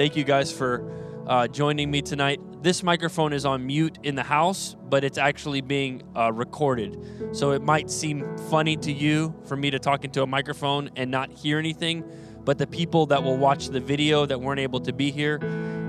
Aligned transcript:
Thank 0.00 0.16
you 0.16 0.24
guys 0.24 0.50
for 0.50 0.90
uh, 1.26 1.46
joining 1.46 1.90
me 1.90 2.00
tonight. 2.00 2.40
This 2.62 2.82
microphone 2.82 3.34
is 3.34 3.44
on 3.44 3.66
mute 3.66 3.98
in 4.02 4.14
the 4.14 4.22
house, 4.22 4.74
but 4.88 5.04
it's 5.04 5.18
actually 5.18 5.60
being 5.60 6.02
uh, 6.16 6.32
recorded. 6.32 7.36
So 7.36 7.50
it 7.50 7.60
might 7.60 7.90
seem 7.90 8.24
funny 8.48 8.78
to 8.78 8.90
you 8.90 9.34
for 9.44 9.58
me 9.58 9.68
to 9.70 9.78
talk 9.78 10.06
into 10.06 10.22
a 10.22 10.26
microphone 10.26 10.88
and 10.96 11.10
not 11.10 11.30
hear 11.30 11.58
anything, 11.58 12.02
but 12.46 12.56
the 12.56 12.66
people 12.66 13.04
that 13.08 13.22
will 13.22 13.36
watch 13.36 13.66
the 13.66 13.78
video 13.78 14.24
that 14.24 14.40
weren't 14.40 14.60
able 14.60 14.80
to 14.80 14.92
be 14.94 15.10
here, 15.10 15.38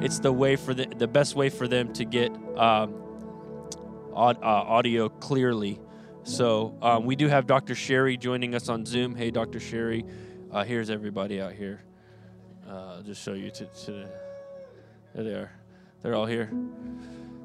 it's 0.02 0.20
the 0.20 0.34
way 0.34 0.58
for 0.58 0.74
the, 0.74 0.88
the 0.88 1.08
best 1.08 1.38
way 1.38 1.48
for 1.48 1.66
them 1.70 1.94
to 1.94 2.04
get 2.04 2.34
um, 2.58 2.94
aud- 4.12 4.44
uh, 4.44 4.46
audio 4.46 5.08
clearly. 5.08 5.80
So 6.24 6.78
um, 6.82 7.06
we 7.06 7.16
do 7.16 7.30
have 7.30 7.48
Dr. 7.48 7.76
Sherry 7.76 8.18
joining 8.18 8.56
us 8.56 8.68
on 8.68 8.86
Zoom. 8.86 9.16
Hey, 9.16 9.32
Dr. 9.32 9.62
Sherry. 9.62 10.04
Uh, 10.52 10.66
here's 10.66 10.90
everybody 10.90 11.40
out 11.40 11.54
here. 11.54 11.86
Uh, 12.72 12.96
I'll 12.96 13.02
just 13.02 13.22
show 13.22 13.34
you 13.34 13.52
to, 13.52 13.66
to 13.66 13.92
the, 13.92 14.10
there 15.14 15.24
they 15.26 15.34
are. 15.34 15.52
They're 16.02 16.16
all 16.16 16.26
here. 16.26 16.50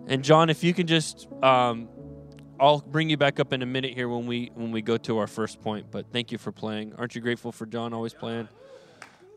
And 0.06 0.22
John, 0.22 0.50
if 0.50 0.62
you 0.62 0.72
can 0.72 0.86
just, 0.86 1.26
um, 1.42 1.88
I'll 2.60 2.78
bring 2.78 3.10
you 3.10 3.16
back 3.16 3.40
up 3.40 3.52
in 3.52 3.60
a 3.60 3.66
minute 3.66 3.92
here 3.92 4.08
when 4.08 4.26
we 4.26 4.52
when 4.54 4.70
we 4.70 4.82
go 4.82 4.96
to 4.98 5.18
our 5.18 5.26
first 5.26 5.60
point. 5.62 5.90
But 5.90 6.12
thank 6.12 6.30
you 6.30 6.38
for 6.38 6.52
playing. 6.52 6.94
Aren't 6.96 7.16
you 7.16 7.20
grateful 7.20 7.50
for 7.50 7.66
John 7.66 7.92
always 7.92 8.14
playing, 8.14 8.48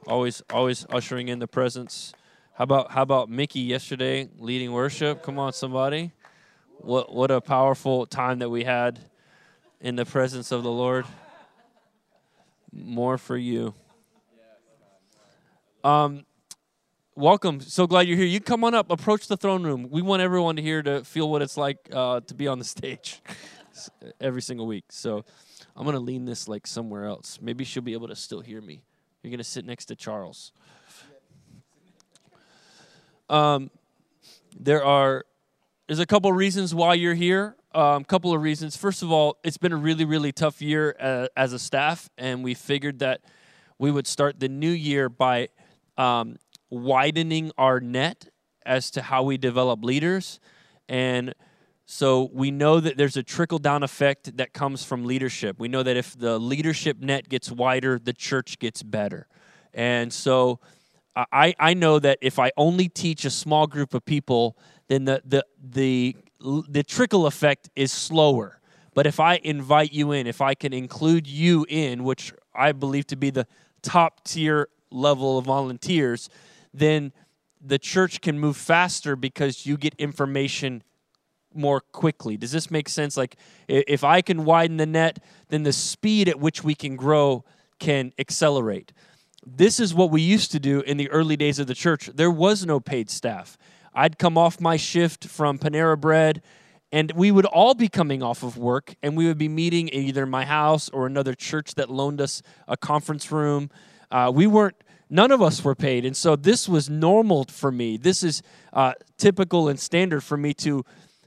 always 0.05 0.44
always 0.52 0.86
ushering 0.91 1.30
in 1.30 1.40
the 1.40 1.48
presence? 1.48 2.14
How 2.53 2.66
about 2.66 2.92
how 2.92 3.02
about 3.02 3.28
Mickey 3.28 3.62
yesterday 3.62 4.30
leading 4.38 4.72
worship? 4.72 5.23
Come 5.23 5.40
on, 5.40 5.53
somebody! 5.53 6.12
What 6.78 7.12
what 7.16 7.31
a 7.31 7.42
powerful 7.42 8.06
time 8.06 8.40
that 8.40 8.50
we 8.50 8.64
had 8.64 9.00
in 9.81 9.95
the 9.95 10.06
presence 10.06 10.52
of 10.52 10.62
the 10.62 10.72
Lord. 10.72 11.08
More 12.72 13.17
for 13.17 13.36
you. 13.36 13.73
Um, 15.82 16.26
welcome. 17.16 17.62
So 17.62 17.88
glad 17.88 18.06
you're 18.06 18.18
here. 18.18 18.26
You 18.26 18.42
come 18.42 18.66
on 18.66 18.74
up, 18.74 18.92
approach 18.92 19.28
the 19.28 19.38
throne 19.38 19.64
room. 19.64 19.88
We 19.90 20.02
want 20.02 20.22
everyone 20.22 20.58
here 20.58 20.82
to 20.84 21.06
feel 21.06 21.30
what 21.30 21.42
it's 21.42 21.56
like 21.56 21.78
uh, 21.94 22.20
to 22.20 22.34
be 22.34 22.50
on 22.50 22.59
the 22.59 22.66
stage 22.66 23.22
every 24.20 24.42
single 24.42 24.68
week. 24.68 24.84
So 24.90 25.23
I'm 25.78 25.86
going 25.86 25.94
to 25.94 26.02
lean 26.02 26.26
this 26.26 26.50
like 26.50 26.68
somewhere 26.68 27.06
else. 27.06 27.40
Maybe 27.42 27.64
she'll 27.64 27.81
be 27.81 27.94
able 27.94 28.09
to 28.09 28.16
still 28.16 28.42
hear 28.42 28.59
me. 28.59 28.81
You're 29.23 29.31
going 29.31 29.38
to 29.38 29.44
sit 29.45 29.66
next 29.66 29.86
to 29.86 29.95
Charles. 29.95 30.52
Um, 33.30 33.72
there 34.59 34.84
are 34.84 35.25
there's 35.88 36.00
a 36.00 36.06
couple 36.06 36.31
reasons 36.34 36.75
why 36.75 36.96
you're 36.96 37.14
here. 37.14 37.56
A 37.73 37.80
um, 37.80 38.03
couple 38.03 38.34
of 38.34 38.42
reasons. 38.42 38.75
First 38.75 39.02
of 39.02 39.14
all, 39.14 39.38
it's 39.46 39.58
been 39.58 39.72
a 39.72 39.78
really 39.78 40.03
really 40.03 40.34
tough 40.34 40.62
year 40.62 40.96
uh, 41.00 41.28
as 41.38 41.53
a 41.53 41.59
staff, 41.59 42.09
and 42.18 42.44
we 42.44 42.53
figured 42.53 43.00
that 43.00 43.22
we 43.78 43.92
would 43.92 44.08
start 44.08 44.42
the 44.42 44.50
new 44.50 44.72
year 44.72 45.08
by 45.08 45.48
um, 46.00 46.38
widening 46.69 47.52
our 47.58 47.80
net 47.80 48.30
as 48.66 48.89
to 48.92 49.02
how 49.02 49.23
we 49.23 49.38
develop 49.38 49.83
leaders. 49.83 50.39
And 50.88 51.36
so 51.86 52.30
we 52.31 52.52
know 52.52 52.80
that 52.80 52.97
there's 52.97 53.17
a 53.17 53.23
trickle 53.23 53.59
down 53.59 53.83
effect 53.83 54.38
that 54.38 54.53
comes 54.53 54.83
from 54.83 55.06
leadership. 55.06 55.59
We 55.59 55.67
know 55.67 55.83
that 55.83 55.97
if 55.97 56.17
the 56.17 56.39
leadership 56.39 57.00
net 57.00 57.28
gets 57.30 57.52
wider, 57.52 58.00
the 58.00 58.14
church 58.14 58.59
gets 58.59 58.81
better. 58.81 59.28
And 59.73 60.14
so 60.14 60.59
I, 61.16 61.53
I 61.59 61.73
know 61.73 62.00
that 62.00 62.19
if 62.22 62.39
I 62.39 62.52
only 62.56 62.88
teach 62.88 63.25
a 63.25 63.30
small 63.30 63.67
group 63.67 63.94
of 63.94 64.06
people, 64.06 64.58
then 64.88 65.06
the, 65.06 65.22
the, 65.25 65.44
the, 65.61 66.16
the 66.69 66.84
trickle 66.84 67.25
effect 67.25 67.69
is 67.75 67.91
slower. 67.91 68.61
But 68.94 69.06
if 69.06 69.19
I 69.19 69.39
invite 69.44 69.91
you 69.91 70.11
in, 70.11 70.28
if 70.28 70.41
I 70.41 70.53
can 70.53 70.73
include 70.73 71.28
you 71.28 71.66
in, 71.67 72.03
which 72.03 72.34
I 72.56 72.72
believe 72.72 73.08
to 73.08 73.16
be 73.16 73.31
the 73.31 73.47
top 73.81 74.23
tier 74.23 74.69
level 74.92 75.38
of 75.38 75.45
volunteers, 75.45 76.30
then 76.73 77.12
the 77.62 77.80
church 77.80 78.22
can 78.22 78.40
move 78.40 78.58
faster 78.58 79.16
because 79.16 79.66
you 79.66 79.78
get 79.78 79.94
information 79.96 80.84
more 81.54 81.81
quickly. 81.81 82.38
Does 82.38 82.52
this 82.52 82.70
make 82.70 82.88
sense? 82.88 83.18
Like, 83.18 83.36
if 83.68 84.04
I 84.04 84.22
can 84.22 84.46
widen 84.46 84.78
the 84.78 84.86
net, 84.86 85.19
then 85.50 85.63
the 85.63 85.74
speed 85.74 86.30
at 86.30 86.40
which 86.40 86.63
we 86.63 86.75
can 86.75 86.96
grow 86.96 87.44
can 87.80 88.13
accelerate. 88.19 88.94
This 89.46 89.80
is 89.80 89.94
what 89.94 90.12
we 90.12 90.22
used 90.22 90.52
to 90.52 90.59
do 90.59 90.81
in 90.81 90.97
the 90.97 91.09
early 91.09 91.36
days 91.36 91.59
of 91.59 91.68
the 91.68 91.74
church. 91.74 92.09
There 92.13 92.31
was 92.31 92.66
no 92.66 92.80
paid 92.80 93.09
staff. 93.09 93.58
I'd 93.94 94.19
come 94.19 94.38
off 94.38 94.62
my 94.62 94.78
shift 94.78 95.25
from 95.25 95.58
Panera 95.58 96.00
Bread, 96.00 96.42
and 96.92 97.12
we 97.13 97.31
would 97.31 97.46
all 97.46 97.74
be 97.74 97.88
coming 97.88 98.22
off 98.22 98.44
of 98.44 98.58
work, 98.58 98.96
and 99.02 99.18
we 99.18 99.25
would 99.25 99.38
be 99.38 99.50
meeting 99.50 99.88
in 99.88 100.03
either 100.03 100.25
my 100.25 100.46
house 100.46 100.90
or 100.90 101.08
another 101.08 101.34
church 101.34 101.75
that 101.75 101.90
loaned 101.90 102.22
us 102.22 102.42
a 102.68 102.78
conference 102.78 103.31
room. 103.31 103.69
Uh, 104.12 104.31
we 104.34 104.46
weren't 104.46 104.75
none 105.09 105.31
of 105.31 105.42
us 105.42 105.64
were 105.64 105.75
paid. 105.75 106.06
And 106.06 106.16
so 106.16 106.36
this 106.36 106.70
was 106.70 106.90
normal 106.90 107.46
for 107.46 107.72
me. 107.72 107.97
This 107.97 108.24
is 108.24 108.42
uh, 108.74 108.94
typical 109.18 109.68
and 109.68 109.80
standard 109.80 110.24
for 110.24 110.38
me 110.38 110.53
to 110.56 110.86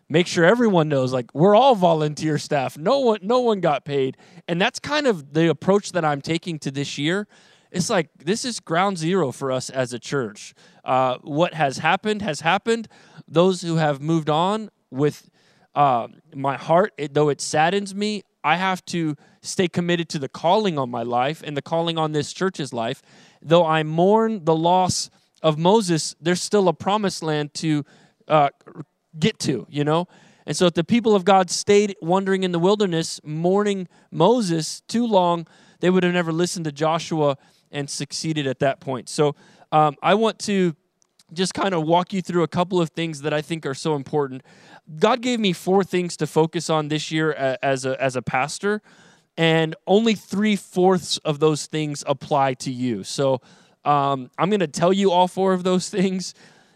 make 0.09 0.27
sure 0.27 0.45
everyone 0.45 0.89
knows 0.89 1.13
like 1.13 1.35
we're 1.35 1.57
all 1.57 1.75
volunteer 1.75 2.39
staff. 2.39 2.77
No 2.77 3.01
one 3.01 3.19
no 3.23 3.41
one 3.41 3.61
got 3.61 3.85
paid. 3.85 4.17
And 4.47 4.61
that's 4.61 4.79
kind 4.79 5.07
of 5.07 5.33
the 5.33 5.49
approach 5.49 5.93
that 5.93 6.05
I'm 6.05 6.21
taking 6.21 6.59
to 6.61 6.71
this 6.71 6.99
year. 6.99 7.27
It's 7.71 7.89
like 7.89 8.11
this 8.19 8.45
is 8.45 8.61
ground 8.61 8.99
zero 8.99 9.33
for 9.33 9.51
us 9.51 9.71
as 9.71 9.93
a 9.93 9.99
church. 9.99 10.55
Uh, 10.85 11.17
what 11.23 11.55
has 11.55 11.79
happened 11.79 12.23
has 12.23 12.41
happened. 12.41 12.89
Those 13.27 13.63
who 13.63 13.77
have 13.77 14.01
moved 14.01 14.29
on 14.29 14.71
with 14.91 15.31
uh, 15.75 16.09
my 16.35 16.59
heart, 16.59 16.93
it, 16.99 17.15
though 17.15 17.31
it 17.31 17.41
saddens 17.41 17.95
me, 17.95 18.25
I 18.45 18.57
have 18.57 18.85
to 18.87 19.17
stay 19.41 19.69
committed 19.69 20.09
to 20.11 20.19
the 20.19 20.29
calling 20.29 20.79
on 20.79 20.91
my 20.91 21.03
life 21.03 21.43
and 21.45 21.57
the 21.57 21.63
calling 21.63 21.97
on 21.97 22.13
this 22.13 22.33
church's 22.33 22.73
life 22.73 23.01
though 23.43 23.67
I 23.67 23.83
mourn 23.83 24.45
the 24.45 24.55
loss 24.55 25.11
of 25.43 25.59
Moses, 25.59 26.15
there's 26.21 26.41
still 26.41 26.69
a 26.69 26.73
promised 26.73 27.23
land 27.23 27.53
to 27.55 27.85
uh, 28.29 28.51
get 29.19 29.39
to, 29.41 29.67
you 29.69 29.85
know? 29.85 30.07
And 30.47 30.57
so 30.57 30.67
if 30.67 30.75
the 30.75 30.85
people 30.85 31.15
of 31.15 31.25
God 31.25 31.51
stayed 31.51 31.97
wandering 32.01 32.43
in 32.43 32.53
the 32.53 32.59
wilderness, 32.59 33.21
mourning 33.25 33.89
Moses 34.11 34.81
too 34.89 35.07
long, 35.07 35.47
they 35.81 35.91
would 35.91 36.05
have 36.05 36.13
never 36.13 36.33
listened 36.33 36.65
to 36.65 36.73
Joshua 36.73 37.37
and 37.71 37.89
succeeded 37.89 38.47
at 38.47 38.59
that 38.61 38.81
point. 38.81 39.09
So 39.09 39.35
um, 39.71 39.97
I 40.03 40.15
want 40.15 40.39
to 40.41 40.75
just 41.33 41.55
kind 41.55 41.75
of 41.75 41.85
walk 41.85 42.13
you 42.13 42.21
through 42.21 42.43
a 42.43 42.49
couple 42.49 42.81
of 42.81 42.91
things 42.91 43.23
that 43.23 43.33
I 43.33 43.41
think 43.41 43.65
are 43.65 43.75
so 43.75 43.95
important. 43.95 44.43
God 44.99 45.23
gave 45.23 45.41
me 45.41 45.53
four 45.53 45.83
things 45.83 46.17
to 46.19 46.27
focus 46.27 46.69
on 46.69 46.89
this 46.89 47.11
year 47.11 47.33
as 47.63 47.85
a, 47.87 48.01
as 48.03 48.17
a 48.17 48.23
pastor 48.23 48.83
and 49.37 49.75
only 49.87 50.15
three 50.15 50.57
fourths 50.57 51.19
of 51.19 51.39
those 51.39 51.67
things 51.67 52.05
apply 52.07 52.55
to 52.55 52.71
you. 52.71 53.03
So 53.05 53.41
um, 53.85 54.31
I'm 54.39 54.51
going 54.51 54.61
to 54.61 54.67
tell 54.67 54.93
you 54.93 55.11
all 55.11 55.29
four 55.29 55.53
of 55.53 55.65
those 55.65 55.89
things 55.91 56.35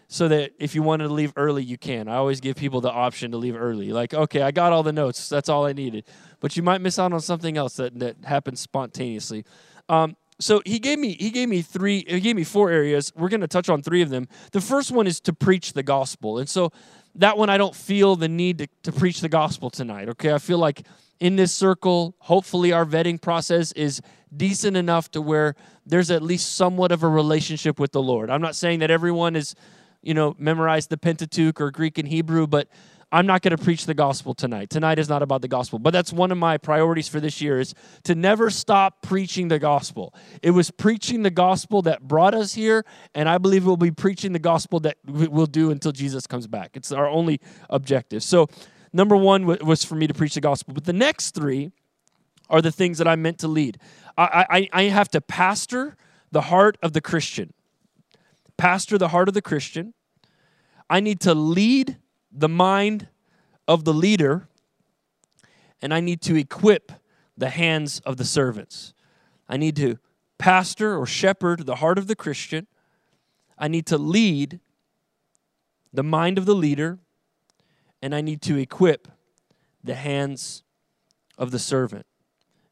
so 0.08 0.28
that 0.28 0.52
if 0.58 0.74
you 0.74 0.82
wanted 0.82 1.08
to 1.08 1.12
leave 1.12 1.32
early, 1.36 1.64
you 1.64 1.76
can. 1.76 2.08
I 2.08 2.16
always 2.16 2.40
give 2.40 2.56
people 2.56 2.80
the 2.80 2.90
option 2.90 3.32
to 3.32 3.36
leave 3.36 3.56
early. 3.56 3.92
Like, 3.92 4.14
okay, 4.14 4.42
I 4.42 4.52
got 4.52 4.72
all 4.72 4.84
the 4.84 4.92
notes. 4.92 5.28
That's 5.28 5.48
all 5.48 5.66
I 5.66 5.72
needed. 5.72 6.04
But 6.38 6.56
you 6.56 6.62
might 6.62 6.80
miss 6.80 6.98
out 6.98 7.12
on 7.12 7.20
something 7.20 7.56
else 7.56 7.76
that, 7.76 7.98
that 7.98 8.16
happens 8.24 8.60
spontaneously. 8.60 9.44
Um, 9.88 10.16
so 10.38 10.62
he 10.66 10.78
gave 10.78 10.98
me 10.98 11.16
he 11.18 11.30
gave 11.30 11.48
me 11.48 11.62
three 11.62 12.04
he 12.06 12.20
gave 12.20 12.36
me 12.36 12.44
four 12.44 12.70
areas. 12.70 13.12
We're 13.16 13.28
going 13.28 13.40
to 13.40 13.48
touch 13.48 13.68
on 13.68 13.82
three 13.82 14.02
of 14.02 14.10
them. 14.10 14.28
The 14.52 14.60
first 14.60 14.92
one 14.92 15.06
is 15.06 15.20
to 15.20 15.32
preach 15.32 15.72
the 15.72 15.82
gospel, 15.82 16.38
and 16.38 16.48
so 16.48 16.72
that 17.14 17.38
one 17.38 17.48
I 17.48 17.56
don't 17.56 17.74
feel 17.74 18.16
the 18.16 18.28
need 18.28 18.58
to, 18.58 18.68
to 18.84 18.92
preach 18.92 19.20
the 19.20 19.28
gospel 19.28 19.70
tonight. 19.70 20.08
Okay, 20.10 20.32
I 20.32 20.38
feel 20.38 20.58
like 20.58 20.82
in 21.20 21.36
this 21.36 21.52
circle. 21.52 22.14
Hopefully, 22.18 22.72
our 22.72 22.84
vetting 22.84 23.20
process 23.20 23.72
is 23.72 24.00
decent 24.36 24.76
enough 24.76 25.10
to 25.12 25.22
where 25.22 25.54
there's 25.84 26.10
at 26.10 26.22
least 26.22 26.54
somewhat 26.56 26.92
of 26.92 27.02
a 27.02 27.08
relationship 27.08 27.78
with 27.78 27.92
the 27.92 28.02
Lord. 28.02 28.30
I'm 28.30 28.42
not 28.42 28.56
saying 28.56 28.80
that 28.80 28.90
everyone 28.90 29.36
is, 29.36 29.54
you 30.02 30.14
know, 30.14 30.34
memorized 30.38 30.90
the 30.90 30.98
Pentateuch 30.98 31.60
or 31.60 31.70
Greek 31.70 31.98
and 31.98 32.08
Hebrew, 32.08 32.46
but 32.46 32.68
I'm 33.12 33.26
not 33.26 33.42
going 33.42 33.56
to 33.56 33.62
preach 33.62 33.86
the 33.86 33.94
gospel 33.94 34.34
tonight. 34.34 34.68
Tonight 34.68 34.98
is 34.98 35.08
not 35.08 35.22
about 35.22 35.40
the 35.40 35.48
gospel, 35.48 35.78
but 35.78 35.92
that's 35.92 36.12
one 36.12 36.32
of 36.32 36.38
my 36.38 36.58
priorities 36.58 37.06
for 37.08 37.20
this 37.20 37.40
year 37.40 37.60
is 37.60 37.72
to 38.02 38.14
never 38.14 38.50
stop 38.50 39.00
preaching 39.02 39.48
the 39.48 39.58
gospel. 39.60 40.12
It 40.42 40.50
was 40.50 40.70
preaching 40.70 41.22
the 41.22 41.30
gospel 41.30 41.82
that 41.82 42.02
brought 42.02 42.34
us 42.34 42.54
here, 42.54 42.84
and 43.14 43.28
I 43.28 43.38
believe 43.38 43.64
we'll 43.64 43.76
be 43.76 43.92
preaching 43.92 44.32
the 44.32 44.40
gospel 44.40 44.80
that 44.80 44.96
we'll 45.06 45.46
do 45.46 45.70
until 45.70 45.92
Jesus 45.92 46.26
comes 46.26 46.46
back. 46.46 46.70
It's 46.74 46.90
our 46.90 47.06
only 47.06 47.40
objective. 47.70 48.22
So 48.22 48.48
Number 48.96 49.14
one 49.14 49.44
was 49.44 49.84
for 49.84 49.94
me 49.94 50.06
to 50.06 50.14
preach 50.14 50.32
the 50.32 50.40
gospel. 50.40 50.72
But 50.72 50.84
the 50.84 50.92
next 50.94 51.34
three 51.34 51.70
are 52.48 52.62
the 52.62 52.72
things 52.72 52.96
that 52.96 53.06
I'm 53.06 53.20
meant 53.20 53.38
to 53.40 53.48
lead. 53.48 53.78
I, 54.16 54.46
I, 54.48 54.68
I 54.72 54.82
have 54.84 55.10
to 55.10 55.20
pastor 55.20 55.98
the 56.32 56.40
heart 56.40 56.78
of 56.82 56.94
the 56.94 57.02
Christian. 57.02 57.52
Pastor 58.56 58.96
the 58.96 59.08
heart 59.08 59.28
of 59.28 59.34
the 59.34 59.42
Christian. 59.42 59.92
I 60.88 61.00
need 61.00 61.20
to 61.20 61.34
lead 61.34 61.98
the 62.36 62.48
mind 62.48 63.08
of 63.66 63.84
the 63.84 63.94
leader. 63.94 64.48
And 65.80 65.92
I 65.92 66.00
need 66.00 66.20
to 66.22 66.36
equip 66.36 66.92
the 67.36 67.50
hands 67.50 68.00
of 68.00 68.16
the 68.16 68.24
servants. 68.24 68.94
I 69.48 69.56
need 69.56 69.76
to 69.76 69.98
pastor 70.38 70.96
or 70.96 71.06
shepherd 71.06 71.66
the 71.66 71.76
heart 71.76 71.98
of 71.98 72.06
the 72.06 72.16
Christian. 72.16 72.66
I 73.58 73.68
need 73.68 73.86
to 73.86 73.98
lead 73.98 74.60
the 75.92 76.02
mind 76.02 76.38
of 76.38 76.46
the 76.46 76.54
leader 76.54 76.98
and 78.02 78.14
I 78.14 78.20
need 78.20 78.42
to 78.42 78.56
equip 78.56 79.08
the 79.82 79.94
hands 79.94 80.62
of 81.38 81.50
the 81.50 81.58
servant. 81.58 82.06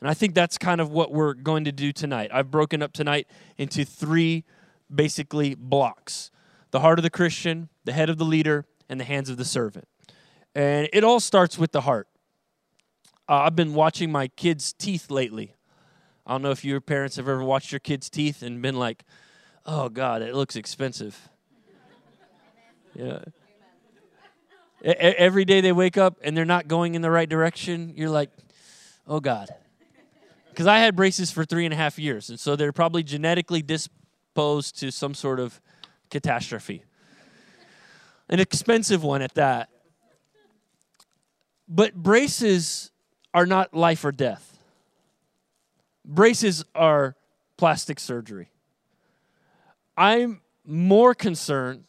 And 0.01 0.11
I 0.11 0.15
think 0.15 0.35
that's 0.35 0.59
kind 0.59 0.81
of 0.81 0.91
what 0.91 1.13
we're 1.13 1.33
going 1.33 1.65
to 1.65 1.73
do 1.73 1.93
tonight. 1.93 2.31
I've 2.33 2.51
broken 2.51 2.83
up 2.83 2.93
tonight 2.93 3.27
into 3.57 3.85
three 3.85 4.45
basically 4.95 5.55
blocks. 5.55 6.31
the 6.71 6.81
heart 6.81 6.99
of 6.99 7.05
the 7.05 7.11
Christian, 7.11 7.69
the 7.85 7.93
head 7.93 8.11
of 8.11 8.19
the 8.19 8.25
leader, 8.25 8.67
and 8.89 9.01
the 9.01 9.05
hands 9.05 9.31
of 9.31 9.37
the 9.37 9.45
servant. 9.45 9.89
And 10.55 10.89
it 10.93 11.05
all 11.05 11.21
starts 11.21 11.59
with 11.59 11.73
the 11.73 11.83
heart. 11.83 12.09
Uh, 13.29 13.39
I've 13.39 13.57
been 13.57 13.75
watching 13.75 14.13
my 14.13 14.29
kids' 14.29 14.73
teeth 14.73 15.11
lately. 15.11 15.55
I 16.27 16.33
don't 16.33 16.43
know 16.43 16.51
if 16.51 16.65
your 16.65 16.81
parents 16.81 17.17
have 17.17 17.29
ever 17.29 17.43
watched 17.43 17.73
your 17.73 17.81
kids' 17.81 18.09
teeth 18.09 18.43
and 18.43 18.63
been 18.63 18.79
like, 18.79 19.05
oh, 19.67 19.89
God, 19.89 20.23
it 20.23 20.35
looks 20.35 20.57
expensive. 20.57 21.29
yeah. 22.95 23.21
Every 24.83 25.45
day 25.45 25.61
they 25.61 25.73
wake 25.73 25.97
up 25.97 26.19
and 26.23 26.37
they're 26.37 26.45
not 26.45 26.69
going 26.69 26.95
in 26.95 27.03
the 27.03 27.11
right 27.11 27.29
direction, 27.29 27.95
you're 27.97 28.11
like, 28.11 28.31
oh, 29.07 29.21
God. 29.21 29.49
Because 30.51 30.69
I 30.69 30.79
had 30.79 30.95
braces 30.95 31.33
for 31.33 31.45
three 31.45 31.65
and 31.65 31.75
a 31.75 31.77
half 31.77 31.99
years, 31.99 32.31
and 32.31 32.39
so 32.39 32.55
they're 32.55 32.71
probably 32.71 33.03
genetically 33.03 33.61
disposed 33.61 34.79
to 34.79 34.93
some 34.93 35.13
sort 35.13 35.41
of 35.41 35.61
catastrophe. 36.11 36.85
An 38.29 38.41
expensive 38.41 39.03
one 39.05 39.23
at 39.23 39.35
that. 39.35 39.69
But 41.69 41.95
braces 41.95 42.91
are 43.33 43.47
not 43.47 43.75
life 43.75 44.05
or 44.05 44.13
death. 44.13 44.59
Braces 46.05 46.65
are 46.75 47.17
plastic 47.57 47.99
surgery. 47.99 48.51
I'm 49.97 50.41
more 50.65 51.15
concerned 51.15 51.85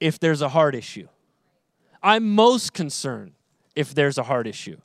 if 0.00 0.18
there's 0.18 0.42
a 0.42 0.48
heart 0.48 0.74
issue. 0.74 1.08
I'm 2.02 2.34
most 2.34 2.72
concerned 2.72 3.32
if 3.74 3.94
there's 3.94 4.18
a 4.18 4.22
heart 4.22 4.46
issue. 4.46 4.80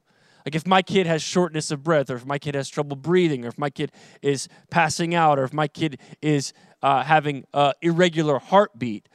Like 0.46 0.56
if 0.56 0.66
my 0.66 0.82
kid 0.82 1.06
has 1.06 1.22
shortness 1.22 1.72
of 1.72 1.84
breath, 1.84 2.10
or 2.10 2.16
if 2.16 2.26
my 2.26 2.40
kid 2.40 2.56
has 2.56 2.68
trouble 2.68 2.96
breathing, 2.96 3.46
or 3.46 3.50
if 3.50 3.58
my 3.58 3.70
kid 3.70 3.92
is 4.22 4.48
passing 4.70 5.14
out, 5.14 5.38
or 5.38 5.44
if 5.44 5.54
my 5.54 5.68
kid 5.68 6.00
is 6.22 6.54
uh, 6.82 7.04
having 7.04 7.46
uh, 7.54 7.74
irregular 7.82 8.40
heartbeat, 8.40 9.08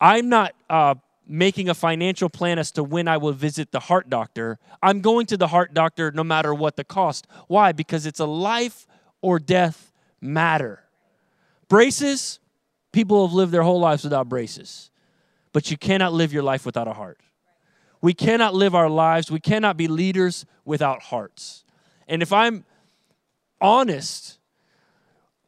I'm 0.00 0.28
not 0.28 0.54
uh, 0.68 0.96
making 1.26 1.68
a 1.68 1.74
financial 1.74 2.28
plan 2.28 2.58
as 2.58 2.70
to 2.72 2.84
when 2.84 3.08
I 3.08 3.16
will 3.16 3.32
visit 3.32 3.72
the 3.72 3.80
heart 3.80 4.08
doctor. 4.08 4.58
I'm 4.82 5.00
going 5.00 5.26
to 5.26 5.36
the 5.36 5.48
heart 5.48 5.74
doctor 5.74 6.10
no 6.12 6.24
matter 6.24 6.54
what 6.54 6.76
the 6.76 6.84
cost. 6.84 7.26
Why? 7.48 7.72
Because 7.72 8.06
it's 8.06 8.20
a 8.20 8.26
life 8.26 8.86
or 9.20 9.38
death 9.38 9.92
matter. 10.20 10.84
Braces, 11.68 12.38
people 12.92 13.26
have 13.26 13.34
lived 13.34 13.52
their 13.52 13.62
whole 13.62 13.80
lives 13.80 14.04
without 14.04 14.28
braces, 14.28 14.90
but 15.52 15.70
you 15.70 15.76
cannot 15.76 16.12
live 16.12 16.32
your 16.32 16.42
life 16.42 16.64
without 16.64 16.86
a 16.86 16.92
heart. 16.92 17.20
We 18.00 18.14
cannot 18.14 18.54
live 18.54 18.74
our 18.74 18.90
lives, 18.90 19.30
we 19.30 19.40
cannot 19.40 19.76
be 19.76 19.88
leaders 19.88 20.44
without 20.64 21.02
hearts. 21.02 21.64
And 22.06 22.22
if 22.22 22.32
I'm 22.32 22.64
honest, 23.60 24.38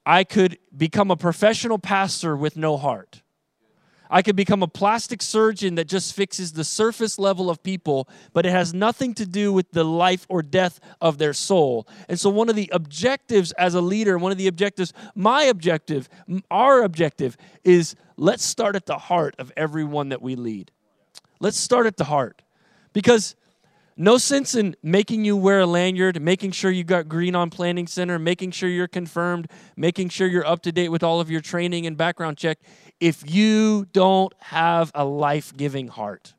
I 0.04 0.24
could 0.24 0.58
become 0.76 1.10
a 1.10 1.16
professional 1.16 1.78
pastor 1.78 2.36
with 2.36 2.56
no 2.56 2.76
heart. 2.78 3.22
I 4.10 4.22
could 4.22 4.36
become 4.36 4.62
a 4.62 4.68
plastic 4.68 5.22
surgeon 5.22 5.74
that 5.76 5.86
just 5.86 6.14
fixes 6.14 6.52
the 6.52 6.64
surface 6.64 7.18
level 7.18 7.50
of 7.50 7.62
people, 7.62 8.08
but 8.32 8.46
it 8.46 8.50
has 8.50 8.72
nothing 8.72 9.14
to 9.14 9.26
do 9.26 9.52
with 9.52 9.70
the 9.72 9.84
life 9.84 10.26
or 10.28 10.42
death 10.42 10.80
of 11.00 11.18
their 11.18 11.32
soul. 11.32 11.86
And 12.08 12.18
so, 12.18 12.30
one 12.30 12.48
of 12.48 12.56
the 12.56 12.70
objectives 12.72 13.52
as 13.52 13.74
a 13.74 13.80
leader, 13.80 14.18
one 14.18 14.32
of 14.32 14.38
the 14.38 14.46
objectives, 14.46 14.92
my 15.14 15.44
objective, 15.44 16.08
our 16.50 16.82
objective, 16.82 17.36
is 17.64 17.94
let's 18.16 18.44
start 18.44 18.76
at 18.76 18.86
the 18.86 18.98
heart 18.98 19.34
of 19.38 19.52
everyone 19.56 20.08
that 20.10 20.22
we 20.22 20.36
lead. 20.36 20.70
Let's 21.40 21.58
start 21.58 21.86
at 21.86 21.96
the 21.96 22.04
heart. 22.04 22.42
Because 22.92 23.36
no 24.00 24.16
sense 24.16 24.54
in 24.54 24.76
making 24.80 25.24
you 25.24 25.36
wear 25.36 25.60
a 25.60 25.66
lanyard, 25.66 26.22
making 26.22 26.52
sure 26.52 26.70
you 26.70 26.84
got 26.84 27.08
green 27.08 27.34
on 27.34 27.50
planning 27.50 27.88
center, 27.88 28.16
making 28.16 28.52
sure 28.52 28.68
you're 28.68 28.86
confirmed, 28.86 29.50
making 29.76 30.08
sure 30.10 30.28
you're 30.28 30.46
up 30.46 30.62
to 30.62 30.72
date 30.72 30.90
with 30.90 31.02
all 31.02 31.20
of 31.20 31.30
your 31.30 31.40
training 31.40 31.84
and 31.84 31.96
background 31.96 32.38
check 32.38 32.58
if 33.00 33.28
you 33.30 33.86
don't 33.92 34.32
have 34.40 34.90
a 34.94 35.04
life-giving 35.04 35.88
heart. 35.88 36.34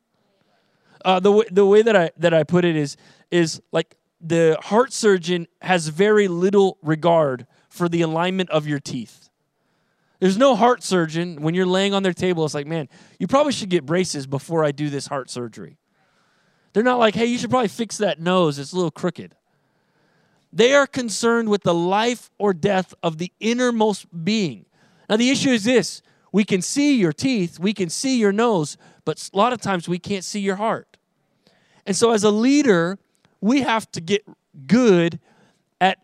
Uh, 1.04 1.20
the, 1.20 1.44
the 1.50 1.64
way 1.64 1.82
that 1.82 1.96
I, 1.96 2.10
that 2.18 2.34
I 2.34 2.44
put 2.44 2.64
it 2.64 2.76
is, 2.76 2.96
is 3.30 3.62
like 3.72 3.96
the 4.20 4.58
heart 4.60 4.92
surgeon 4.92 5.46
has 5.62 5.88
very 5.88 6.28
little 6.28 6.76
regard 6.82 7.46
for 7.68 7.88
the 7.88 8.02
alignment 8.02 8.50
of 8.50 8.66
your 8.66 8.80
teeth. 8.80 9.30
There's 10.18 10.36
no 10.36 10.54
heart 10.54 10.82
surgeon 10.82 11.40
when 11.40 11.54
you're 11.54 11.64
laying 11.64 11.94
on 11.94 12.02
their 12.02 12.12
table. 12.12 12.44
It's 12.44 12.52
like, 12.52 12.66
man, 12.66 12.90
you 13.18 13.26
probably 13.26 13.52
should 13.52 13.70
get 13.70 13.86
braces 13.86 14.26
before 14.26 14.62
I 14.64 14.72
do 14.72 14.90
this 14.90 15.06
heart 15.06 15.30
surgery. 15.30 15.78
They're 16.74 16.82
not 16.82 16.98
like, 16.98 17.14
hey, 17.14 17.24
you 17.24 17.38
should 17.38 17.50
probably 17.50 17.68
fix 17.68 17.96
that 17.98 18.20
nose, 18.20 18.58
it's 18.58 18.72
a 18.72 18.76
little 18.76 18.90
crooked. 18.90 19.34
They 20.52 20.74
are 20.74 20.86
concerned 20.86 21.48
with 21.48 21.62
the 21.62 21.72
life 21.72 22.30
or 22.36 22.52
death 22.52 22.92
of 23.02 23.18
the 23.18 23.32
innermost 23.40 24.06
being. 24.24 24.66
Now, 25.08 25.16
the 25.16 25.30
issue 25.30 25.50
is 25.50 25.64
this 25.64 26.02
we 26.32 26.44
can 26.44 26.62
see 26.62 26.96
your 26.96 27.12
teeth, 27.12 27.58
we 27.58 27.72
can 27.72 27.88
see 27.88 28.18
your 28.18 28.32
nose, 28.32 28.76
but 29.04 29.28
a 29.32 29.36
lot 29.36 29.52
of 29.52 29.60
times 29.60 29.88
we 29.88 29.98
can't 29.98 30.24
see 30.24 30.40
your 30.40 30.56
heart. 30.56 30.96
And 31.86 31.96
so, 31.96 32.12
as 32.12 32.24
a 32.24 32.30
leader, 32.30 32.98
we 33.40 33.62
have 33.62 33.90
to 33.92 34.00
get 34.00 34.24
good 34.66 35.18
at 35.80 35.98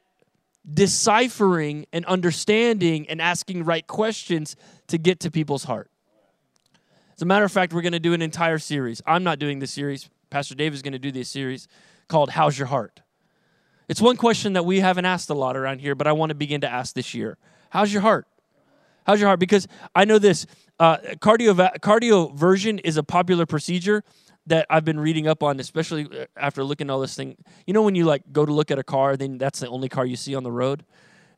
deciphering 0.73 1.87
and 1.93 2.05
understanding 2.06 3.08
and 3.08 3.20
asking 3.20 3.64
right 3.64 3.87
questions 3.87 4.56
to 4.88 4.99
get 4.99 5.20
to 5.20 5.31
people's 5.31 5.64
heart. 5.64 5.90
As 7.14 7.22
a 7.22 7.26
matter 7.26 7.44
of 7.44 7.52
fact, 7.52 7.72
we're 7.72 7.82
going 7.82 7.93
to 7.93 8.00
do 8.00 8.12
an 8.12 8.22
entire 8.22 8.58
series. 8.58 9.00
I'm 9.06 9.25
not 9.25 9.38
doing 9.38 9.58
the 9.58 9.67
series. 9.67 10.11
Pastor 10.29 10.55
Dave 10.55 10.75
is 10.75 10.82
going 10.82 10.93
to 10.93 10.99
do 10.99 11.12
this 11.12 11.29
series 11.29 11.69
called 12.08 12.31
How's 12.31 12.58
Your 12.58 12.67
Heart? 12.67 13.00
It's 13.88 14.00
one 14.00 14.17
question 14.17 14.55
that 14.55 14.64
we 14.64 14.81
haven't 14.81 15.05
asked 15.05 15.31
a 15.31 15.34
lot 15.34 15.56
around 15.56 15.81
here, 15.81 15.94
but 15.94 16.06
I 16.06 16.12
want 16.12 16.31
to 16.31 16.34
begin 16.34 16.61
to 16.62 16.69
ask 16.69 16.94
this 16.94 17.14
year. 17.14 17.38
How's 17.70 17.93
your 17.93 18.02
heart? 18.02 18.26
How's 19.06 19.20
your 19.20 19.29
heart? 19.29 19.38
Because 19.38 19.69
I 19.94 20.05
know 20.05 20.19
this 20.19 20.47
uh, 20.81 20.97
cardio 21.20 21.79
cardioversion 21.79 22.81
is 22.82 22.97
a 22.97 23.05
popular 23.05 23.47
procedure 23.47 24.03
that 24.49 24.67
I've 24.69 24.85
been 24.85 24.99
reading 24.99 25.29
up 25.29 25.44
on, 25.44 25.61
especially 25.61 26.06
uh, 26.06 26.26
after 26.37 26.64
looking 26.64 26.88
at 26.88 26.93
all 26.93 27.00
this 27.00 27.14
thing. 27.14 27.37
You 27.69 27.75
know, 27.75 27.82
when 27.82 27.94
you 27.94 28.05
like 28.05 28.23
go 28.32 28.44
to 28.44 28.53
look 28.53 28.73
at 28.73 28.81
a 28.81 28.82
car, 28.82 29.17
then 29.17 29.38
that's 29.38 29.61
the 29.61 29.69
only 29.69 29.88
car 29.88 30.05
you 30.05 30.17
see 30.17 30.35
on 30.35 30.43
the 30.43 30.50
road. 30.50 30.85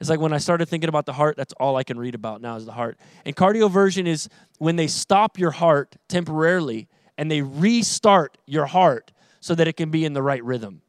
It's 0.01 0.09
like 0.09 0.19
when 0.19 0.33
I 0.33 0.39
started 0.39 0.67
thinking 0.67 0.89
about 0.89 1.05
the 1.05 1.13
heart, 1.13 1.37
that's 1.37 1.53
all 1.55 1.77
I 1.77 1.83
can 1.85 1.99
read 1.99 2.15
about 2.15 2.41
now 2.41 2.57
is 2.57 2.65
the 2.65 2.73
heart. 2.73 2.99
And 3.27 3.37
cardioversion 3.37 4.07
is 4.07 4.31
when 4.59 4.77
they 4.77 4.87
stop 4.87 5.39
your 5.39 5.51
heart 5.51 5.97
temporarily 6.09 6.89
and 7.19 7.31
they 7.31 7.43
restart 7.43 8.39
your 8.47 8.67
heart 8.67 9.13
so 9.41 9.55
that 9.55 9.69
it 9.69 9.77
can 9.77 9.91
be 9.91 10.07
in 10.07 10.15
the 10.15 10.23
right 10.23 10.43
rhythm. 10.43 10.81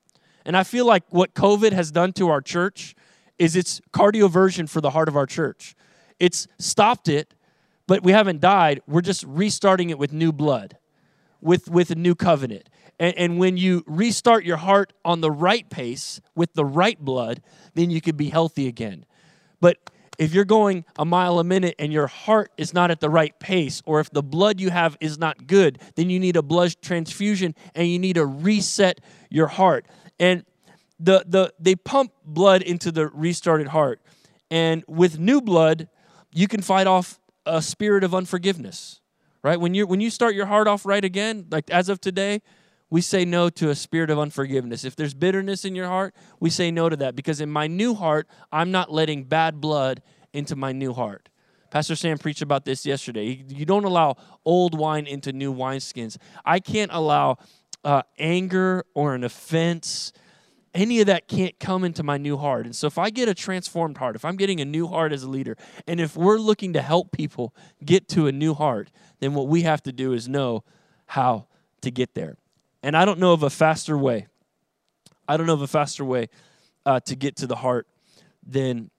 And 0.46 0.56
I 0.56 0.64
feel 0.64 0.86
like 0.86 1.04
what 1.10 1.34
COVID 1.34 1.74
has 1.74 1.92
done 1.92 2.14
to 2.14 2.30
our 2.30 2.40
church 2.40 2.96
is 3.38 3.58
it's 3.58 3.82
cardioversion 3.92 4.70
for 4.70 4.80
the 4.80 4.92
heart 4.92 5.10
of 5.10 5.18
our 5.18 5.26
church. 5.26 5.76
It's 6.20 6.48
stopped 6.58 7.08
it, 7.08 7.34
but 7.88 8.04
we 8.04 8.12
haven't 8.12 8.42
died. 8.42 8.82
We're 8.88 9.02
just 9.02 9.24
restarting 9.24 9.90
it 9.90 9.98
with 9.98 10.14
new 10.14 10.32
blood, 10.32 10.78
with, 11.42 11.70
with 11.70 11.92
a 11.92 11.96
new 11.96 12.16
covenant. 12.16 12.70
And, 13.00 13.18
and 13.18 13.40
when 13.40 13.58
you 13.58 13.84
restart 13.88 14.44
your 14.44 14.58
heart 14.58 14.94
on 15.06 15.22
the 15.22 15.32
right 15.32 15.70
pace 15.70 16.22
with 16.36 16.54
the 16.54 16.66
right 16.66 17.00
blood, 17.00 17.42
then 17.74 17.90
you 17.90 18.02
can 18.02 18.16
be 18.16 18.30
healthy 18.30 18.68
again. 18.68 19.06
But 19.62 19.78
if 20.18 20.34
you're 20.34 20.46
going 20.46 20.84
a 20.98 21.06
mile 21.06 21.40
a 21.40 21.44
minute 21.46 21.76
and 21.80 21.94
your 21.94 22.08
heart 22.08 22.52
is 22.58 22.74
not 22.74 22.92
at 22.92 23.00
the 23.00 23.10
right 23.10 23.40
pace, 23.40 23.82
or 23.86 24.02
if 24.02 24.12
the 24.12 24.22
blood 24.22 24.60
you 24.60 24.70
have 24.70 24.98
is 25.00 25.18
not 25.18 25.48
good, 25.48 25.80
then 25.96 26.10
you 26.10 26.20
need 26.20 26.36
a 26.36 26.42
blood 26.42 26.76
transfusion 26.82 27.56
and 27.74 27.88
you 27.88 27.98
need 27.98 28.16
to 28.16 28.26
reset 28.26 29.00
your 29.30 29.48
heart. 29.48 29.86
And 30.20 30.44
the, 31.00 31.24
the 31.26 31.54
they 31.58 31.76
pump 31.76 32.12
blood 32.26 32.62
into 32.62 32.92
the 32.92 33.08
restarted 33.08 33.70
heart. 33.70 34.02
And 34.52 34.84
with 34.88 35.18
new 35.18 35.40
blood, 35.40 35.88
you 36.32 36.48
can 36.48 36.62
fight 36.62 36.88
off 36.88 37.20
a 37.46 37.62
spirit 37.62 38.04
of 38.04 38.14
unforgiveness. 38.14 39.02
Right? 39.42 39.60
When 39.60 39.74
you 39.74 39.88
when 39.88 40.02
you 40.02 40.10
start 40.10 40.36
your 40.36 40.48
heart 40.48 40.68
off 40.68 40.86
right 40.86 41.04
again, 41.04 41.46
like 41.50 41.70
as 41.70 41.88
of 41.88 42.02
today, 42.02 42.42
we 42.90 43.02
say 43.02 43.24
no 43.24 43.50
to 43.52 43.70
a 43.70 43.76
spirit 43.76 44.10
of 44.10 44.20
unforgiveness. 44.20 44.84
If 44.84 44.96
there's 44.96 45.14
bitterness 45.14 45.64
in 45.64 45.76
your 45.76 45.88
heart, 45.88 46.14
we 46.40 46.50
say 46.50 46.72
no 46.72 46.90
to 46.90 46.98
that 46.98 47.16
because 47.16 47.40
in 47.40 47.50
my 47.50 47.68
new 47.68 47.94
heart, 47.94 48.28
I'm 48.52 48.72
not 48.72 48.92
letting 48.92 49.24
bad 49.24 49.62
blood 49.62 50.02
into 50.34 50.56
my 50.56 50.74
new 50.74 50.94
heart. 50.94 51.30
Pastor 51.72 51.96
Sam 51.96 52.18
preached 52.18 52.42
about 52.42 52.66
this 52.66 52.86
yesterday. 52.86 53.44
You 53.48 53.66
don't 53.66 53.86
allow 53.86 54.16
old 54.44 54.78
wine 54.78 55.06
into 55.06 55.32
new 55.32 55.54
wineskins. 55.54 56.18
I 56.44 56.60
can't 56.60 56.92
allow 56.92 57.38
uh, 57.84 58.02
anger 58.18 58.84
or 58.96 59.14
an 59.14 59.24
offense. 59.24 60.12
Any 60.74 61.00
of 61.02 61.08
that 61.08 61.28
can't 61.28 61.60
come 61.60 61.84
into 61.84 62.04
my 62.04 62.18
new 62.18 62.38
heart. 62.38 62.66
And 62.66 62.76
so, 62.76 62.88
if 62.88 62.98
I 62.98 63.10
get 63.10 63.28
a 63.28 63.34
transformed 63.34 63.98
heart, 63.98 64.16
if 64.16 64.24
I'm 64.24 64.36
getting 64.36 64.62
a 64.62 64.66
new 64.66 64.88
heart 64.88 65.12
as 65.12 65.24
a 65.24 65.30
leader, 65.30 65.58
and 65.88 66.00
if 66.00 66.16
we're 66.16 66.38
looking 66.38 66.74
to 66.74 66.82
help 66.82 67.12
people 67.12 67.56
get 67.84 68.08
to 68.10 68.28
a 68.28 68.32
new 68.32 68.54
heart, 68.54 68.92
then 69.20 69.34
what 69.34 69.48
we 69.48 69.64
have 69.64 69.82
to 69.84 69.92
do 69.92 70.14
is 70.14 70.28
know 70.28 70.64
how 71.08 71.48
to 71.82 71.90
get 71.90 72.14
there. 72.14 72.38
And 72.84 72.96
I 72.96 73.06
don't 73.06 73.20
know 73.20 73.34
of 73.34 73.44
a 73.44 73.50
faster 73.50 73.98
way. 73.98 74.28
I 75.28 75.38
don't 75.38 75.48
know 75.48 75.54
of 75.54 75.62
a 75.62 75.68
faster 75.68 76.06
way 76.06 76.30
uh, 76.86 77.00
to 77.02 77.16
get 77.16 77.36
to 77.38 77.48
the 77.48 77.58
heart 77.58 77.88
than 78.46 78.92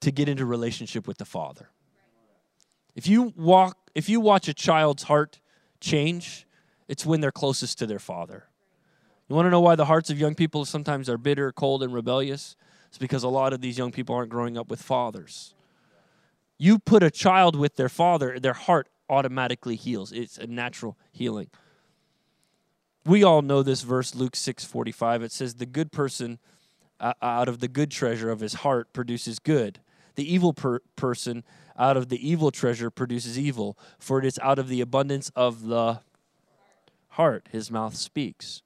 to 0.00 0.10
get 0.10 0.28
into 0.28 0.44
relationship 0.44 1.06
with 1.06 1.18
the 1.18 1.24
Father. 1.24 1.68
If 2.94 3.06
you 3.06 3.32
walk, 3.36 3.78
if 3.94 4.08
you 4.08 4.20
watch 4.20 4.48
a 4.48 4.54
child's 4.54 5.04
heart 5.04 5.40
change, 5.80 6.46
it's 6.88 7.06
when 7.06 7.20
they're 7.20 7.32
closest 7.32 7.78
to 7.78 7.86
their 7.86 7.98
father. 7.98 8.44
You 9.32 9.36
want 9.36 9.46
to 9.46 9.50
know 9.50 9.60
why 9.60 9.76
the 9.76 9.86
hearts 9.86 10.10
of 10.10 10.20
young 10.20 10.34
people 10.34 10.66
sometimes 10.66 11.08
are 11.08 11.16
bitter, 11.16 11.52
cold, 11.52 11.82
and 11.82 11.94
rebellious? 11.94 12.54
It's 12.88 12.98
because 12.98 13.22
a 13.22 13.28
lot 13.28 13.54
of 13.54 13.62
these 13.62 13.78
young 13.78 13.90
people 13.90 14.14
aren't 14.14 14.28
growing 14.28 14.58
up 14.58 14.68
with 14.68 14.82
fathers. 14.82 15.54
You 16.58 16.78
put 16.78 17.02
a 17.02 17.10
child 17.10 17.56
with 17.56 17.76
their 17.76 17.88
father, 17.88 18.38
their 18.38 18.52
heart 18.52 18.90
automatically 19.08 19.74
heals. 19.74 20.12
It's 20.12 20.36
a 20.36 20.46
natural 20.46 20.98
healing. 21.12 21.48
We 23.06 23.24
all 23.24 23.40
know 23.40 23.62
this 23.62 23.80
verse, 23.80 24.14
Luke 24.14 24.36
6 24.36 24.66
45. 24.66 25.22
It 25.22 25.32
says, 25.32 25.54
The 25.54 25.64
good 25.64 25.92
person 25.92 26.38
uh, 27.00 27.14
out 27.22 27.48
of 27.48 27.60
the 27.60 27.68
good 27.68 27.90
treasure 27.90 28.30
of 28.30 28.40
his 28.40 28.52
heart 28.52 28.92
produces 28.92 29.38
good. 29.38 29.80
The 30.14 30.30
evil 30.30 30.52
per- 30.52 30.82
person 30.94 31.42
out 31.78 31.96
of 31.96 32.10
the 32.10 32.28
evil 32.28 32.50
treasure 32.50 32.90
produces 32.90 33.38
evil, 33.38 33.78
for 33.98 34.18
it 34.18 34.26
is 34.26 34.38
out 34.42 34.58
of 34.58 34.68
the 34.68 34.82
abundance 34.82 35.30
of 35.34 35.68
the 35.68 36.00
heart 37.12 37.48
his 37.50 37.70
mouth 37.70 37.96
speaks. 37.96 38.60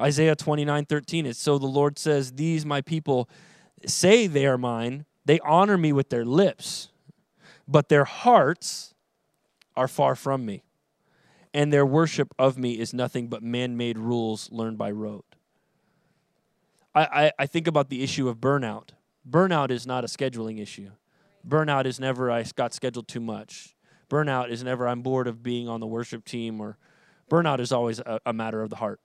Isaiah 0.00 0.36
29 0.36 0.84
13, 0.84 1.26
it's 1.26 1.38
so 1.38 1.58
the 1.58 1.66
Lord 1.66 1.98
says, 1.98 2.32
These 2.32 2.66
my 2.66 2.80
people 2.80 3.28
say 3.86 4.26
they 4.26 4.46
are 4.46 4.58
mine, 4.58 5.06
they 5.24 5.38
honor 5.40 5.78
me 5.78 5.92
with 5.92 6.10
their 6.10 6.24
lips, 6.24 6.88
but 7.66 7.88
their 7.88 8.04
hearts 8.04 8.94
are 9.74 9.88
far 9.88 10.14
from 10.14 10.44
me, 10.44 10.64
and 11.54 11.72
their 11.72 11.86
worship 11.86 12.34
of 12.38 12.58
me 12.58 12.78
is 12.78 12.92
nothing 12.92 13.28
but 13.28 13.42
man 13.42 13.76
made 13.76 13.98
rules 13.98 14.50
learned 14.52 14.78
by 14.78 14.90
rote. 14.90 15.24
I, 16.94 17.04
I, 17.04 17.32
I 17.40 17.46
think 17.46 17.66
about 17.66 17.90
the 17.90 18.02
issue 18.02 18.28
of 18.28 18.38
burnout. 18.38 18.90
Burnout 19.28 19.70
is 19.70 19.86
not 19.86 20.04
a 20.04 20.06
scheduling 20.06 20.60
issue. 20.60 20.90
Burnout 21.46 21.84
is 21.84 22.00
never 22.00 22.30
I 22.30 22.44
got 22.54 22.72
scheduled 22.72 23.08
too 23.08 23.20
much. 23.20 23.76
Burnout 24.08 24.50
is 24.50 24.62
never 24.62 24.86
I'm 24.86 25.02
bored 25.02 25.26
of 25.26 25.42
being 25.42 25.68
on 25.68 25.80
the 25.80 25.86
worship 25.86 26.24
team 26.24 26.60
or 26.60 26.78
burnout 27.30 27.60
is 27.60 27.72
always 27.72 27.98
a, 27.98 28.20
a 28.24 28.32
matter 28.32 28.62
of 28.62 28.70
the 28.70 28.76
heart. 28.76 29.00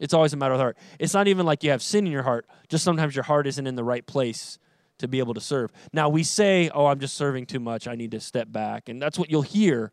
It's 0.00 0.14
always 0.14 0.32
a 0.32 0.36
matter 0.36 0.54
of 0.54 0.60
heart. 0.60 0.78
It's 0.98 1.14
not 1.14 1.28
even 1.28 1.44
like 1.46 1.62
you 1.62 1.70
have 1.70 1.82
sin 1.82 2.06
in 2.06 2.12
your 2.12 2.22
heart, 2.22 2.46
just 2.68 2.82
sometimes 2.82 3.14
your 3.14 3.22
heart 3.22 3.46
isn't 3.46 3.66
in 3.66 3.76
the 3.76 3.84
right 3.84 4.04
place 4.04 4.58
to 4.98 5.06
be 5.06 5.18
able 5.18 5.34
to 5.34 5.40
serve. 5.40 5.70
Now 5.92 6.08
we 6.08 6.22
say, 6.22 6.70
"Oh, 6.70 6.86
I'm 6.86 6.98
just 6.98 7.14
serving 7.14 7.46
too 7.46 7.60
much. 7.60 7.86
I 7.86 7.94
need 7.94 8.10
to 8.12 8.20
step 8.20 8.50
back." 8.50 8.88
And 8.88 9.00
that's 9.00 9.18
what 9.18 9.30
you'll 9.30 9.42
hear, 9.42 9.92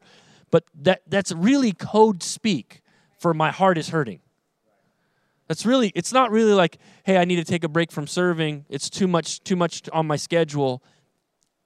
but 0.50 0.64
that 0.82 1.02
that's 1.08 1.32
really 1.34 1.74
code 1.74 2.24
speak 2.24 2.82
for 3.20 3.34
my 3.34 3.52
heart 3.52 3.78
is 3.78 3.90
hurting. 3.90 4.22
That's 5.48 5.66
really 5.66 5.92
it's 5.94 6.14
not 6.14 6.32
really 6.32 6.54
like, 6.54 6.78
"Hey, 7.04 7.18
I 7.18 7.26
need 7.26 7.38
to 7.38 7.46
take 7.46 7.64
a 7.66 7.70
break 7.70 7.92
from 7.92 8.08
serving. 8.08 8.66
It's 8.70 8.90
too 8.90 9.08
much 9.08 9.42
too 9.44 9.58
much 9.58 9.90
on 9.92 10.08
my 10.08 10.16
schedule." 10.16 10.82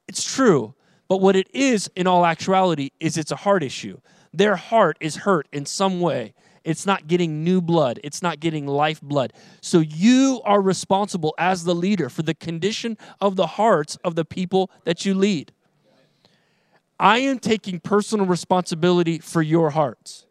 It's 0.07 0.23
true, 0.23 0.73
but 1.07 1.21
what 1.21 1.35
it 1.35 1.47
is 1.53 1.89
in 1.95 2.07
all 2.07 2.25
actuality 2.25 2.89
is 2.99 3.17
it's 3.17 3.31
a 3.31 3.37
heart 3.37 3.63
issue. 3.63 4.01
Their 4.33 4.55
heart 4.55 4.97
is 4.99 5.17
hurt 5.17 5.47
in 5.51 5.65
some 5.65 5.99
way 6.01 6.33
it's 6.63 6.85
not 6.85 7.07
getting 7.07 7.43
new 7.43 7.61
blood. 7.61 7.99
It's 8.03 8.21
not 8.21 8.39
getting 8.39 8.67
life 8.67 9.01
blood. 9.01 9.33
So 9.61 9.79
you 9.79 10.41
are 10.45 10.61
responsible 10.61 11.33
as 11.37 11.63
the 11.63 11.75
leader 11.75 12.09
for 12.09 12.21
the 12.21 12.33
condition 12.33 12.97
of 13.19 13.35
the 13.35 13.47
hearts 13.47 13.97
of 14.03 14.15
the 14.15 14.25
people 14.25 14.69
that 14.83 15.05
you 15.05 15.13
lead. 15.13 15.51
I 16.99 17.19
am 17.19 17.39
taking 17.39 17.79
personal 17.79 18.27
responsibility 18.27 19.17
for 19.19 19.41
your 19.41 19.71
hearts. 19.71 20.27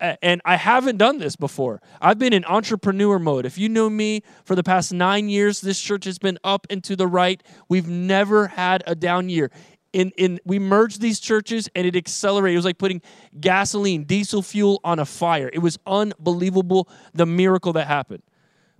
And 0.00 0.42
I 0.44 0.56
haven't 0.56 0.98
done 0.98 1.18
this 1.18 1.34
before. 1.34 1.80
I've 2.00 2.18
been 2.18 2.32
in 2.32 2.44
entrepreneur 2.44 3.18
mode. 3.18 3.46
If 3.46 3.56
you 3.56 3.68
know 3.68 3.88
me 3.88 4.22
for 4.44 4.54
the 4.54 4.62
past 4.62 4.92
nine 4.92 5.28
years, 5.28 5.60
this 5.60 5.80
church 5.80 6.04
has 6.04 6.18
been 6.18 6.38
up 6.44 6.66
and 6.68 6.84
to 6.84 6.94
the 6.94 7.06
right. 7.06 7.42
We've 7.68 7.88
never 7.88 8.48
had 8.48 8.82
a 8.86 8.94
down 8.94 9.28
year 9.28 9.50
in, 9.94 10.12
in 10.16 10.40
we 10.44 10.58
merged 10.58 11.00
these 11.00 11.20
churches 11.20 11.68
and 11.74 11.86
it 11.86 11.96
accelerated. 11.96 12.54
It 12.54 12.58
was 12.58 12.64
like 12.64 12.78
putting 12.78 13.00
gasoline, 13.40 14.04
diesel 14.04 14.42
fuel 14.42 14.80
on 14.84 14.98
a 14.98 15.04
fire. 15.04 15.48
It 15.52 15.60
was 15.60 15.78
unbelievable 15.86 16.88
the 17.14 17.24
miracle 17.24 17.72
that 17.74 17.86
happened. 17.86 18.22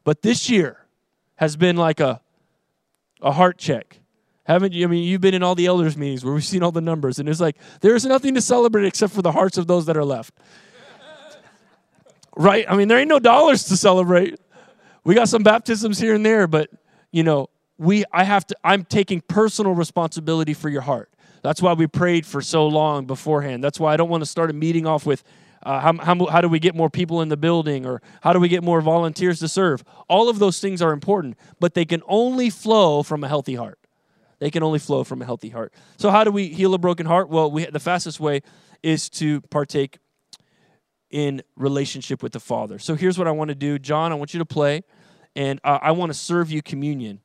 But 0.03 0.23
this 0.23 0.51
year 0.51 0.85
has 1.37 1.57
been 1.57 1.77
like 1.77 2.01
a 2.01 2.21
a 3.23 3.33
heart 3.33 3.57
check. 3.57 4.01
Haven't 4.45 4.75
you? 4.75 4.85
I 4.85 4.89
mean, 4.89 5.05
you've 5.05 5.23
been 5.23 5.33
in 5.33 5.43
all 5.43 5.55
the 5.55 5.67
elders' 5.67 5.97
meetings 5.97 6.25
where 6.25 6.35
we've 6.35 6.45
seen 6.45 6.63
all 6.63 6.73
the 6.73 6.83
numbers, 6.83 7.19
and 7.19 7.29
it's 7.29 7.41
like 7.41 7.57
there's 7.81 8.05
nothing 8.05 8.35
to 8.35 8.43
celebrate 8.43 8.85
except 8.85 9.15
for 9.15 9.23
the 9.23 9.33
hearts 9.33 9.57
of 9.57 9.67
those 9.67 9.87
that 9.87 9.97
are 9.97 10.05
left. 10.05 10.35
right? 12.37 12.67
I 12.69 12.77
mean, 12.77 12.89
there 12.89 12.99
ain't 12.99 13.09
no 13.09 13.21
dollars 13.21 13.65
to 13.65 13.77
celebrate. 13.77 14.39
We 15.05 15.15
got 15.15 15.29
some 15.29 15.43
baptisms 15.43 15.99
here 15.99 16.15
and 16.15 16.27
there, 16.27 16.47
but 16.47 16.69
you 17.11 17.23
know, 17.23 17.49
we 17.79 18.05
I 18.13 18.25
have 18.25 18.47
to 18.49 18.57
I'm 18.65 18.85
taking 18.85 19.21
personal 19.21 19.75
responsibility 19.75 20.55
for 20.55 20.69
your 20.69 20.83
heart. 20.83 21.11
That's 21.43 21.61
why 21.61 21.75
we 21.75 21.87
prayed 21.87 22.25
for 22.25 22.41
so 22.41 22.67
long 22.67 23.05
beforehand. 23.07 23.63
That's 23.63 23.79
why 23.79 23.93
I 23.93 23.97
don't 23.97 24.09
want 24.09 24.23
to 24.23 24.27
start 24.27 24.51
a 24.51 24.55
meeting 24.55 24.87
off 24.87 25.05
with 25.05 25.23
uh, 25.65 25.81
how, 25.81 25.97
how, 25.99 26.27
how 26.27 26.41
do 26.41 26.49
we 26.49 26.59
get 26.59 26.75
more 26.75 26.91
people 26.91 27.23
in 27.23 27.29
the 27.29 27.37
building 27.37 27.87
or 27.87 28.03
how 28.21 28.33
do 28.33 28.41
we 28.41 28.49
get 28.49 28.63
more 28.63 28.81
volunteers 28.81 29.41
to 29.41 29.49
serve? 29.49 29.83
All 30.09 30.29
of 30.29 30.39
those 30.39 30.61
things 30.61 30.83
are 30.83 30.93
important, 30.93 31.37
but 31.59 31.75
they 31.75 31.85
can 31.85 32.03
only 32.07 32.51
flow 32.51 33.03
from 33.03 33.25
a 33.25 33.29
healthy 33.29 33.55
heart. 33.55 33.79
They 34.41 34.51
can 34.51 34.63
only 34.63 34.79
flow 34.79 35.05
from 35.05 35.23
a 35.23 35.25
healthy 35.25 35.49
heart. 35.49 35.73
So, 35.97 36.11
how 36.11 36.25
do 36.25 36.31
we 36.31 36.49
heal 36.49 36.75
a 36.75 36.79
broken 36.79 37.07
heart? 37.07 37.31
Well, 37.31 37.51
we, 37.51 37.65
the 37.65 37.81
fastest 37.81 38.21
way 38.21 38.43
is 38.83 39.09
to 39.11 39.41
partake 39.43 39.99
in 41.11 41.43
relationship 41.57 42.23
with 42.23 42.33
the 42.33 42.41
Father. 42.41 42.79
So, 42.79 42.95
here's 42.95 43.17
what 43.17 43.27
I 43.27 43.31
want 43.31 43.49
to 43.49 43.55
do 43.55 43.79
John, 43.79 44.13
I 44.13 44.17
want 44.17 44.35
you 44.35 44.39
to 44.39 44.45
play, 44.45 44.83
and 45.35 45.61
uh, 45.65 45.79
I 45.81 45.93
want 45.93 46.11
to 46.11 46.19
serve 46.19 46.51
you 46.51 46.61
communion 46.63 47.21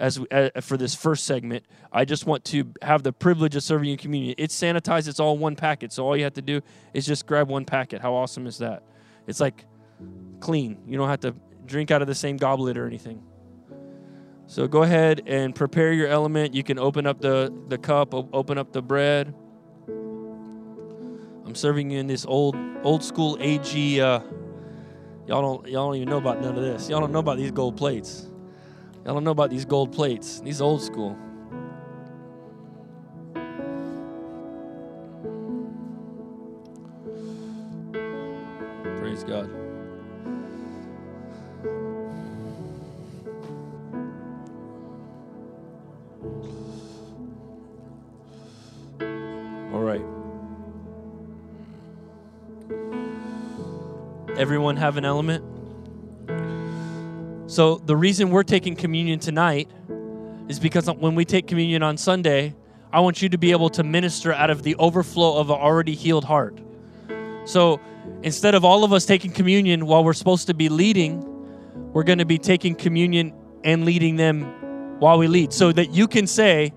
as 0.00 0.18
uh, 0.30 0.48
for 0.62 0.76
this 0.76 0.94
first 0.94 1.24
segment. 1.24 1.64
I 1.92 2.04
just 2.04 2.26
want 2.26 2.44
to 2.46 2.72
have 2.82 3.02
the 3.02 3.12
privilege 3.12 3.54
of 3.54 3.62
serving 3.62 3.88
you 3.88 3.96
communion. 3.96 4.34
It's 4.38 4.58
sanitized. 4.58 5.06
It's 5.06 5.20
all 5.20 5.38
one 5.38 5.54
packet. 5.54 5.92
So 5.92 6.06
all 6.06 6.16
you 6.16 6.24
have 6.24 6.34
to 6.34 6.42
do 6.42 6.62
is 6.94 7.06
just 7.06 7.26
grab 7.26 7.48
one 7.48 7.64
packet. 7.66 8.00
How 8.00 8.14
awesome 8.14 8.46
is 8.46 8.58
that? 8.58 8.82
It's 9.26 9.40
like 9.40 9.66
clean. 10.40 10.78
You 10.88 10.96
don't 10.96 11.08
have 11.08 11.20
to 11.20 11.34
drink 11.66 11.90
out 11.90 12.00
of 12.02 12.08
the 12.08 12.14
same 12.14 12.38
goblet 12.38 12.78
or 12.78 12.86
anything. 12.86 13.22
So 14.46 14.66
go 14.66 14.82
ahead 14.82 15.22
and 15.26 15.54
prepare 15.54 15.92
your 15.92 16.08
element. 16.08 16.54
You 16.54 16.64
can 16.64 16.78
open 16.78 17.06
up 17.06 17.20
the, 17.20 17.54
the 17.68 17.78
cup, 17.78 18.14
open 18.14 18.58
up 18.58 18.72
the 18.72 18.82
bread. 18.82 19.32
I'm 19.86 21.54
serving 21.54 21.90
you 21.90 21.98
in 21.98 22.06
this 22.06 22.24
old 22.24 22.56
old 22.82 23.04
school 23.04 23.36
AG. 23.40 24.00
Uh, 24.00 24.20
y'all 25.26 25.42
don't 25.42 25.68
y'all 25.68 25.88
don't 25.88 25.96
even 25.96 26.08
know 26.08 26.16
about 26.16 26.40
none 26.40 26.56
of 26.56 26.62
this. 26.62 26.88
Y'all 26.88 27.00
don't 27.00 27.12
know 27.12 27.18
about 27.18 27.36
these 27.36 27.50
gold 27.50 27.76
plates. 27.76 28.29
Y'all 29.04 29.14
don't 29.14 29.24
know 29.24 29.30
about 29.30 29.48
these 29.48 29.64
gold 29.64 29.92
plates. 29.92 30.40
These 30.40 30.60
old 30.60 30.82
school. 30.82 31.16
Praise 38.98 39.24
God. 39.24 39.50
All 49.72 49.80
right. 49.80 50.04
Everyone 54.36 54.76
have 54.76 54.98
an 54.98 55.06
element? 55.06 55.49
So 57.60 57.76
the 57.76 57.94
reason 57.94 58.30
we're 58.30 58.42
taking 58.42 58.74
communion 58.74 59.18
tonight 59.18 59.68
is 60.48 60.58
because 60.58 60.90
when 60.90 61.14
we 61.14 61.26
take 61.26 61.46
communion 61.46 61.82
on 61.82 61.98
Sunday, 61.98 62.54
I 62.90 63.00
want 63.00 63.20
you 63.20 63.28
to 63.28 63.36
be 63.36 63.50
able 63.50 63.68
to 63.68 63.82
minister 63.82 64.32
out 64.32 64.48
of 64.48 64.62
the 64.62 64.76
overflow 64.76 65.36
of 65.36 65.50
an 65.50 65.56
already 65.56 65.94
healed 65.94 66.24
heart. 66.24 66.58
So 67.44 67.78
instead 68.22 68.54
of 68.54 68.64
all 68.64 68.82
of 68.82 68.94
us 68.94 69.04
taking 69.04 69.30
communion 69.30 69.84
while 69.84 70.02
we're 70.02 70.14
supposed 70.14 70.46
to 70.46 70.54
be 70.54 70.70
leading, 70.70 71.22
we're 71.92 72.02
going 72.02 72.16
to 72.16 72.24
be 72.24 72.38
taking 72.38 72.74
communion 72.74 73.34
and 73.62 73.84
leading 73.84 74.16
them 74.16 74.98
while 74.98 75.18
we 75.18 75.26
lead 75.26 75.52
so 75.52 75.70
that 75.70 75.90
you 75.90 76.08
can 76.08 76.26
say, 76.26 76.72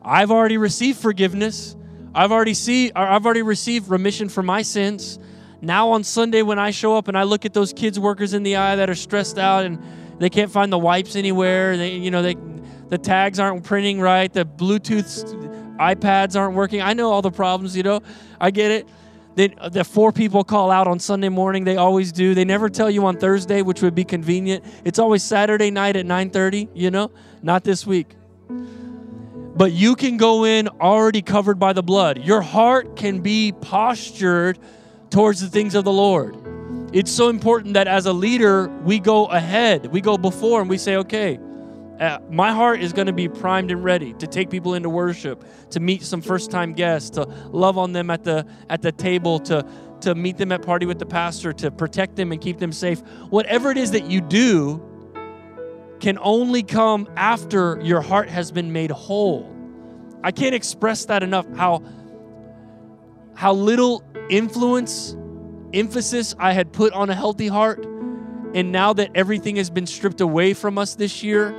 I've 0.00 0.30
already 0.30 0.56
received 0.56 0.98
forgiveness. 0.98 1.76
I've 2.14 2.32
already 2.32 2.54
see 2.54 2.90
I've 2.96 3.26
already 3.26 3.42
received 3.42 3.90
remission 3.90 4.30
for 4.30 4.42
my 4.42 4.62
sins. 4.62 5.18
Now 5.62 5.90
on 5.90 6.04
Sunday, 6.04 6.42
when 6.42 6.58
I 6.58 6.70
show 6.70 6.96
up 6.96 7.08
and 7.08 7.18
I 7.18 7.24
look 7.24 7.44
at 7.44 7.52
those 7.52 7.72
kids 7.72 7.98
workers 7.98 8.34
in 8.34 8.42
the 8.42 8.56
eye 8.56 8.76
that 8.76 8.88
are 8.88 8.94
stressed 8.94 9.38
out 9.38 9.64
and 9.64 9.82
they 10.18 10.30
can't 10.30 10.50
find 10.50 10.72
the 10.72 10.78
wipes 10.78 11.16
anywhere, 11.16 11.76
they 11.76 11.96
you 11.96 12.10
know 12.10 12.22
they 12.22 12.36
the 12.88 12.98
tags 12.98 13.38
aren't 13.38 13.64
printing 13.64 14.00
right, 14.00 14.32
the 14.32 14.44
Bluetooth 14.44 15.50
iPads 15.78 16.38
aren't 16.38 16.54
working. 16.54 16.82
I 16.82 16.92
know 16.92 17.10
all 17.10 17.22
the 17.22 17.30
problems, 17.30 17.76
you 17.76 17.82
know. 17.82 18.00
I 18.40 18.50
get 18.50 18.70
it. 18.70 18.88
They, 19.36 19.48
the 19.70 19.84
four 19.84 20.12
people 20.12 20.44
call 20.44 20.70
out 20.70 20.86
on 20.86 20.98
Sunday 20.98 21.28
morning. 21.28 21.64
They 21.64 21.76
always 21.76 22.12
do. 22.12 22.34
They 22.34 22.44
never 22.44 22.68
tell 22.68 22.90
you 22.90 23.06
on 23.06 23.16
Thursday, 23.16 23.62
which 23.62 23.80
would 23.80 23.94
be 23.94 24.04
convenient. 24.04 24.64
It's 24.84 24.98
always 24.98 25.22
Saturday 25.22 25.70
night 25.70 25.96
at 25.96 26.04
9:30. 26.04 26.68
You 26.74 26.90
know, 26.90 27.10
not 27.42 27.64
this 27.64 27.86
week. 27.86 28.16
But 28.48 29.72
you 29.72 29.94
can 29.94 30.16
go 30.16 30.44
in 30.44 30.68
already 30.68 31.22
covered 31.22 31.58
by 31.58 31.72
the 31.72 31.82
blood. 31.82 32.18
Your 32.24 32.40
heart 32.40 32.96
can 32.96 33.20
be 33.20 33.52
postured 33.52 34.58
towards 35.10 35.40
the 35.40 35.48
things 35.48 35.74
of 35.74 35.84
the 35.84 35.92
Lord. 35.92 36.36
It's 36.92 37.10
so 37.10 37.28
important 37.28 37.74
that 37.74 37.86
as 37.86 38.06
a 38.06 38.12
leader, 38.12 38.68
we 38.84 38.98
go 38.98 39.26
ahead, 39.26 39.86
we 39.86 40.00
go 40.00 40.16
before, 40.16 40.60
and 40.60 40.68
we 40.68 40.78
say, 40.78 40.96
okay, 40.96 41.38
uh, 42.00 42.18
my 42.30 42.50
heart 42.50 42.80
is 42.80 42.92
going 42.92 43.06
to 43.06 43.12
be 43.12 43.28
primed 43.28 43.70
and 43.70 43.84
ready 43.84 44.14
to 44.14 44.26
take 44.26 44.50
people 44.50 44.74
into 44.74 44.88
worship, 44.88 45.44
to 45.70 45.80
meet 45.80 46.02
some 46.02 46.22
first-time 46.22 46.72
guests, 46.72 47.10
to 47.10 47.22
love 47.50 47.76
on 47.76 47.92
them 47.92 48.10
at 48.10 48.24
the 48.24 48.46
at 48.70 48.80
the 48.80 48.90
table, 48.90 49.38
to 49.40 49.64
to 50.00 50.14
meet 50.14 50.38
them 50.38 50.50
at 50.50 50.62
party 50.62 50.86
with 50.86 50.98
the 50.98 51.06
pastor, 51.06 51.52
to 51.52 51.70
protect 51.70 52.16
them 52.16 52.32
and 52.32 52.40
keep 52.40 52.58
them 52.58 52.72
safe. 52.72 53.00
Whatever 53.28 53.70
it 53.70 53.76
is 53.76 53.90
that 53.90 54.10
you 54.10 54.22
do 54.22 54.82
can 56.00 56.18
only 56.22 56.62
come 56.62 57.06
after 57.16 57.78
your 57.82 58.00
heart 58.00 58.30
has 58.30 58.50
been 58.50 58.72
made 58.72 58.90
whole. 58.90 59.54
I 60.24 60.32
can't 60.32 60.54
express 60.54 61.04
that 61.04 61.22
enough 61.22 61.46
how 61.54 61.82
how 63.34 63.52
little 63.52 64.02
influence, 64.30 65.16
emphasis 65.72 66.34
I 66.38 66.52
had 66.52 66.72
put 66.72 66.92
on 66.92 67.10
a 67.10 67.14
healthy 67.14 67.48
heart. 67.48 67.84
And 68.54 68.72
now 68.72 68.92
that 68.94 69.10
everything 69.14 69.56
has 69.56 69.70
been 69.70 69.86
stripped 69.86 70.20
away 70.20 70.54
from 70.54 70.78
us 70.78 70.94
this 70.94 71.22
year, 71.22 71.54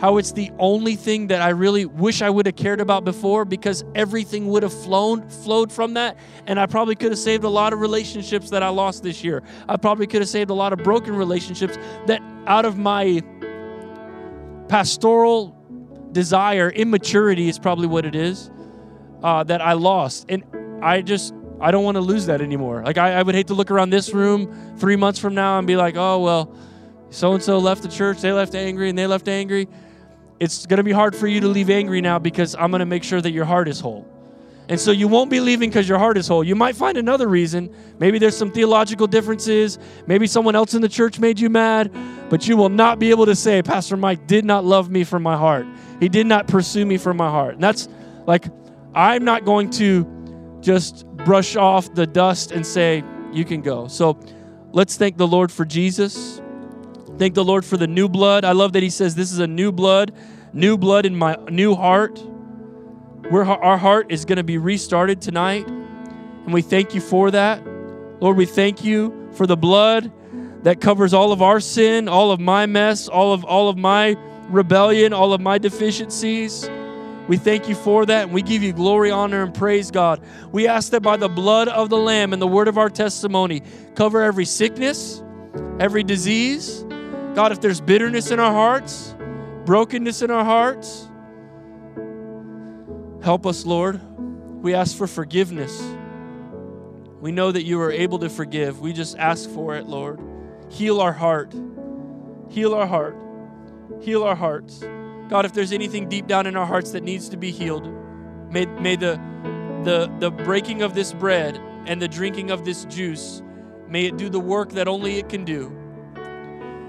how 0.00 0.18
it's 0.18 0.32
the 0.32 0.50
only 0.58 0.96
thing 0.96 1.28
that 1.28 1.40
I 1.40 1.50
really 1.50 1.86
wish 1.86 2.20
I 2.20 2.28
would 2.28 2.46
have 2.46 2.56
cared 2.56 2.80
about 2.80 3.04
before 3.04 3.44
because 3.44 3.84
everything 3.94 4.48
would 4.48 4.62
have 4.62 4.72
flown 4.72 5.28
flowed 5.28 5.72
from 5.72 5.94
that 5.94 6.18
and 6.46 6.58
I 6.58 6.66
probably 6.66 6.96
could 6.96 7.12
have 7.12 7.18
saved 7.18 7.44
a 7.44 7.48
lot 7.48 7.72
of 7.72 7.80
relationships 7.80 8.50
that 8.50 8.62
I 8.62 8.68
lost 8.70 9.02
this 9.02 9.22
year. 9.22 9.42
I 9.68 9.76
probably 9.76 10.06
could 10.06 10.20
have 10.20 10.28
saved 10.28 10.50
a 10.50 10.54
lot 10.54 10.72
of 10.72 10.80
broken 10.80 11.14
relationships 11.14 11.78
that 12.06 12.20
out 12.46 12.64
of 12.64 12.76
my 12.76 13.22
pastoral 14.68 15.56
desire, 16.12 16.70
immaturity 16.70 17.48
is 17.48 17.58
probably 17.58 17.86
what 17.86 18.04
it 18.04 18.14
is, 18.14 18.50
uh, 19.22 19.44
that 19.44 19.60
I 19.60 19.74
lost. 19.74 20.26
And 20.28 20.44
I 20.82 21.02
just 21.02 21.34
I 21.60 21.70
don't 21.70 21.84
want 21.84 21.96
to 21.96 22.00
lose 22.00 22.26
that 22.26 22.40
anymore. 22.40 22.82
Like 22.84 22.98
I, 22.98 23.14
I 23.14 23.22
would 23.22 23.34
hate 23.34 23.46
to 23.48 23.54
look 23.54 23.70
around 23.70 23.90
this 23.90 24.12
room 24.12 24.76
three 24.78 24.96
months 24.96 25.18
from 25.18 25.34
now 25.34 25.58
and 25.58 25.66
be 25.66 25.76
like, 25.76 25.96
oh 25.96 26.20
well, 26.20 26.54
so 27.10 27.32
and 27.32 27.42
so 27.42 27.58
left 27.58 27.82
the 27.82 27.88
church, 27.88 28.20
they 28.20 28.32
left 28.32 28.54
angry, 28.54 28.88
and 28.88 28.98
they 28.98 29.06
left 29.06 29.28
angry 29.28 29.68
it's 30.40 30.66
going 30.66 30.78
to 30.78 30.84
be 30.84 30.92
hard 30.92 31.14
for 31.14 31.26
you 31.26 31.40
to 31.40 31.48
leave 31.48 31.70
angry 31.70 32.00
now 32.00 32.18
because 32.18 32.54
I'm 32.54 32.70
going 32.70 32.80
to 32.80 32.86
make 32.86 33.04
sure 33.04 33.20
that 33.20 33.30
your 33.30 33.44
heart 33.44 33.68
is 33.68 33.80
whole. 33.80 34.06
And 34.68 34.80
so 34.80 34.92
you 34.92 35.08
won't 35.08 35.30
be 35.30 35.40
leaving 35.40 35.68
because 35.68 35.88
your 35.88 35.98
heart 35.98 36.16
is 36.16 36.26
whole. 36.26 36.42
You 36.42 36.56
might 36.56 36.74
find 36.74 36.96
another 36.96 37.28
reason. 37.28 37.74
Maybe 37.98 38.18
there's 38.18 38.36
some 38.36 38.50
theological 38.50 39.06
differences. 39.06 39.78
Maybe 40.06 40.26
someone 40.26 40.56
else 40.56 40.72
in 40.72 40.80
the 40.80 40.88
church 40.88 41.18
made 41.18 41.38
you 41.38 41.50
mad. 41.50 41.94
But 42.30 42.48
you 42.48 42.56
will 42.56 42.70
not 42.70 42.98
be 42.98 43.10
able 43.10 43.26
to 43.26 43.36
say, 43.36 43.62
Pastor 43.62 43.96
Mike 43.96 44.26
did 44.26 44.44
not 44.44 44.64
love 44.64 44.90
me 44.90 45.04
from 45.04 45.22
my 45.22 45.36
heart. 45.36 45.66
He 46.00 46.08
did 46.08 46.26
not 46.26 46.46
pursue 46.46 46.86
me 46.86 46.96
from 46.96 47.18
my 47.18 47.28
heart. 47.28 47.54
And 47.54 47.62
that's 47.62 47.88
like, 48.26 48.46
I'm 48.94 49.24
not 49.24 49.44
going 49.44 49.68
to 49.70 50.58
just 50.60 51.04
brush 51.24 51.56
off 51.56 51.92
the 51.94 52.06
dust 52.06 52.52
and 52.52 52.66
say, 52.66 53.02
You 53.32 53.44
can 53.44 53.62
go. 53.62 53.88
So 53.88 54.18
let's 54.72 54.96
thank 54.96 55.16
the 55.16 55.26
Lord 55.26 55.50
for 55.50 55.64
Jesus. 55.64 56.40
Thank 57.18 57.34
the 57.34 57.44
Lord 57.44 57.64
for 57.64 57.76
the 57.76 57.86
new 57.86 58.08
blood. 58.08 58.44
I 58.44 58.52
love 58.52 58.72
that 58.74 58.82
He 58.82 58.90
says, 58.90 59.14
This 59.14 59.32
is 59.32 59.38
a 59.38 59.46
new 59.46 59.72
blood, 59.72 60.12
new 60.52 60.76
blood 60.76 61.06
in 61.06 61.16
my 61.16 61.36
new 61.50 61.74
heart. 61.74 62.18
Where 63.30 63.44
our 63.44 63.78
heart 63.78 64.12
is 64.12 64.26
going 64.26 64.36
to 64.36 64.44
be 64.44 64.58
restarted 64.58 65.22
tonight. 65.22 65.66
And 65.66 66.52
we 66.52 66.60
thank 66.60 66.94
you 66.94 67.00
for 67.00 67.30
that. 67.30 67.64
Lord, 68.20 68.36
we 68.36 68.44
thank 68.44 68.84
you 68.84 69.30
for 69.32 69.46
the 69.46 69.56
blood 69.56 70.12
that 70.62 70.80
covers 70.80 71.14
all 71.14 71.32
of 71.32 71.40
our 71.40 71.58
sin, 71.58 72.08
all 72.08 72.30
of 72.30 72.40
my 72.40 72.66
mess, 72.66 73.08
all 73.08 73.32
of 73.32 73.44
all 73.44 73.68
of 73.68 73.78
my 73.78 74.16
rebellion, 74.48 75.12
all 75.14 75.32
of 75.32 75.40
my 75.40 75.56
deficiencies. 75.56 76.68
We 77.26 77.38
thank 77.38 77.68
you 77.68 77.74
for 77.74 78.04
that 78.04 78.24
and 78.24 78.32
we 78.32 78.42
give 78.42 78.62
you 78.62 78.72
glory, 78.72 79.10
honor, 79.10 79.42
and 79.42 79.54
praise, 79.54 79.90
God. 79.90 80.20
We 80.52 80.68
ask 80.68 80.90
that 80.90 81.00
by 81.00 81.16
the 81.16 81.28
blood 81.28 81.68
of 81.68 81.88
the 81.88 81.96
Lamb 81.96 82.32
and 82.32 82.42
the 82.42 82.46
word 82.46 82.68
of 82.68 82.76
our 82.76 82.90
testimony, 82.90 83.62
cover 83.94 84.22
every 84.22 84.44
sickness, 84.44 85.22
every 85.80 86.02
disease, 86.02 86.84
God, 87.34 87.50
if 87.50 87.60
there's 87.60 87.80
bitterness 87.80 88.30
in 88.30 88.38
our 88.38 88.52
hearts, 88.52 89.14
brokenness 89.64 90.22
in 90.22 90.30
our 90.30 90.44
hearts, 90.44 91.08
help 93.22 93.46
us, 93.46 93.64
Lord. 93.64 94.00
We 94.62 94.74
ask 94.74 94.96
for 94.96 95.06
forgiveness. 95.06 95.82
We 97.20 97.32
know 97.32 97.50
that 97.50 97.62
you 97.64 97.80
are 97.80 97.90
able 97.90 98.18
to 98.18 98.28
forgive. 98.28 98.80
We 98.80 98.92
just 98.92 99.16
ask 99.16 99.48
for 99.50 99.76
it, 99.76 99.86
Lord. 99.86 100.20
Heal 100.68 101.00
our 101.00 101.12
heart. 101.12 101.54
Heal 102.50 102.74
our 102.74 102.86
heart. 102.86 103.16
Heal 104.00 104.22
our 104.22 104.36
hearts. 104.36 104.84
God, 105.28 105.44
if 105.44 105.52
there's 105.52 105.72
anything 105.72 106.08
deep 106.08 106.26
down 106.26 106.46
in 106.46 106.56
our 106.56 106.66
hearts 106.66 106.90
that 106.92 107.02
needs 107.02 107.28
to 107.30 107.36
be 107.36 107.50
healed, 107.50 107.86
may, 108.50 108.66
may 108.66 108.96
the, 108.96 109.20
the, 109.84 110.12
the 110.20 110.30
breaking 110.30 110.82
of 110.82 110.94
this 110.94 111.12
bread 111.12 111.58
and 111.86 112.00
the 112.00 112.08
drinking 112.08 112.50
of 112.50 112.64
this 112.64 112.84
juice, 112.86 113.42
may 113.88 114.06
it 114.06 114.16
do 114.16 114.28
the 114.28 114.40
work 114.40 114.72
that 114.72 114.88
only 114.88 115.18
it 115.18 115.28
can 115.28 115.44
do. 115.44 115.76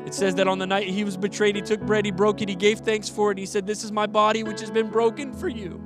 It 0.06 0.14
says 0.14 0.36
that 0.36 0.48
on 0.48 0.60
the 0.60 0.68
night 0.68 0.88
he 0.88 1.04
was 1.04 1.18
betrayed, 1.18 1.56
he 1.56 1.62
took 1.62 1.82
bread, 1.82 2.06
he 2.06 2.12
broke 2.12 2.42
it, 2.42 2.50
he 2.50 2.56
gave 2.56 2.80
thanks 2.80 3.10
for 3.10 3.32
it, 3.32 3.34
and 3.34 3.40
he 3.40 3.46
said, 3.46 3.66
This 3.66 3.84
is 3.84 3.92
my 3.92 4.06
body 4.06 4.44
which 4.44 4.60
has 4.60 4.70
been 4.70 4.90
broken 4.90 5.34
for 5.34 5.48
you. 5.48 5.82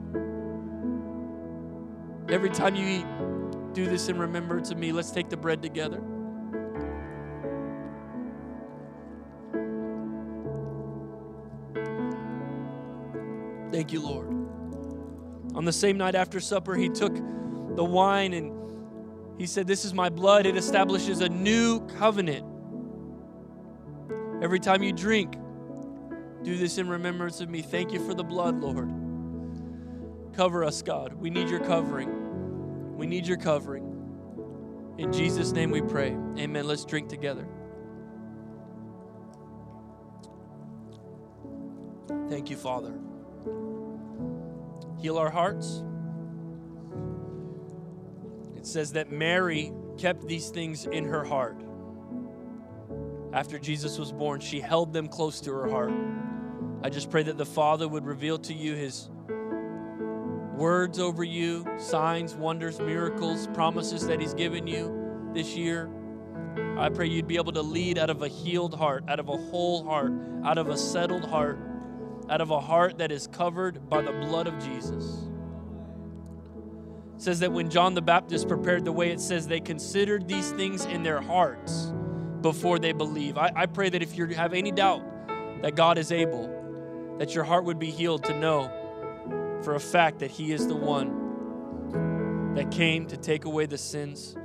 Every 2.27 2.49
time 2.49 2.75
you 2.75 2.85
eat, 2.85 3.05
do 3.73 3.85
this 3.85 4.09
in 4.09 4.17
remembrance 4.17 4.71
of 4.71 4.77
me. 4.77 4.91
Let's 4.91 5.11
take 5.11 5.29
the 5.29 5.37
bread 5.37 5.61
together. 5.61 6.01
Thank 13.71 13.91
you, 13.93 14.01
Lord. 14.01 14.27
On 15.55 15.65
the 15.65 15.73
same 15.73 15.97
night 15.97 16.15
after 16.15 16.39
supper, 16.39 16.75
he 16.75 16.89
took 16.89 17.15
the 17.15 17.83
wine 17.83 18.33
and 18.33 19.39
he 19.39 19.45
said, 19.45 19.67
This 19.67 19.85
is 19.85 19.93
my 19.93 20.09
blood. 20.09 20.45
It 20.45 20.55
establishes 20.55 21.21
a 21.21 21.29
new 21.29 21.79
covenant 21.97 22.45
Every 24.41 24.59
time 24.59 24.83
you 24.83 24.93
drink, 24.93 25.33
do 26.43 26.57
this 26.57 26.77
in 26.77 26.87
remembrance 26.87 27.41
of 27.41 27.49
me. 27.49 27.61
Thank 27.61 27.91
you 27.91 27.99
for 28.05 28.13
the 28.13 28.23
blood, 28.23 28.61
Lord. 28.61 28.89
Cover 30.33 30.63
us, 30.63 30.81
God. 30.81 31.13
We 31.13 31.29
need 31.29 31.49
your 31.49 31.59
covering. 31.59 32.95
We 32.95 33.05
need 33.05 33.27
your 33.27 33.37
covering. 33.37 34.95
In 34.97 35.11
Jesus' 35.11 35.51
name 35.51 35.71
we 35.71 35.81
pray. 35.81 36.15
Amen. 36.37 36.65
Let's 36.65 36.85
drink 36.85 37.09
together. 37.09 37.45
Thank 42.29 42.49
you, 42.49 42.55
Father. 42.55 42.93
Heal 44.99 45.17
our 45.17 45.29
hearts. 45.29 45.83
It 48.55 48.65
says 48.65 48.93
that 48.93 49.11
Mary 49.11 49.71
kept 49.97 50.27
these 50.27 50.49
things 50.49 50.85
in 50.85 51.05
her 51.05 51.23
heart 51.23 51.61
after 53.33 53.59
Jesus 53.59 53.99
was 53.99 54.11
born, 54.11 54.39
she 54.39 54.59
held 54.59 54.91
them 54.91 55.07
close 55.07 55.39
to 55.41 55.51
her 55.51 55.69
heart. 55.69 55.93
I 56.83 56.89
just 56.89 57.11
pray 57.11 57.23
that 57.23 57.37
the 57.37 57.45
Father 57.45 57.87
would 57.87 58.05
reveal 58.05 58.39
to 58.39 58.53
you 58.53 58.73
his 58.73 59.09
words 60.55 60.99
over 60.99 61.23
you, 61.23 61.65
signs, 61.77 62.33
wonders, 62.33 62.79
miracles, 62.79 63.47
promises 63.53 64.07
that 64.07 64.19
he's 64.19 64.33
given 64.33 64.65
you 64.65 65.29
this 65.33 65.55
year. 65.55 65.89
I 66.77 66.89
pray 66.89 67.07
you'd 67.07 67.27
be 67.27 67.35
able 67.35 67.51
to 67.51 67.61
lead 67.61 67.99
out 67.99 68.09
of 68.09 68.23
a 68.23 68.27
healed 68.27 68.73
heart, 68.73 69.03
out 69.07 69.19
of 69.19 69.29
a 69.29 69.37
whole 69.37 69.83
heart, 69.83 70.11
out 70.43 70.57
of 70.57 70.69
a 70.69 70.77
settled 70.77 71.25
heart, 71.25 71.59
out 72.29 72.41
of 72.41 72.51
a 72.51 72.59
heart 72.59 72.99
that 72.99 73.11
is 73.11 73.27
covered 73.27 73.89
by 73.89 74.01
the 74.01 74.11
blood 74.11 74.47
of 74.47 74.57
Jesus. 74.63 75.27
It 77.15 77.21
says 77.21 77.39
that 77.39 77.51
when 77.51 77.69
John 77.69 77.95
the 77.95 78.01
Baptist 78.01 78.47
prepared 78.47 78.85
the 78.85 78.91
way, 78.91 79.11
it 79.11 79.19
says 79.19 79.47
they 79.47 79.59
considered 79.59 80.27
these 80.27 80.51
things 80.51 80.85
in 80.85 81.03
their 81.03 81.19
hearts 81.21 81.91
before 82.41 82.79
they 82.79 82.93
believe. 82.93 83.37
I, 83.37 83.51
I 83.55 83.65
pray 83.65 83.89
that 83.89 84.01
if 84.01 84.17
you 84.17 84.27
have 84.27 84.53
any 84.53 84.71
doubt 84.71 85.03
that 85.61 85.75
God 85.75 85.97
is 85.97 86.11
able, 86.11 87.15
that 87.17 87.35
your 87.35 87.43
heart 87.43 87.65
would 87.65 87.79
be 87.79 87.91
healed 87.91 88.23
to 88.25 88.39
know 88.39 88.71
for 89.63 89.75
a 89.75 89.79
fact 89.79 90.19
that 90.19 90.31
He 90.31 90.53
is 90.53 90.67
the 90.67 90.75
one 90.75 92.53
that 92.55 92.71
came 92.71 93.05
to 93.07 93.17
take 93.17 93.45
away 93.45 93.65
the 93.65 93.77
sins 93.77 94.35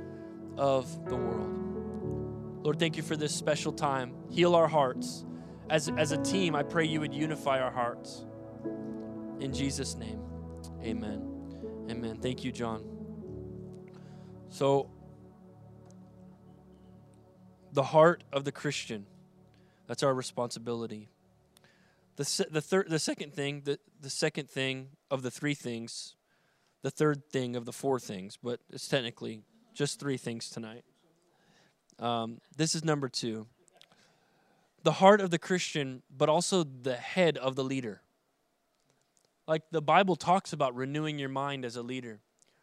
of 0.57 1.09
the 1.09 1.15
world. 1.15 2.63
Lord, 2.63 2.79
thank 2.79 2.97
you 2.97 3.03
for 3.03 3.15
this 3.15 3.33
special 3.33 3.71
time. 3.71 4.13
Heal 4.29 4.55
our 4.55 4.67
hearts. 4.67 5.23
As, 5.69 5.89
as 5.89 6.11
a 6.11 6.17
team, 6.17 6.55
I 6.55 6.63
pray 6.63 6.85
you 6.85 6.99
would 6.99 7.13
unify 7.13 7.59
our 7.59 7.71
hearts. 7.71 8.25
In 9.39 9.51
Jesus' 9.51 9.95
name, 9.95 10.21
amen. 10.83 11.31
Amen. 11.89 12.17
Thank 12.17 12.43
you, 12.43 12.51
John. 12.51 12.83
So, 14.49 14.89
the 17.73 17.83
heart 17.83 18.23
of 18.31 18.45
the 18.45 18.51
Christian. 18.51 19.05
That's 19.87 20.01
our 20.01 20.13
responsibility. 20.13 21.09
The, 22.15 22.47
the, 22.49 22.61
third, 22.61 22.89
the 22.89 22.99
second 22.99 23.33
thing, 23.33 23.61
the, 23.65 23.77
the 24.01 24.09
second 24.09 24.49
thing 24.49 24.87
of 25.11 25.21
the 25.21 25.29
three 25.29 25.53
things, 25.53 26.15
the 26.81 26.89
third 26.89 27.29
thing 27.29 27.55
of 27.55 27.65
the 27.65 27.73
four 27.73 27.99
things, 27.99 28.37
but 28.41 28.61
it's 28.71 28.87
technically 28.87 29.41
just 29.73 29.99
three 29.99 30.17
things 30.17 30.49
tonight. 30.49 30.85
Um, 31.99 32.39
this 32.55 32.73
is 32.73 32.85
number 32.85 33.09
two. 33.09 33.47
The 34.85 34.91
heart 34.91 35.19
of 35.19 35.31
the 35.31 35.39
Christian, 35.39 36.03
but 36.15 36.29
also 36.29 36.63
the 36.63 36.93
head 36.93 37.39
of 37.39 37.55
the 37.55 37.63
leader. 37.63 38.01
Like 39.47 39.63
the 39.71 39.81
Bible 39.81 40.15
talks 40.15 40.53
about 40.53 40.75
renewing 40.75 41.17
your 41.17 41.27
mind 41.27 41.65
as 41.65 41.75
a 41.75 41.81
leader, 41.81 42.19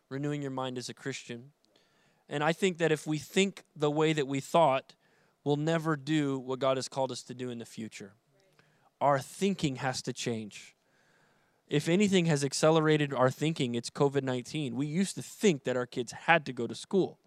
renewing 0.09 0.41
your 0.41 0.53
mind 0.53 0.79
as 0.79 0.89
a 0.89 0.95
Christian. 0.95 1.51
And 2.29 2.45
I 2.45 2.53
think 2.53 2.79
that 2.79 2.93
if 2.93 3.09
we 3.09 3.19
think 3.19 3.65
the 3.75 3.91
way 3.91 4.13
that 4.13 4.29
we 4.29 4.39
thought, 4.39 4.95
we'll 5.43 5.57
never 5.57 5.97
do 5.97 6.39
what 6.39 6.61
God 6.61 6.77
has 6.77 6.89
called 6.89 7.11
us 7.11 7.25
to 7.25 7.35
do 7.35 7.51
in 7.51 7.59
the 7.59 7.65
future. 7.65 8.13
Our 9.01 9.19
thinking 9.19 9.77
has 9.77 10.01
to 10.03 10.13
change. 10.13 10.77
If 11.67 11.89
anything 11.89 12.27
has 12.27 12.45
accelerated 12.45 13.13
our 13.13 13.33
thinking, 13.33 13.75
it's 13.75 13.91
COVID 13.91 14.23
19. 14.23 14.77
We 14.77 14.87
used 14.87 15.17
to 15.17 15.23
think 15.23 15.65
that 15.65 15.77
our 15.77 15.87
kids 15.87 16.13
had 16.13 16.47
to 16.47 16.53
go 16.53 16.69
to 16.69 16.75
school, 16.77 17.19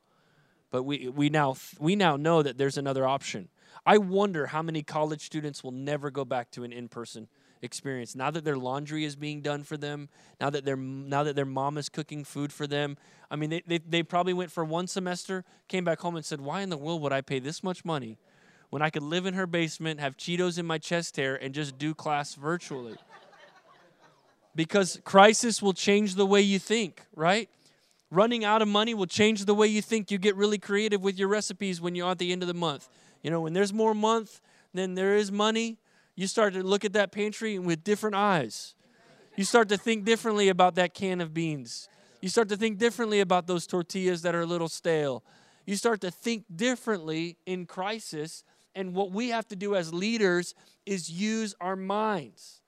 but 0.71 0.84
we, 0.84 1.10
we, 1.10 1.27
now, 1.27 1.58
we 1.79 1.97
now 1.97 2.15
know 2.15 2.41
that 2.41 2.58
there's 2.58 2.77
another 2.77 3.05
option. 3.05 3.49
I 3.86 3.98
wonder 3.98 4.48
how 4.48 4.62
many 4.62 4.84
college 4.84 5.26
students 5.26 5.64
will 5.64 5.72
never 5.72 6.12
go 6.12 6.26
back 6.26 6.52
to 6.52 6.64
an 6.64 6.72
in 6.72 6.88
person 6.88 7.28
experience. 7.62 8.16
Now 8.16 8.32
that 8.32 8.44
their 8.46 8.58
laundry 8.58 9.06
is 9.06 9.16
being 9.16 9.42
done 9.42 9.64
for 9.64 9.78
them, 9.78 10.10
now 10.40 10.50
that 10.50 10.66
their 10.66 10.76
now 10.76 11.24
that 11.24 11.36
their 11.36 11.46
mom 11.46 11.78
is 11.78 11.90
cooking 11.90 12.24
food 12.24 12.54
for 12.54 12.68
them. 12.68 12.98
I 13.32 13.36
mean, 13.36 13.50
they, 13.50 13.64
they, 13.66 13.80
they 13.80 14.04
probably 14.04 14.34
went 14.34 14.52
for 14.52 14.64
one 14.64 14.88
semester, 14.88 15.44
came 15.68 15.84
back 15.84 16.00
home 16.00 16.16
and 16.16 16.24
said, 16.24 16.42
Why 16.42 16.62
in 16.62 16.70
the 16.70 16.78
world 16.78 17.02
would 17.02 17.14
I 17.14 17.22
pay 17.22 17.40
this 17.40 17.64
much 17.64 17.84
money 17.84 18.18
when 18.70 18.82
I 18.82 18.90
could 18.90 19.04
live 19.04 19.26
in 19.26 19.34
her 19.34 19.48
basement, 19.48 20.00
have 20.00 20.18
Cheetos 20.18 20.58
in 20.58 20.66
my 20.66 20.78
chest 20.78 21.18
hair, 21.18 21.36
and 21.36 21.54
just 21.54 21.78
do 21.78 21.94
class 21.94 22.36
virtually? 22.36 22.96
because 24.56 25.00
crisis 25.04 25.62
will 25.62 25.74
change 25.74 26.16
the 26.16 26.26
way 26.26 26.42
you 26.42 26.60
think, 26.60 27.02
right? 27.16 27.50
Running 28.10 28.46
out 28.46 28.62
of 28.62 28.68
money 28.68 28.94
will 28.94 29.06
change 29.06 29.46
the 29.46 29.54
way 29.54 29.68
you 29.68 29.82
think. 29.82 30.10
You 30.10 30.18
get 30.18 30.36
really 30.36 30.58
creative 30.58 31.02
with 31.02 31.20
your 31.20 31.28
recipes 31.28 31.82
when 31.82 31.96
you're 31.96 32.10
at 32.10 32.18
the 32.18 32.32
end 32.32 32.42
of 32.42 32.48
the 32.48 32.54
month. 32.54 32.88
You 33.26 33.32
know, 33.32 33.42
when 33.42 33.54
there's 33.54 33.74
more 33.74 33.96
month 33.96 34.40
than 34.72 34.94
there 34.94 35.16
is 35.16 35.32
money, 35.32 35.80
you 36.16 36.28
start 36.28 36.54
to 36.54 36.62
look 36.62 36.86
at 36.86 36.94
that 36.94 37.12
pantry 37.12 37.58
with 37.58 37.84
different 37.84 38.16
eyes. 38.16 38.76
You 39.36 39.44
start 39.44 39.68
to 39.70 39.78
think 39.78 40.06
differently 40.06 40.50
about 40.50 40.76
that 40.76 40.94
can 40.94 41.22
of 41.22 41.34
beans. 41.34 41.90
You 42.22 42.30
start 42.30 42.50
to 42.50 42.56
think 42.56 42.78
differently 42.78 43.22
about 43.22 43.48
those 43.48 43.66
tortillas 43.66 44.22
that 44.22 44.36
are 44.36 44.42
a 44.42 44.46
little 44.46 44.68
stale. 44.70 45.24
You 45.66 45.76
start 45.76 46.02
to 46.02 46.12
think 46.12 46.46
differently 46.56 47.38
in 47.48 47.66
crisis. 47.66 48.44
And 48.76 48.94
what 48.94 49.10
we 49.10 49.30
have 49.30 49.48
to 49.48 49.56
do 49.56 49.76
as 49.76 49.92
leaders 49.92 50.54
is 50.86 51.10
use 51.10 51.56
our 51.60 51.76
minds. 51.76 52.62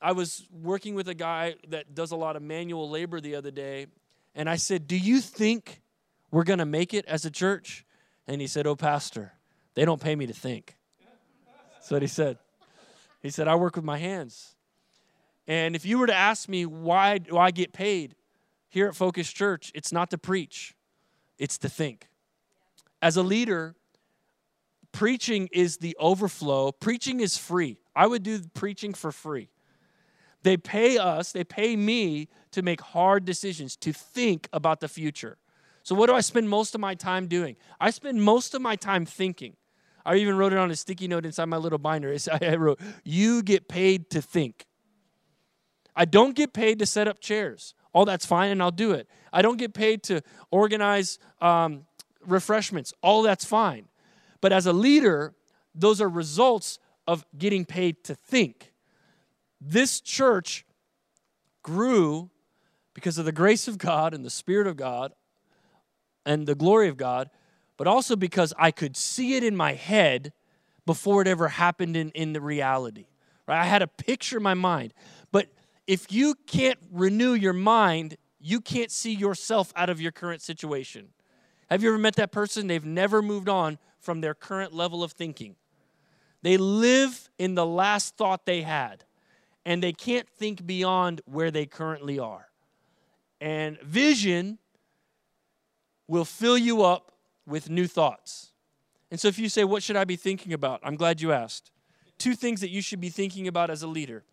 I 0.00 0.12
was 0.12 0.48
working 0.50 0.94
with 0.94 1.10
a 1.10 1.14
guy 1.14 1.56
that 1.68 1.94
does 1.94 2.12
a 2.12 2.16
lot 2.16 2.36
of 2.36 2.40
manual 2.42 2.88
labor 2.88 3.20
the 3.20 3.34
other 3.34 3.50
day, 3.50 3.88
and 4.34 4.48
I 4.48 4.56
said, 4.56 4.86
Do 4.86 4.96
you 4.96 5.20
think 5.20 5.82
we're 6.30 6.44
going 6.44 6.60
to 6.60 6.64
make 6.64 6.94
it 6.94 7.04
as 7.04 7.26
a 7.26 7.30
church? 7.30 7.84
And 8.26 8.40
he 8.40 8.46
said, 8.46 8.66
Oh, 8.66 8.76
Pastor, 8.76 9.32
they 9.74 9.84
don't 9.84 10.00
pay 10.00 10.16
me 10.16 10.26
to 10.26 10.32
think. 10.32 10.76
That's 11.74 11.90
what 11.90 12.02
he 12.02 12.08
said. 12.08 12.38
He 13.20 13.30
said, 13.30 13.48
I 13.48 13.54
work 13.54 13.76
with 13.76 13.84
my 13.84 13.98
hands. 13.98 14.54
And 15.46 15.76
if 15.76 15.84
you 15.84 15.98
were 15.98 16.06
to 16.06 16.14
ask 16.14 16.48
me, 16.48 16.64
why 16.66 17.18
do 17.18 17.36
I 17.36 17.50
get 17.50 17.72
paid 17.72 18.14
here 18.68 18.86
at 18.88 18.94
Focus 18.94 19.30
Church? 19.30 19.70
It's 19.74 19.92
not 19.92 20.10
to 20.10 20.18
preach, 20.18 20.74
it's 21.38 21.58
to 21.58 21.68
think. 21.68 22.08
As 23.02 23.16
a 23.16 23.22
leader, 23.22 23.74
preaching 24.92 25.48
is 25.52 25.78
the 25.78 25.96
overflow. 26.00 26.72
Preaching 26.72 27.20
is 27.20 27.36
free. 27.36 27.78
I 27.94 28.06
would 28.06 28.22
do 28.22 28.40
preaching 28.54 28.94
for 28.94 29.12
free. 29.12 29.50
They 30.42 30.56
pay 30.56 30.98
us, 30.98 31.32
they 31.32 31.44
pay 31.44 31.76
me 31.76 32.28
to 32.52 32.62
make 32.62 32.80
hard 32.80 33.24
decisions, 33.24 33.76
to 33.76 33.92
think 33.92 34.48
about 34.52 34.80
the 34.80 34.88
future. 34.88 35.38
So, 35.84 35.94
what 35.94 36.06
do 36.06 36.14
I 36.14 36.22
spend 36.22 36.48
most 36.48 36.74
of 36.74 36.80
my 36.80 36.94
time 36.94 37.26
doing? 37.26 37.56
I 37.78 37.90
spend 37.90 38.22
most 38.22 38.54
of 38.54 38.62
my 38.62 38.74
time 38.74 39.04
thinking. 39.04 39.54
I 40.06 40.16
even 40.16 40.36
wrote 40.36 40.52
it 40.52 40.58
on 40.58 40.70
a 40.70 40.76
sticky 40.76 41.08
note 41.08 41.26
inside 41.26 41.44
my 41.44 41.58
little 41.58 41.78
binder. 41.78 42.14
I 42.42 42.56
wrote, 42.56 42.80
You 43.04 43.42
get 43.42 43.68
paid 43.68 44.10
to 44.10 44.22
think. 44.22 44.64
I 45.94 46.06
don't 46.06 46.34
get 46.34 46.54
paid 46.54 46.78
to 46.78 46.86
set 46.86 47.06
up 47.06 47.20
chairs. 47.20 47.74
All 47.92 48.06
that's 48.06 48.24
fine, 48.24 48.50
and 48.50 48.62
I'll 48.62 48.70
do 48.70 48.92
it. 48.92 49.08
I 49.32 49.42
don't 49.42 49.58
get 49.58 49.74
paid 49.74 50.02
to 50.04 50.22
organize 50.50 51.18
um, 51.40 51.84
refreshments. 52.26 52.94
All 53.02 53.22
that's 53.22 53.44
fine. 53.44 53.86
But 54.40 54.52
as 54.52 54.66
a 54.66 54.72
leader, 54.72 55.34
those 55.74 56.00
are 56.00 56.08
results 56.08 56.78
of 57.06 57.26
getting 57.36 57.66
paid 57.66 58.02
to 58.04 58.14
think. 58.14 58.72
This 59.60 60.00
church 60.00 60.64
grew 61.62 62.30
because 62.94 63.18
of 63.18 63.26
the 63.26 63.32
grace 63.32 63.68
of 63.68 63.76
God 63.76 64.14
and 64.14 64.24
the 64.24 64.30
Spirit 64.30 64.66
of 64.66 64.76
God 64.76 65.12
and 66.24 66.46
the 66.46 66.54
glory 66.54 66.88
of 66.88 66.96
God, 66.96 67.30
but 67.76 67.86
also 67.86 68.16
because 68.16 68.52
I 68.58 68.70
could 68.70 68.96
see 68.96 69.36
it 69.36 69.44
in 69.44 69.56
my 69.56 69.72
head 69.72 70.32
before 70.86 71.22
it 71.22 71.28
ever 71.28 71.48
happened 71.48 71.96
in, 71.96 72.10
in 72.10 72.32
the 72.32 72.40
reality. 72.40 73.06
Right? 73.46 73.60
I 73.60 73.64
had 73.64 73.82
a 73.82 73.86
picture 73.86 74.36
in 74.38 74.42
my 74.42 74.54
mind. 74.54 74.94
But 75.32 75.48
if 75.86 76.12
you 76.12 76.34
can't 76.46 76.78
renew 76.90 77.32
your 77.32 77.52
mind, 77.52 78.16
you 78.40 78.60
can't 78.60 78.90
see 78.90 79.12
yourself 79.12 79.72
out 79.76 79.90
of 79.90 80.00
your 80.00 80.12
current 80.12 80.42
situation. 80.42 81.08
Have 81.70 81.82
you 81.82 81.88
ever 81.88 81.98
met 81.98 82.16
that 82.16 82.32
person? 82.32 82.66
They've 82.66 82.84
never 82.84 83.22
moved 83.22 83.48
on 83.48 83.78
from 84.00 84.20
their 84.20 84.34
current 84.34 84.74
level 84.74 85.02
of 85.02 85.12
thinking. 85.12 85.56
They 86.42 86.58
live 86.58 87.30
in 87.38 87.54
the 87.54 87.64
last 87.64 88.16
thought 88.16 88.44
they 88.44 88.62
had 88.62 89.04
and 89.64 89.82
they 89.82 89.92
can't 89.92 90.28
think 90.28 90.66
beyond 90.66 91.22
where 91.24 91.50
they 91.50 91.64
currently 91.64 92.18
are. 92.18 92.48
And 93.40 93.80
vision 93.80 94.58
will 96.08 96.24
fill 96.24 96.58
you 96.58 96.82
up 96.82 97.12
with 97.46 97.70
new 97.70 97.86
thoughts. 97.86 98.52
And 99.10 99.20
so, 99.20 99.28
if 99.28 99.38
you 99.38 99.48
say, 99.48 99.64
What 99.64 99.82
should 99.82 99.96
I 99.96 100.04
be 100.04 100.16
thinking 100.16 100.52
about? 100.52 100.80
I'm 100.82 100.96
glad 100.96 101.20
you 101.20 101.32
asked. 101.32 101.70
Two 102.18 102.34
things 102.34 102.60
that 102.60 102.70
you 102.70 102.80
should 102.80 103.00
be 103.00 103.10
thinking 103.10 103.48
about 103.48 103.70
as 103.70 103.82
a 103.82 103.86
leader. 103.86 104.24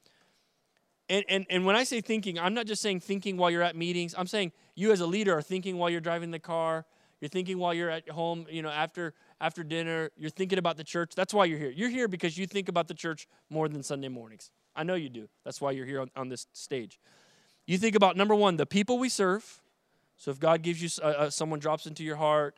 And, 1.10 1.26
and, 1.28 1.46
and 1.50 1.66
when 1.66 1.76
I 1.76 1.84
say 1.84 2.00
thinking, 2.00 2.40
I'm 2.40 2.54
not 2.54 2.68
just 2.68 2.82
saying 2.82 3.02
thinking 3.02 3.36
while 3.36 3.52
you're 3.52 3.64
at 3.64 3.76
meetings. 3.76 4.16
I'm 4.18 4.28
saying 4.28 4.54
you 4.76 4.94
as 4.94 5.02
a 5.02 5.06
leader 5.06 5.36
are 5.36 5.42
thinking 5.42 5.78
while 5.78 5.90
you're 5.90 6.00
driving 6.00 6.32
the 6.32 6.40
car. 6.40 6.86
You're 7.20 7.30
thinking 7.30 7.60
while 7.60 7.74
you're 7.74 7.90
at 7.90 8.10
home, 8.10 8.48
you 8.50 8.62
know, 8.62 8.70
after 8.70 9.14
after 9.40 9.64
dinner. 9.64 10.10
You're 10.16 10.30
thinking 10.30 10.58
about 10.58 10.78
the 10.78 10.84
church. 10.84 11.14
That's 11.16 11.34
why 11.34 11.46
you're 11.46 11.60
here. 11.60 11.72
You're 11.72 11.90
here 11.90 12.08
because 12.08 12.38
you 12.38 12.48
think 12.48 12.70
about 12.70 12.88
the 12.88 12.94
church 12.94 13.28
more 13.50 13.68
than 13.68 13.84
Sunday 13.84 14.08
mornings. 14.08 14.52
I 14.76 14.84
know 14.84 14.96
you 14.96 15.10
do. 15.10 15.28
That's 15.44 15.60
why 15.60 15.72
you're 15.72 15.86
here 15.86 16.02
on, 16.02 16.10
on 16.16 16.30
this 16.30 16.48
stage. 16.54 17.00
You 17.68 17.78
think 17.78 17.96
about 17.96 18.16
number 18.16 18.34
one, 18.34 18.56
the 18.56 18.66
people 18.66 18.98
we 18.98 19.10
serve. 19.10 19.62
So 20.22 20.30
if 20.30 20.40
God 20.40 20.62
gives 20.62 20.84
you, 20.84 20.90
uh, 21.02 21.08
uh, 21.08 21.30
someone 21.32 21.58
drops 21.58 21.88
into 21.88 22.04
your 22.04 22.16
heart, 22.16 22.56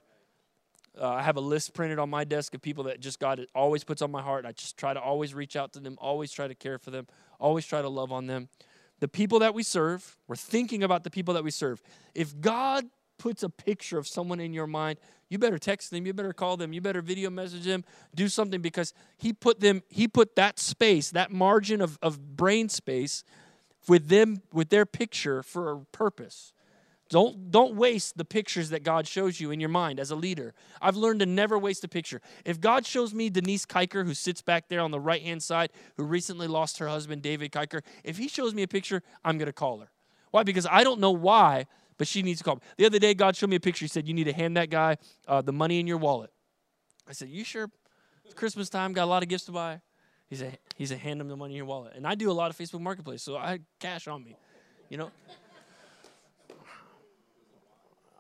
uh, 1.00 1.08
I 1.08 1.22
have 1.22 1.38
a 1.38 1.42
list 1.42 1.74
printed 1.74 1.98
on 1.98 2.10
my 2.10 2.26
desk 2.26 2.54
of 2.54 2.62
people 2.62 2.84
that 2.84 3.00
just 3.00 3.22
God 3.22 3.48
always 3.56 3.86
puts 3.86 4.02
on 4.02 4.12
my 4.12 4.22
heart. 4.22 4.46
I 4.46 4.52
just 4.52 4.76
try 4.76 4.94
to 4.94 5.00
always 5.00 5.34
reach 5.34 5.56
out 5.56 5.72
to 5.74 5.80
them, 5.80 5.98
always 6.02 6.30
try 6.34 6.50
to 6.50 6.56
care 6.56 6.78
for 6.78 6.92
them, 6.92 7.08
always 7.40 7.66
try 7.66 7.82
to 7.82 7.88
love 7.88 8.12
on 8.12 8.28
them. 8.28 8.50
The 9.00 9.08
people 9.08 9.40
that 9.40 9.54
we 9.54 9.64
serve, 9.64 10.18
we're 10.28 10.36
thinking 10.36 10.84
about 10.84 11.06
the 11.06 11.10
people 11.10 11.34
that 11.36 11.46
we 11.46 11.52
serve. 11.52 11.82
If 12.14 12.38
God 12.42 12.84
puts 13.18 13.44
a 13.44 13.50
picture 13.50 13.98
of 13.98 14.10
someone 14.10 14.42
in 14.42 14.52
your 14.52 14.68
mind, 14.68 15.00
you 15.30 15.38
better 15.38 15.58
text 15.58 15.90
them, 15.90 16.06
you 16.06 16.14
better 16.14 16.34
call 16.34 16.58
them, 16.58 16.74
you 16.74 16.82
better 16.82 17.02
video 17.02 17.30
message 17.30 17.64
them, 17.64 17.86
do 18.14 18.28
something 18.28 18.60
because 18.60 18.94
he 19.16 19.32
put 19.32 19.62
them, 19.62 19.84
he 19.88 20.10
put 20.10 20.36
that 20.36 20.60
space, 20.60 21.12
that 21.12 21.32
margin 21.32 21.80
of, 21.80 21.98
of 22.02 22.36
brain 22.36 22.68
space 22.68 23.24
with 23.88 24.10
them, 24.10 24.42
with 24.52 24.68
their 24.68 24.86
picture 24.86 25.42
for 25.42 25.72
a 25.72 25.80
purpose. 25.94 26.52
Don't, 27.10 27.52
don't 27.52 27.76
waste 27.76 28.18
the 28.18 28.26
pictures 28.26 28.70
that 28.70 28.84
God 28.84 29.08
shows 29.08 29.40
you 29.40 29.52
in 29.52 29.60
your 29.60 29.70
mind 29.70 30.00
as 30.00 30.10
a 30.10 30.16
leader. 30.16 30.54
I've 30.82 30.96
learned 30.96 31.20
to 31.20 31.26
never 31.26 31.60
waste 31.60 31.84
a 31.84 31.88
picture. 31.88 32.22
If 32.46 32.60
God 32.60 32.86
shows 32.86 33.14
me 33.14 33.30
Denise 33.30 33.66
Kiker, 33.66 34.06
who 34.06 34.14
sits 34.14 34.42
back 34.42 34.68
there 34.68 34.80
on 34.80 34.92
the 34.92 35.00
right 35.00 35.22
hand 35.22 35.44
side, 35.44 35.72
who 35.98 36.04
recently 36.04 36.48
lost 36.48 36.80
her 36.80 36.88
husband, 36.88 37.22
David 37.22 37.52
Kiker, 37.52 37.82
if 38.04 38.18
he 38.18 38.28
shows 38.28 38.54
me 38.54 38.64
a 38.64 38.68
picture, 38.68 39.04
I'm 39.24 39.38
going 39.38 39.48
to 39.48 39.54
call 39.54 39.80
her. 39.80 39.92
Why? 40.32 40.44
Because 40.44 40.66
I 40.70 40.84
don't 40.84 41.00
know 41.00 41.12
why 41.12 41.68
but 41.96 42.08
she 42.08 42.24
needs 42.24 42.40
to 42.40 42.44
call 42.44 42.56
me. 42.56 42.62
The 42.78 42.88
other 42.88 42.98
day, 42.98 43.14
God 43.14 43.36
showed 43.36 43.52
me 43.52 43.56
a 43.56 43.60
picture. 43.60 43.86
He 43.86 43.88
said, 43.88 44.08
You 44.08 44.16
need 44.16 44.24
to 44.24 44.34
hand 44.34 44.58
that 44.58 44.72
guy 44.72 44.98
uh, 45.28 45.44
the 45.44 45.54
money 45.54 45.80
in 45.80 45.86
your 45.86 46.00
wallet. 46.00 46.32
I 47.08 47.14
said, 47.14 47.30
You 47.30 47.44
sure? 47.44 47.70
It's 48.26 48.34
Christmas 48.34 48.68
time, 48.68 48.94
got 48.94 49.04
a 49.04 49.06
lot 49.06 49.22
of 49.22 49.30
gifts 49.30 49.46
to 49.46 49.52
buy. 49.52 49.82
He 50.30 50.36
said, 50.36 50.58
he 50.76 50.86
said, 50.86 50.98
hand 50.98 51.22
him 51.22 51.28
the 51.28 51.36
money 51.36 51.54
in 51.54 51.58
your 51.58 51.66
wallet. 51.66 51.94
And 51.96 52.08
I 52.08 52.16
do 52.16 52.32
a 52.32 52.34
lot 52.34 52.50
of 52.50 52.58
Facebook 52.58 52.82
Marketplace, 52.82 53.22
so 53.22 53.38
I 53.38 53.52
had 53.52 53.66
cash 53.80 54.08
on 54.08 54.24
me, 54.24 54.36
you 54.90 54.98
know? 54.98 55.12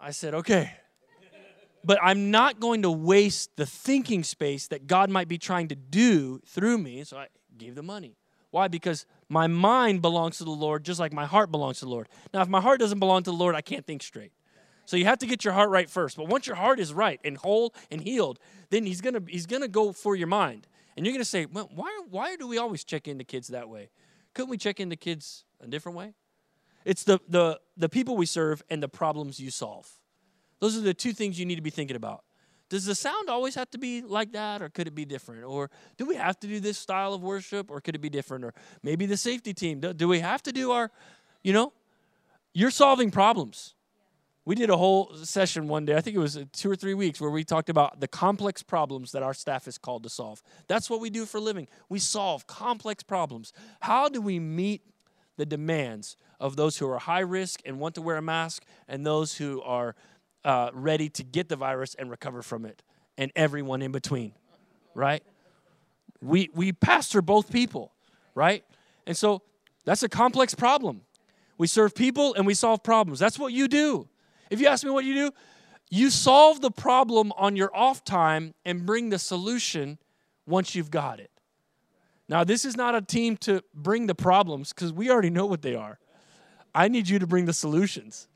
I 0.03 0.11
said, 0.11 0.33
okay. 0.35 0.69
But 1.85 1.97
I'm 2.01 2.29
not 2.29 2.59
going 2.59 2.81
to 2.81 2.91
waste 2.91 3.55
the 3.55 3.65
thinking 3.65 4.23
space 4.23 4.67
that 4.67 4.85
God 4.85 5.09
might 5.09 5.29
be 5.29 5.37
trying 5.37 5.69
to 5.69 5.75
do 5.75 6.39
through 6.45 6.77
me, 6.77 7.03
so 7.05 7.17
I 7.17 7.27
gave 7.57 7.75
the 7.75 7.83
money. 7.83 8.17
Why? 8.51 8.67
Because 8.67 9.05
my 9.29 9.47
mind 9.47 10.01
belongs 10.01 10.37
to 10.39 10.43
the 10.43 10.51
Lord 10.51 10.83
just 10.83 10.99
like 10.99 11.13
my 11.13 11.25
heart 11.25 11.51
belongs 11.51 11.79
to 11.79 11.85
the 11.85 11.91
Lord. 11.91 12.09
Now, 12.33 12.41
if 12.41 12.49
my 12.49 12.59
heart 12.59 12.79
doesn't 12.79 12.99
belong 12.99 13.23
to 13.23 13.31
the 13.31 13.37
Lord, 13.37 13.55
I 13.55 13.61
can't 13.61 13.85
think 13.85 14.03
straight. 14.03 14.33
So 14.85 14.97
you 14.97 15.05
have 15.05 15.19
to 15.19 15.25
get 15.25 15.45
your 15.45 15.53
heart 15.53 15.69
right 15.69 15.89
first. 15.89 16.17
But 16.17 16.27
once 16.27 16.47
your 16.47 16.57
heart 16.57 16.81
is 16.81 16.93
right 16.93 17.19
and 17.23 17.37
whole 17.37 17.73
and 17.89 18.01
healed, 18.01 18.39
then 18.69 18.85
he's 18.85 18.99
gonna 18.99 19.21
he's 19.27 19.45
gonna 19.45 19.69
go 19.69 19.93
for 19.93 20.15
your 20.15 20.27
mind. 20.27 20.67
And 20.97 21.05
you're 21.05 21.13
gonna 21.13 21.23
say, 21.23 21.45
well, 21.45 21.69
why 21.73 22.01
why 22.09 22.35
do 22.35 22.47
we 22.47 22.57
always 22.57 22.83
check 22.83 23.07
into 23.07 23.23
kids 23.23 23.47
that 23.47 23.69
way? 23.69 23.89
Couldn't 24.33 24.49
we 24.49 24.57
check 24.57 24.81
into 24.81 24.97
kids 24.97 25.45
a 25.61 25.67
different 25.67 25.97
way? 25.97 26.13
It's 26.85 27.03
the 27.03 27.19
the 27.27 27.59
the 27.77 27.89
people 27.89 28.17
we 28.17 28.25
serve 28.25 28.63
and 28.69 28.81
the 28.81 28.89
problems 28.89 29.39
you 29.39 29.51
solve. 29.51 29.89
Those 30.59 30.77
are 30.77 30.81
the 30.81 30.93
two 30.93 31.13
things 31.13 31.39
you 31.39 31.45
need 31.45 31.55
to 31.55 31.61
be 31.61 31.69
thinking 31.69 31.95
about. 31.95 32.23
Does 32.69 32.85
the 32.85 32.95
sound 32.95 33.29
always 33.29 33.53
have 33.55 33.69
to 33.71 33.77
be 33.77 34.01
like 34.01 34.31
that, 34.31 34.61
or 34.61 34.69
could 34.69 34.87
it 34.87 34.95
be 34.95 35.05
different? 35.05 35.43
Or 35.43 35.69
do 35.97 36.05
we 36.05 36.15
have 36.15 36.39
to 36.39 36.47
do 36.47 36.59
this 36.59 36.77
style 36.77 37.13
of 37.13 37.21
worship, 37.21 37.69
or 37.69 37.81
could 37.81 37.93
it 37.95 37.99
be 37.99 38.09
different? 38.09 38.43
Or 38.43 38.53
maybe 38.81 39.05
the 39.05 39.17
safety 39.17 39.53
team. 39.53 39.79
Do, 39.79 40.07
we 40.07 40.21
have 40.21 40.41
to 40.43 40.51
do 40.51 40.71
our, 40.71 40.89
you 41.43 41.53
know, 41.53 41.71
you're 42.53 42.71
solving 42.71 43.11
problems. 43.11 43.75
We 44.45 44.55
did 44.55 44.69
a 44.69 44.77
whole 44.77 45.13
session 45.17 45.67
one 45.67 45.85
day, 45.85 45.95
I 45.95 46.01
think 46.01 46.15
it 46.15 46.19
was 46.19 46.37
two 46.51 46.71
or 46.71 46.75
three 46.75 46.95
weeks, 46.95 47.21
where 47.21 47.29
we 47.29 47.43
talked 47.43 47.69
about 47.69 47.99
the 47.99 48.07
complex 48.07 48.63
problems 48.63 49.11
that 49.11 49.21
our 49.21 49.33
staff 49.33 49.67
is 49.67 49.77
called 49.77 50.03
to 50.03 50.09
solve. 50.09 50.41
That's 50.67 50.89
what 50.89 50.99
we 50.99 51.09
do 51.09 51.25
for 51.25 51.37
a 51.37 51.41
living. 51.41 51.67
We 51.89 51.99
solve 51.99 52.47
complex 52.47 53.03
problems. 53.03 53.53
How 53.81 54.09
do 54.09 54.19
we 54.19 54.39
meet 54.39 54.81
the 55.37 55.45
demands 55.45 56.17
of 56.43 56.57
those 56.57 56.77
who 56.77 56.89
are 56.89 56.99
high 56.99 57.21
risk 57.21 57.61
and 57.65 57.79
want 57.79 57.95
to 57.95 58.01
wear 58.01 58.17
a 58.17 58.21
mask 58.21 58.65
and 58.89 59.05
those 59.05 59.37
who 59.37 59.61
are 59.61 59.95
uh, 60.43 60.69
ready 60.73 61.07
to 61.07 61.23
get 61.23 61.47
the 61.47 61.55
virus 61.55 61.95
and 61.95 62.09
recover 62.11 62.41
from 62.41 62.65
it, 62.65 62.83
and 63.17 63.31
everyone 63.33 63.81
in 63.81 63.93
between, 63.93 64.33
right? 64.93 65.23
We, 66.21 66.49
we 66.53 66.73
pastor 66.73 67.21
both 67.21 67.49
people, 67.49 67.93
right? 68.35 68.65
And 69.07 69.15
so 69.15 69.41
that's 69.85 70.03
a 70.03 70.09
complex 70.09 70.53
problem. 70.53 71.03
We 71.57 71.67
serve 71.67 71.95
people 71.95 72.33
and 72.33 72.45
we 72.45 72.55
solve 72.55 72.83
problems. 72.83 73.19
That's 73.19 73.39
what 73.39 73.53
you 73.53 73.69
do. 73.69 74.09
If 74.49 74.59
you 74.59 74.67
ask 74.67 74.83
me 74.83 74.91
what 74.91 75.05
you 75.05 75.13
do, 75.13 75.31
you 75.89 76.09
solve 76.09 76.59
the 76.59 76.71
problem 76.71 77.31
on 77.37 77.55
your 77.55 77.73
off 77.73 78.03
time 78.03 78.53
and 78.65 78.85
bring 78.85 79.11
the 79.11 79.19
solution 79.19 79.97
once 80.45 80.75
you've 80.75 80.91
got 80.91 81.21
it. 81.21 81.31
Now, 82.27 82.43
this 82.43 82.65
is 82.65 82.75
not 82.75 82.95
a 82.95 83.01
team 83.01 83.37
to 83.37 83.63
bring 83.73 84.07
the 84.07 84.15
problems 84.15 84.73
because 84.73 84.91
we 84.91 85.09
already 85.09 85.29
know 85.29 85.45
what 85.45 85.61
they 85.61 85.75
are. 85.75 85.99
I 86.75 86.87
need 86.87 87.07
you 87.07 87.19
to 87.19 87.27
bring 87.27 87.45
the 87.45 87.53
solutions. 87.53 88.27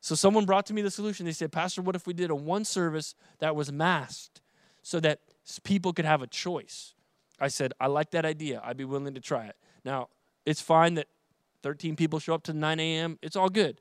So, 0.00 0.16
someone 0.16 0.46
brought 0.46 0.66
to 0.66 0.74
me 0.74 0.82
the 0.82 0.90
solution. 0.90 1.26
They 1.26 1.32
said, 1.32 1.52
Pastor, 1.52 1.80
what 1.80 1.94
if 1.94 2.06
we 2.06 2.12
did 2.12 2.30
a 2.30 2.34
one 2.34 2.64
service 2.64 3.14
that 3.38 3.54
was 3.54 3.70
masked 3.70 4.42
so 4.82 4.98
that 5.00 5.20
people 5.62 5.92
could 5.92 6.04
have 6.04 6.22
a 6.22 6.26
choice? 6.26 6.94
I 7.38 7.48
said, 7.48 7.72
I 7.80 7.86
like 7.86 8.10
that 8.10 8.24
idea. 8.24 8.60
I'd 8.64 8.76
be 8.76 8.84
willing 8.84 9.14
to 9.14 9.20
try 9.20 9.46
it. 9.46 9.56
Now, 9.84 10.08
it's 10.44 10.60
fine 10.60 10.94
that 10.94 11.06
13 11.62 11.94
people 11.94 12.18
show 12.18 12.34
up 12.34 12.42
to 12.44 12.52
9 12.52 12.80
a.m., 12.80 13.18
it's 13.22 13.36
all 13.36 13.48
good. 13.48 13.80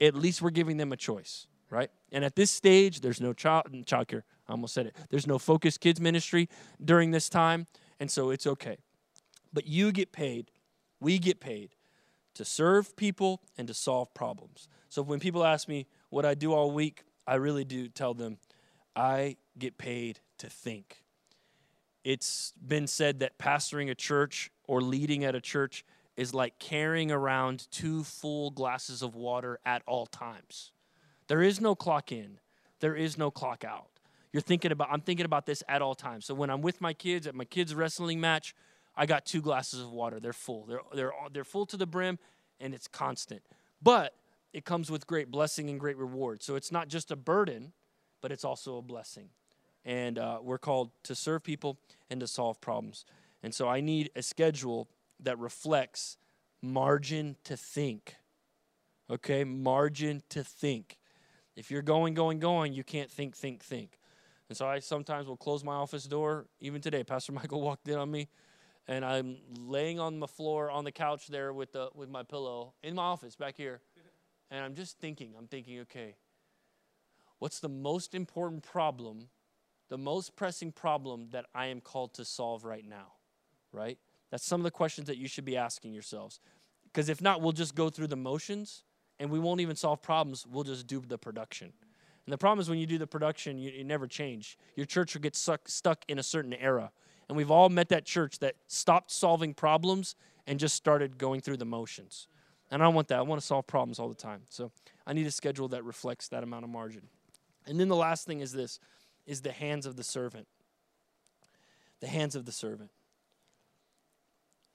At 0.00 0.14
least 0.14 0.40
we're 0.40 0.50
giving 0.50 0.76
them 0.76 0.92
a 0.92 0.96
choice, 0.96 1.48
right? 1.70 1.90
And 2.12 2.24
at 2.24 2.36
this 2.36 2.52
stage, 2.52 3.00
there's 3.00 3.20
no 3.20 3.32
child 3.32 3.64
mm, 3.72 3.84
childcare. 3.84 4.22
I 4.48 4.52
almost 4.52 4.74
said 4.74 4.86
it. 4.86 4.96
There's 5.10 5.26
no 5.26 5.38
focus 5.38 5.76
kids 5.76 6.00
ministry 6.00 6.48
during 6.84 7.10
this 7.10 7.28
time, 7.28 7.66
and 7.98 8.10
so 8.10 8.30
it's 8.30 8.46
okay. 8.46 8.78
But 9.52 9.66
you 9.66 9.90
get 9.90 10.12
paid, 10.12 10.52
we 11.00 11.18
get 11.18 11.40
paid 11.40 11.74
to 12.38 12.44
serve 12.44 12.94
people 12.94 13.42
and 13.58 13.66
to 13.66 13.74
solve 13.74 14.14
problems. 14.14 14.68
So 14.88 15.02
when 15.02 15.18
people 15.18 15.44
ask 15.44 15.66
me 15.66 15.88
what 16.08 16.24
I 16.24 16.34
do 16.34 16.52
all 16.52 16.70
week, 16.70 17.02
I 17.26 17.34
really 17.34 17.64
do 17.64 17.88
tell 17.88 18.14
them 18.14 18.38
I 18.94 19.38
get 19.58 19.76
paid 19.76 20.20
to 20.38 20.48
think. 20.48 21.02
It's 22.04 22.52
been 22.64 22.86
said 22.86 23.18
that 23.20 23.38
pastoring 23.38 23.90
a 23.90 23.94
church 23.96 24.52
or 24.68 24.80
leading 24.80 25.24
at 25.24 25.34
a 25.34 25.40
church 25.40 25.84
is 26.16 26.32
like 26.32 26.60
carrying 26.60 27.10
around 27.10 27.66
two 27.72 28.04
full 28.04 28.52
glasses 28.52 29.02
of 29.02 29.16
water 29.16 29.58
at 29.66 29.82
all 29.84 30.06
times. 30.06 30.70
There 31.26 31.42
is 31.42 31.60
no 31.60 31.74
clock 31.74 32.12
in, 32.12 32.38
there 32.78 32.94
is 32.94 33.18
no 33.18 33.32
clock 33.32 33.64
out. 33.64 33.90
You're 34.32 34.42
thinking 34.42 34.70
about, 34.70 34.88
I'm 34.92 35.00
thinking 35.00 35.26
about 35.26 35.44
this 35.44 35.64
at 35.68 35.82
all 35.82 35.96
times. 35.96 36.24
So 36.24 36.34
when 36.34 36.50
I'm 36.50 36.62
with 36.62 36.80
my 36.80 36.92
kids 36.92 37.26
at 37.26 37.34
my 37.34 37.44
kids' 37.44 37.74
wrestling 37.74 38.20
match, 38.20 38.54
I 38.98 39.06
got 39.06 39.24
two 39.24 39.40
glasses 39.40 39.80
of 39.80 39.90
water. 39.90 40.18
They're 40.18 40.32
full. 40.32 40.66
They're, 40.66 40.80
they're, 40.92 41.12
they're 41.32 41.44
full 41.44 41.66
to 41.66 41.76
the 41.76 41.86
brim 41.86 42.18
and 42.60 42.74
it's 42.74 42.88
constant. 42.88 43.42
But 43.80 44.14
it 44.52 44.64
comes 44.64 44.90
with 44.90 45.06
great 45.06 45.30
blessing 45.30 45.70
and 45.70 45.78
great 45.78 45.96
reward. 45.96 46.42
So 46.42 46.56
it's 46.56 46.72
not 46.72 46.88
just 46.88 47.12
a 47.12 47.16
burden, 47.16 47.72
but 48.20 48.32
it's 48.32 48.44
also 48.44 48.76
a 48.76 48.82
blessing. 48.82 49.28
And 49.84 50.18
uh, 50.18 50.40
we're 50.42 50.58
called 50.58 50.90
to 51.04 51.14
serve 51.14 51.44
people 51.44 51.78
and 52.10 52.18
to 52.20 52.26
solve 52.26 52.60
problems. 52.60 53.04
And 53.42 53.54
so 53.54 53.68
I 53.68 53.80
need 53.80 54.10
a 54.16 54.22
schedule 54.22 54.88
that 55.20 55.38
reflects 55.38 56.16
margin 56.60 57.36
to 57.44 57.56
think. 57.56 58.16
Okay, 59.08 59.44
margin 59.44 60.22
to 60.30 60.42
think. 60.42 60.98
If 61.56 61.70
you're 61.70 61.82
going, 61.82 62.14
going, 62.14 62.40
going, 62.40 62.72
you 62.72 62.84
can't 62.84 63.10
think, 63.10 63.36
think, 63.36 63.62
think. 63.62 63.98
And 64.48 64.56
so 64.56 64.66
I 64.66 64.78
sometimes 64.78 65.26
will 65.26 65.36
close 65.36 65.62
my 65.62 65.74
office 65.74 66.04
door. 66.04 66.46
Even 66.60 66.80
today, 66.80 67.04
Pastor 67.04 67.32
Michael 67.40 67.60
walked 67.60 67.88
in 67.88 67.96
on 67.96 68.10
me, 68.10 68.28
and 68.88 69.04
I'm 69.04 69.36
laying 69.58 70.00
on 70.00 70.18
the 70.18 70.26
floor 70.26 70.70
on 70.70 70.84
the 70.84 70.92
couch 70.92 71.28
there 71.28 71.52
with 71.52 71.72
the 71.72 71.90
with 71.94 72.08
my 72.08 72.22
pillow 72.22 72.74
in 72.82 72.94
my 72.94 73.02
office 73.02 73.36
back 73.36 73.56
here, 73.56 73.80
and 74.50 74.64
I'm 74.64 74.74
just 74.74 74.98
thinking. 74.98 75.34
I'm 75.38 75.46
thinking, 75.46 75.80
okay, 75.80 76.16
what's 77.38 77.60
the 77.60 77.68
most 77.68 78.14
important 78.14 78.62
problem, 78.62 79.28
the 79.90 79.98
most 79.98 80.34
pressing 80.34 80.72
problem 80.72 81.28
that 81.30 81.46
I 81.54 81.66
am 81.66 81.80
called 81.80 82.14
to 82.14 82.24
solve 82.24 82.64
right 82.64 82.86
now, 82.88 83.12
right? 83.72 83.98
That's 84.30 84.44
some 84.44 84.60
of 84.60 84.64
the 84.64 84.70
questions 84.70 85.06
that 85.06 85.18
you 85.18 85.28
should 85.28 85.44
be 85.44 85.56
asking 85.56 85.92
yourselves. 85.92 86.40
Because 86.84 87.08
if 87.08 87.20
not, 87.20 87.40
we'll 87.40 87.52
just 87.52 87.74
go 87.74 87.90
through 87.90 88.08
the 88.08 88.16
motions 88.16 88.82
and 89.18 89.30
we 89.30 89.38
won't 89.38 89.60
even 89.60 89.76
solve 89.76 90.02
problems. 90.02 90.46
We'll 90.46 90.64
just 90.64 90.86
do 90.86 91.02
the 91.06 91.18
production. 91.18 91.72
And 92.26 92.32
the 92.32 92.38
problem 92.38 92.60
is 92.60 92.68
when 92.68 92.78
you 92.78 92.86
do 92.86 92.98
the 92.98 93.06
production, 93.06 93.58
you, 93.58 93.70
you 93.70 93.84
never 93.84 94.06
change. 94.06 94.58
Your 94.76 94.86
church 94.86 95.14
will 95.14 95.22
get 95.22 95.34
suck, 95.34 95.68
stuck 95.68 96.04
in 96.08 96.18
a 96.18 96.22
certain 96.22 96.52
era. 96.54 96.90
And 97.28 97.36
we've 97.36 97.50
all 97.50 97.68
met 97.68 97.90
that 97.90 98.04
church 98.04 98.38
that 98.38 98.56
stopped 98.66 99.10
solving 99.10 99.54
problems 99.54 100.14
and 100.46 100.58
just 100.58 100.74
started 100.74 101.18
going 101.18 101.40
through 101.40 101.58
the 101.58 101.66
motions. 101.66 102.26
And 102.70 102.82
I 102.82 102.86
don't 102.86 102.94
want 102.94 103.08
that. 103.08 103.18
I 103.18 103.22
want 103.22 103.40
to 103.40 103.46
solve 103.46 103.66
problems 103.66 103.98
all 103.98 104.08
the 104.08 104.14
time. 104.14 104.42
So 104.48 104.70
I 105.06 105.12
need 105.12 105.26
a 105.26 105.30
schedule 105.30 105.68
that 105.68 105.84
reflects 105.84 106.28
that 106.28 106.42
amount 106.42 106.64
of 106.64 106.70
margin. 106.70 107.02
And 107.66 107.78
then 107.78 107.88
the 107.88 107.96
last 107.96 108.26
thing 108.26 108.40
is 108.40 108.52
this 108.52 108.80
is 109.26 109.42
the 109.42 109.52
hands 109.52 109.84
of 109.84 109.96
the 109.96 110.04
servant. 110.04 110.46
The 112.00 112.06
hands 112.06 112.34
of 112.34 112.46
the 112.46 112.52
servant 112.52 112.90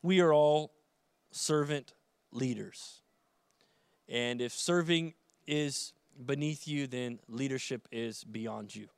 we 0.04 0.20
are 0.20 0.34
all 0.34 0.74
servant 1.32 1.94
leaders. 2.32 3.02
And 4.08 4.42
if 4.42 4.52
serving 4.52 5.16
is 5.48 5.94
beneath 6.24 6.68
you, 6.68 6.86
then 6.86 7.20
leadership 7.28 7.88
is 7.92 8.24
beyond 8.24 8.76
you. 8.76 8.90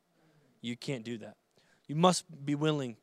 You 0.60 0.76
can't 0.76 1.04
do 1.04 1.16
that. 1.18 1.36
You 1.86 1.94
must 1.94 2.24
be 2.44 2.56
willing 2.56 2.96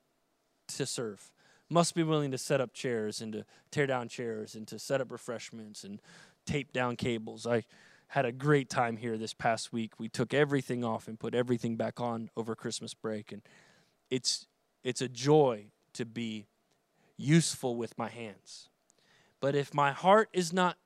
to 0.77 0.85
serve, 0.85 1.31
must 1.69 1.95
be 1.95 2.03
willing 2.03 2.31
to 2.31 2.37
set 2.37 2.61
up 2.61 2.73
chairs 2.73 3.21
and 3.21 3.33
to 3.33 3.45
tear 3.71 3.87
down 3.87 4.07
chairs 4.07 4.55
and 4.55 4.67
to 4.67 4.77
set 4.79 5.01
up 5.01 5.11
refreshments 5.11 5.83
and 5.83 6.01
tape 6.45 6.73
down 6.73 6.95
cables. 6.95 7.47
I 7.47 7.63
had 8.07 8.25
a 8.25 8.31
great 8.31 8.69
time 8.69 8.97
here 8.97 9.17
this 9.17 9.33
past 9.33 9.73
week. 9.73 9.99
We 9.99 10.07
took 10.07 10.33
everything 10.33 10.83
off 10.83 11.07
and 11.07 11.19
put 11.19 11.33
everything 11.33 11.75
back 11.75 11.99
on 11.99 12.29
over 12.37 12.55
Christmas 12.55 12.93
break 12.93 13.31
and 13.31 13.41
it's 14.09 14.45
it's 14.83 15.01
a 15.01 15.07
joy 15.07 15.67
to 15.93 16.05
be 16.05 16.45
useful 17.17 17.75
with 17.75 17.97
my 17.97 18.09
hands. 18.09 18.69
But 19.39 19.55
if 19.55 19.73
my 19.73 19.91
heart 19.91 20.29
is 20.33 20.53
not 20.53 20.77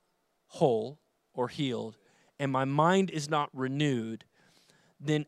whole 0.48 1.00
or 1.34 1.48
healed 1.48 1.98
and 2.40 2.52
my 2.52 2.66
mind 2.66 3.10
is 3.10 3.30
not 3.30 3.50
renewed, 3.54 4.24
then 5.00 5.26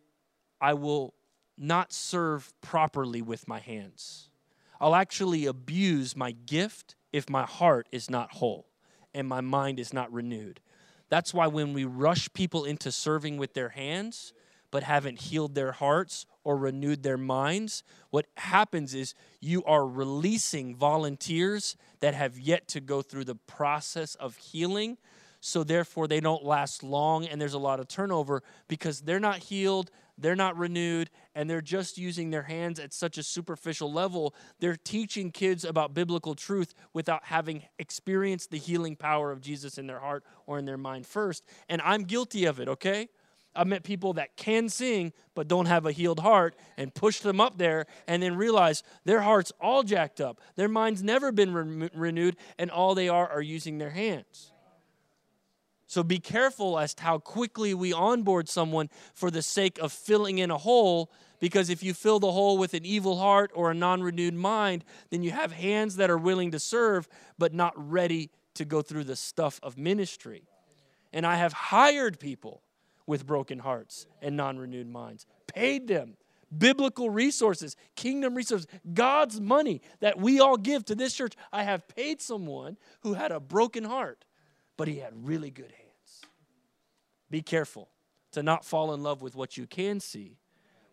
I 0.62 0.74
will 0.74 1.14
not 1.58 1.92
serve 1.92 2.54
properly 2.62 3.22
with 3.22 3.48
my 3.48 3.60
hands. 3.60 4.29
I'll 4.80 4.96
actually 4.96 5.46
abuse 5.46 6.16
my 6.16 6.32
gift 6.32 6.96
if 7.12 7.30
my 7.30 7.44
heart 7.44 7.88
is 7.92 8.10
not 8.10 8.34
whole 8.34 8.68
and 9.14 9.28
my 9.28 9.42
mind 9.42 9.80
is 9.80 9.94
not 9.94 10.12
renewed. 10.12 10.60
That's 11.10 11.34
why 11.34 11.48
when 11.48 11.74
we 11.74 11.86
rush 11.86 12.32
people 12.34 12.66
into 12.66 12.92
serving 12.92 13.38
with 13.38 13.54
their 13.54 13.70
hands, 13.70 14.34
but 14.72 14.84
haven't 14.84 15.22
healed 15.22 15.56
their 15.56 15.72
hearts 15.72 16.28
or 16.44 16.56
renewed 16.56 17.02
their 17.02 17.18
minds, 17.18 17.84
what 18.12 18.28
happens 18.38 18.94
is 18.94 19.16
you 19.40 19.64
are 19.64 19.88
releasing 19.88 20.76
volunteers 20.76 21.76
that 22.00 22.14
have 22.14 22.38
yet 22.38 22.68
to 22.70 22.80
go 22.80 23.02
through 23.02 23.26
the 23.26 23.36
process 23.36 24.14
of 24.16 24.36
healing. 24.38 24.98
So, 25.42 25.64
therefore, 25.64 26.08
they 26.08 26.20
don't 26.20 26.44
last 26.44 26.84
long 26.84 27.26
and 27.26 27.42
there's 27.42 27.54
a 27.54 27.60
lot 27.60 27.80
of 27.80 27.88
turnover 27.88 28.44
because 28.68 29.02
they're 29.02 29.20
not 29.20 29.38
healed, 29.40 29.90
they're 30.18 30.36
not 30.36 30.58
renewed, 30.58 31.10
and 31.40 31.50
they're 31.50 31.62
just 31.62 31.98
using 31.98 32.32
their 32.32 32.44
hands 32.44 32.82
at 32.82 32.92
such 32.92 33.18
a 33.18 33.24
superficial 33.24 33.90
level. 33.90 34.36
They're 34.60 34.76
teaching 34.76 35.32
kids 35.32 35.64
about 35.64 35.94
biblical 35.94 36.36
truth 36.36 36.74
without 36.92 37.24
having 37.24 37.64
experienced 37.80 38.52
the 38.52 38.58
healing 38.58 38.98
power 38.98 39.32
of 39.32 39.40
Jesus 39.40 39.78
in 39.78 39.88
their 39.88 40.02
heart 40.02 40.26
or 40.48 40.60
in 40.60 40.66
their 40.66 40.78
mind 40.78 41.08
first. 41.08 41.46
And 41.70 41.82
I'm 41.82 42.04
guilty 42.04 42.44
of 42.44 42.60
it, 42.60 42.68
okay? 42.68 43.08
I've 43.56 43.68
met 43.68 43.84
people 43.84 44.12
that 44.16 44.36
can 44.36 44.68
sing 44.68 45.14
but 45.34 45.48
don't 45.48 45.68
have 45.68 45.86
a 45.86 45.94
healed 45.94 46.20
heart 46.20 46.58
and 46.76 46.94
push 46.94 47.22
them 47.22 47.40
up 47.40 47.58
there 47.58 47.86
and 48.06 48.22
then 48.22 48.36
realize 48.36 48.84
their 49.06 49.22
heart's 49.22 49.54
all 49.62 49.84
jacked 49.84 50.20
up. 50.20 50.42
Their 50.58 50.68
mind's 50.68 51.04
never 51.04 51.32
been 51.32 51.54
re- 51.54 51.90
renewed 51.94 52.36
and 52.58 52.70
all 52.70 52.96
they 52.96 53.08
are 53.08 53.30
are 53.30 53.42
using 53.42 53.78
their 53.78 53.92
hands. 53.92 54.52
So 55.90 56.04
be 56.04 56.20
careful 56.20 56.78
as 56.78 56.94
to 56.94 57.04
how 57.04 57.18
quickly 57.18 57.74
we 57.74 57.92
onboard 57.92 58.48
someone 58.48 58.92
for 59.16 59.32
the 59.32 59.42
sake 59.42 59.80
of 59.80 59.92
filling 59.92 60.38
in 60.38 60.52
a 60.52 60.58
hole 60.60 61.12
because 61.40 61.70
if 61.70 61.82
you 61.84 61.94
fill 61.94 62.20
the 62.20 62.32
hole 62.32 62.58
with 62.58 62.74
an 62.74 62.86
evil 62.86 63.18
heart 63.18 63.52
or 63.54 63.72
a 63.72 63.74
non 63.74 64.02
renewed 64.02 64.34
mind, 64.34 64.84
then 65.10 65.24
you 65.24 65.32
have 65.32 65.52
hands 65.52 65.96
that 65.96 66.10
are 66.10 66.18
willing 66.18 66.52
to 66.52 66.60
serve 66.60 67.08
but 67.38 67.54
not 67.54 67.74
ready 67.76 68.30
to 68.56 68.66
go 68.66 68.82
through 68.82 69.06
the 69.06 69.16
stuff 69.16 69.60
of 69.64 69.78
ministry. 69.78 70.44
And 71.14 71.26
I 71.26 71.36
have 71.36 71.54
hired 71.54 72.20
people 72.20 72.62
with 73.08 73.26
broken 73.26 73.60
hearts 73.60 74.06
and 74.22 74.36
non 74.36 74.58
renewed 74.58 74.88
minds. 74.88 75.26
Paid 75.48 75.88
them 75.88 76.18
biblical 76.56 77.10
resources, 77.10 77.76
kingdom 77.96 78.36
resources, 78.36 78.68
God's 78.94 79.40
money 79.40 79.82
that 80.00 80.20
we 80.20 80.40
all 80.40 80.58
give 80.58 80.86
to 80.86 80.96
this 80.96 81.14
church. 81.14 81.34
I 81.52 81.64
have 81.64 81.88
paid 81.88 82.22
someone 82.22 82.78
who 83.02 83.14
had 83.14 83.32
a 83.32 83.40
broken 83.40 83.84
heart, 83.84 84.26
but 84.78 84.88
he 84.88 84.98
had 84.98 85.14
really 85.16 85.52
good 85.52 85.72
hands. 85.72 86.22
Be 87.30 87.42
careful 87.42 87.90
to 88.32 88.44
not 88.44 88.66
fall 88.66 88.94
in 88.94 89.04
love 89.04 89.22
with 89.22 89.36
what 89.36 89.58
you 89.58 89.68
can 89.68 90.00
see 90.00 90.38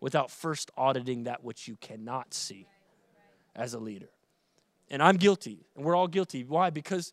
without 0.00 0.30
first 0.30 0.70
auditing 0.76 1.24
that 1.24 1.42
which 1.42 1.68
you 1.68 1.76
cannot 1.80 2.34
see 2.34 2.66
as 3.54 3.74
a 3.74 3.78
leader. 3.78 4.10
And 4.90 5.02
I'm 5.02 5.16
guilty, 5.16 5.66
and 5.74 5.84
we're 5.84 5.96
all 5.96 6.08
guilty. 6.08 6.44
Why? 6.44 6.70
Because 6.70 7.12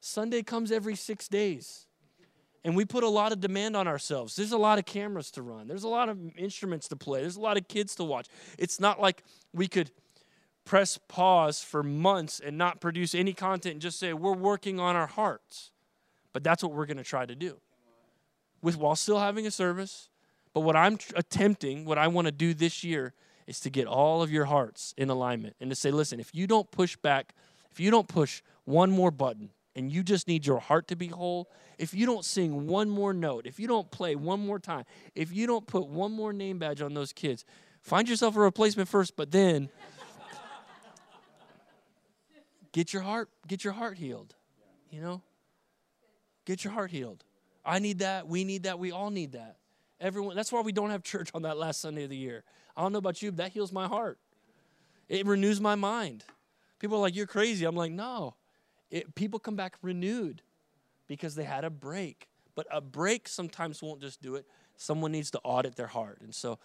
Sunday 0.00 0.42
comes 0.42 0.70
every 0.70 0.96
six 0.96 1.28
days 1.28 1.86
and 2.64 2.74
we 2.74 2.84
put 2.84 3.04
a 3.04 3.08
lot 3.08 3.30
of 3.30 3.40
demand 3.40 3.76
on 3.76 3.86
ourselves. 3.86 4.36
There's 4.36 4.52
a 4.52 4.58
lot 4.58 4.78
of 4.78 4.86
cameras 4.86 5.30
to 5.32 5.42
run, 5.42 5.68
there's 5.68 5.84
a 5.84 5.88
lot 5.88 6.08
of 6.08 6.18
instruments 6.36 6.88
to 6.88 6.96
play, 6.96 7.20
there's 7.20 7.36
a 7.36 7.40
lot 7.40 7.56
of 7.56 7.68
kids 7.68 7.94
to 7.96 8.04
watch. 8.04 8.26
It's 8.58 8.80
not 8.80 9.00
like 9.00 9.22
we 9.52 9.68
could 9.68 9.90
press 10.64 10.98
pause 11.08 11.62
for 11.62 11.82
months 11.82 12.40
and 12.40 12.56
not 12.56 12.80
produce 12.80 13.14
any 13.14 13.34
content 13.34 13.74
and 13.74 13.82
just 13.82 13.98
say 13.98 14.14
we're 14.14 14.32
working 14.32 14.80
on 14.80 14.96
our 14.96 15.06
hearts. 15.06 15.70
But 16.32 16.42
that's 16.42 16.62
what 16.62 16.72
we're 16.72 16.86
going 16.86 16.96
to 16.96 17.04
try 17.04 17.26
to 17.26 17.34
do. 17.34 17.58
With 18.62 18.76
while 18.76 18.96
still 18.96 19.20
having 19.20 19.46
a 19.46 19.50
service, 19.50 20.08
but 20.54 20.60
what 20.60 20.76
I'm 20.76 20.98
attempting, 21.16 21.84
what 21.84 21.98
I 21.98 22.06
want 22.06 22.26
to 22.26 22.32
do 22.32 22.54
this 22.54 22.84
year 22.84 23.12
is 23.46 23.60
to 23.60 23.70
get 23.70 23.86
all 23.86 24.22
of 24.22 24.30
your 24.30 24.46
hearts 24.46 24.94
in 24.96 25.10
alignment 25.10 25.56
and 25.60 25.68
to 25.68 25.76
say, 25.76 25.90
listen, 25.90 26.20
if 26.20 26.34
you 26.34 26.46
don't 26.46 26.70
push 26.70 26.96
back, 26.96 27.34
if 27.70 27.80
you 27.80 27.90
don't 27.90 28.08
push 28.08 28.40
one 28.64 28.90
more 28.90 29.10
button 29.10 29.50
and 29.74 29.92
you 29.92 30.04
just 30.04 30.28
need 30.28 30.46
your 30.46 30.60
heart 30.60 30.86
to 30.88 30.96
be 30.96 31.08
whole, 31.08 31.50
if 31.76 31.92
you 31.92 32.06
don't 32.06 32.24
sing 32.24 32.68
one 32.68 32.88
more 32.88 33.12
note, 33.12 33.46
if 33.46 33.58
you 33.58 33.66
don't 33.66 33.90
play 33.90 34.14
one 34.14 34.46
more 34.46 34.60
time, 34.60 34.84
if 35.16 35.32
you 35.32 35.48
don't 35.48 35.66
put 35.66 35.88
one 35.88 36.12
more 36.12 36.32
name 36.32 36.60
badge 36.60 36.80
on 36.80 36.94
those 36.94 37.12
kids, 37.12 37.44
find 37.82 38.08
yourself 38.08 38.36
a 38.36 38.40
replacement 38.40 38.88
first, 38.88 39.16
but 39.16 39.32
then 39.32 39.68
get 42.70 42.92
your 42.92 43.02
heart 43.02 43.28
get 43.48 43.64
your 43.64 43.72
heart 43.72 43.98
healed. 43.98 44.36
You 44.90 45.00
know? 45.00 45.22
Get 46.44 46.62
your 46.62 46.72
heart 46.72 46.92
healed. 46.92 47.24
I 47.64 47.80
need 47.80 47.98
that, 47.98 48.28
we 48.28 48.44
need 48.44 48.62
that, 48.62 48.78
we 48.78 48.92
all 48.92 49.10
need 49.10 49.32
that. 49.32 49.56
Everyone 50.00 50.36
that's 50.36 50.52
why 50.52 50.60
we 50.60 50.72
don't 50.72 50.90
have 50.90 51.02
church 51.02 51.30
on 51.34 51.42
that 51.42 51.56
last 51.56 51.80
Sunday 51.80 52.04
of 52.04 52.10
the 52.10 52.16
year. 52.16 52.44
I 52.76 52.82
don't 52.82 52.92
know 52.92 52.98
about 52.98 53.22
you, 53.22 53.30
but 53.30 53.38
that 53.38 53.52
heals 53.52 53.72
my 53.72 53.86
heart. 53.86 54.18
It 55.08 55.26
renews 55.26 55.60
my 55.60 55.74
mind. 55.74 56.24
People 56.78 56.98
are 56.98 57.00
like, 57.00 57.14
You're 57.14 57.26
crazy. 57.26 57.64
I'm 57.64 57.76
like, 57.76 57.92
No. 57.92 58.34
It, 58.90 59.14
people 59.14 59.38
come 59.38 59.56
back 59.56 59.74
renewed 59.82 60.42
because 61.08 61.34
they 61.34 61.44
had 61.44 61.64
a 61.64 61.70
break. 61.70 62.28
But 62.54 62.66
a 62.70 62.80
break 62.80 63.26
sometimes 63.26 63.82
won't 63.82 64.00
just 64.00 64.22
do 64.22 64.36
it. 64.36 64.46
Someone 64.76 65.12
needs 65.12 65.30
to 65.32 65.40
audit 65.42 65.76
their 65.76 65.86
heart. 65.88 66.20
And 66.22 66.34
so, 66.34 66.58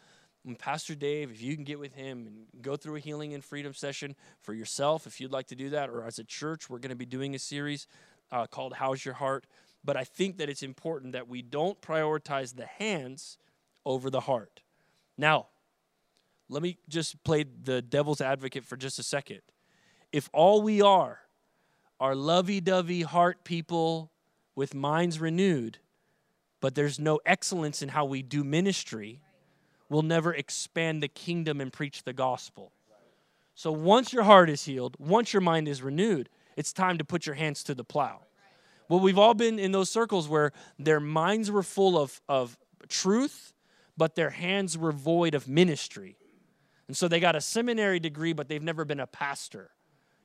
when 0.43 0.55
Pastor 0.55 0.95
Dave, 0.95 1.31
if 1.31 1.41
you 1.41 1.55
can 1.55 1.65
get 1.65 1.79
with 1.79 1.93
him 1.93 2.25
and 2.25 2.61
go 2.61 2.77
through 2.77 2.95
a 2.95 2.99
healing 2.99 3.33
and 3.33 3.43
freedom 3.43 3.73
session 3.73 4.15
for 4.39 4.53
yourself, 4.53 5.05
if 5.05 5.19
you'd 5.19 5.31
like 5.31 5.47
to 5.47 5.55
do 5.55 5.69
that, 5.71 5.89
or 5.89 6.03
as 6.03 6.17
a 6.17 6.23
church, 6.23 6.69
we're 6.69 6.79
going 6.79 6.91
to 6.91 6.95
be 6.95 7.05
doing 7.05 7.35
a 7.35 7.39
series 7.39 7.87
uh, 8.31 8.47
called 8.47 8.73
How's 8.73 9.03
Your 9.03 9.15
Heart? 9.15 9.45
But 9.83 9.97
I 9.97 10.03
think 10.03 10.37
that 10.37 10.49
it's 10.49 10.63
important 10.63 11.13
that 11.13 11.27
we 11.27 11.41
don't 11.41 11.79
prioritize 11.81 12.55
the 12.55 12.65
hands 12.65 13.37
over 13.85 14.09
the 14.09 14.21
heart. 14.21 14.61
Now, 15.17 15.47
let 16.49 16.63
me 16.63 16.77
just 16.89 17.23
play 17.23 17.45
the 17.63 17.81
devil's 17.81 18.21
advocate 18.21 18.65
for 18.65 18.75
just 18.75 18.99
a 18.99 19.03
second. 19.03 19.41
If 20.11 20.29
all 20.33 20.61
we 20.61 20.81
are 20.81 21.19
are 21.99 22.15
lovey 22.15 22.59
dovey 22.59 23.03
heart 23.03 23.43
people 23.43 24.11
with 24.55 24.73
minds 24.73 25.19
renewed, 25.19 25.77
but 26.59 26.75
there's 26.75 26.99
no 26.99 27.19
excellence 27.25 27.81
in 27.81 27.89
how 27.89 28.05
we 28.05 28.21
do 28.21 28.43
ministry, 28.43 29.21
we'll 29.89 30.01
never 30.01 30.33
expand 30.33 31.01
the 31.01 31.07
kingdom 31.07 31.61
and 31.61 31.71
preach 31.71 32.03
the 32.03 32.13
gospel. 32.13 32.71
So 33.55 33.71
once 33.71 34.13
your 34.13 34.23
heart 34.23 34.49
is 34.49 34.63
healed, 34.63 34.95
once 34.99 35.33
your 35.33 35.41
mind 35.41 35.67
is 35.67 35.81
renewed, 35.81 36.29
it's 36.55 36.73
time 36.73 36.97
to 36.97 37.03
put 37.03 37.25
your 37.25 37.35
hands 37.35 37.63
to 37.65 37.75
the 37.75 37.83
plow. 37.83 38.21
Well, 38.89 38.99
we've 38.99 39.19
all 39.19 39.35
been 39.35 39.59
in 39.59 39.71
those 39.71 39.89
circles 39.89 40.27
where 40.27 40.51
their 40.77 40.99
minds 40.99 41.51
were 41.51 41.63
full 41.63 41.97
of, 41.97 42.19
of 42.27 42.57
truth, 42.87 43.53
but 43.95 44.15
their 44.15 44.31
hands 44.31 44.77
were 44.77 44.91
void 44.91 45.35
of 45.35 45.47
ministry. 45.47 46.17
And 46.87 46.97
so 46.97 47.07
they 47.07 47.19
got 47.19 47.35
a 47.35 47.41
seminary 47.41 47.99
degree, 47.99 48.33
but 48.33 48.49
they've 48.49 48.63
never 48.63 48.83
been 48.83 48.99
a 48.99 49.07
pastor. 49.07 49.69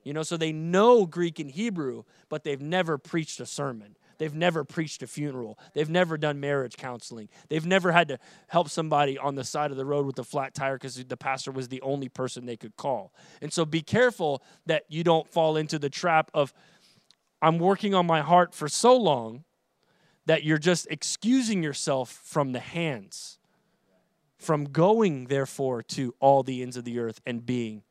You 0.02 0.14
know, 0.14 0.22
so 0.22 0.36
they 0.36 0.52
know 0.52 1.04
Greek 1.06 1.38
and 1.38 1.50
Hebrew, 1.50 2.04
but 2.28 2.42
they've 2.42 2.60
never 2.60 2.96
preached 2.98 3.38
a 3.40 3.46
sermon. 3.46 3.96
They've 4.18 4.34
never 4.34 4.64
preached 4.64 5.02
a 5.02 5.06
funeral. 5.06 5.58
They've 5.72 5.90
never 5.90 6.16
done 6.16 6.40
marriage 6.40 6.76
counseling. 6.76 7.28
They've 7.48 7.66
never 7.66 7.92
had 7.92 8.08
to 8.08 8.18
help 8.46 8.68
somebody 8.68 9.18
on 9.18 9.34
the 9.34 9.44
side 9.44 9.70
of 9.70 9.76
the 9.76 9.84
road 9.84 10.06
with 10.06 10.18
a 10.18 10.24
flat 10.24 10.54
tire 10.54 10.76
because 10.76 11.02
the 11.04 11.16
pastor 11.16 11.50
was 11.50 11.68
the 11.68 11.82
only 11.82 12.08
person 12.08 12.46
they 12.46 12.56
could 12.56 12.76
call. 12.76 13.12
And 13.42 13.52
so 13.52 13.64
be 13.64 13.82
careful 13.82 14.42
that 14.66 14.84
you 14.88 15.04
don't 15.04 15.28
fall 15.28 15.56
into 15.56 15.78
the 15.78 15.90
trap 15.90 16.30
of, 16.32 16.54
I'm 17.44 17.58
working 17.58 17.94
on 17.94 18.06
my 18.06 18.22
heart 18.22 18.54
for 18.54 18.68
so 18.70 18.96
long 18.96 19.44
that 20.24 20.44
you're 20.44 20.56
just 20.56 20.86
excusing 20.90 21.62
yourself 21.62 22.10
from 22.24 22.52
the 22.52 22.60
hands 22.60 23.38
from 24.38 24.64
going, 24.64 25.26
therefore, 25.26 25.82
to 25.82 26.14
all 26.20 26.42
the 26.42 26.62
ends 26.62 26.78
of 26.78 26.84
the 26.84 26.98
earth 26.98 27.20
and 27.26 27.44
being 27.44 27.82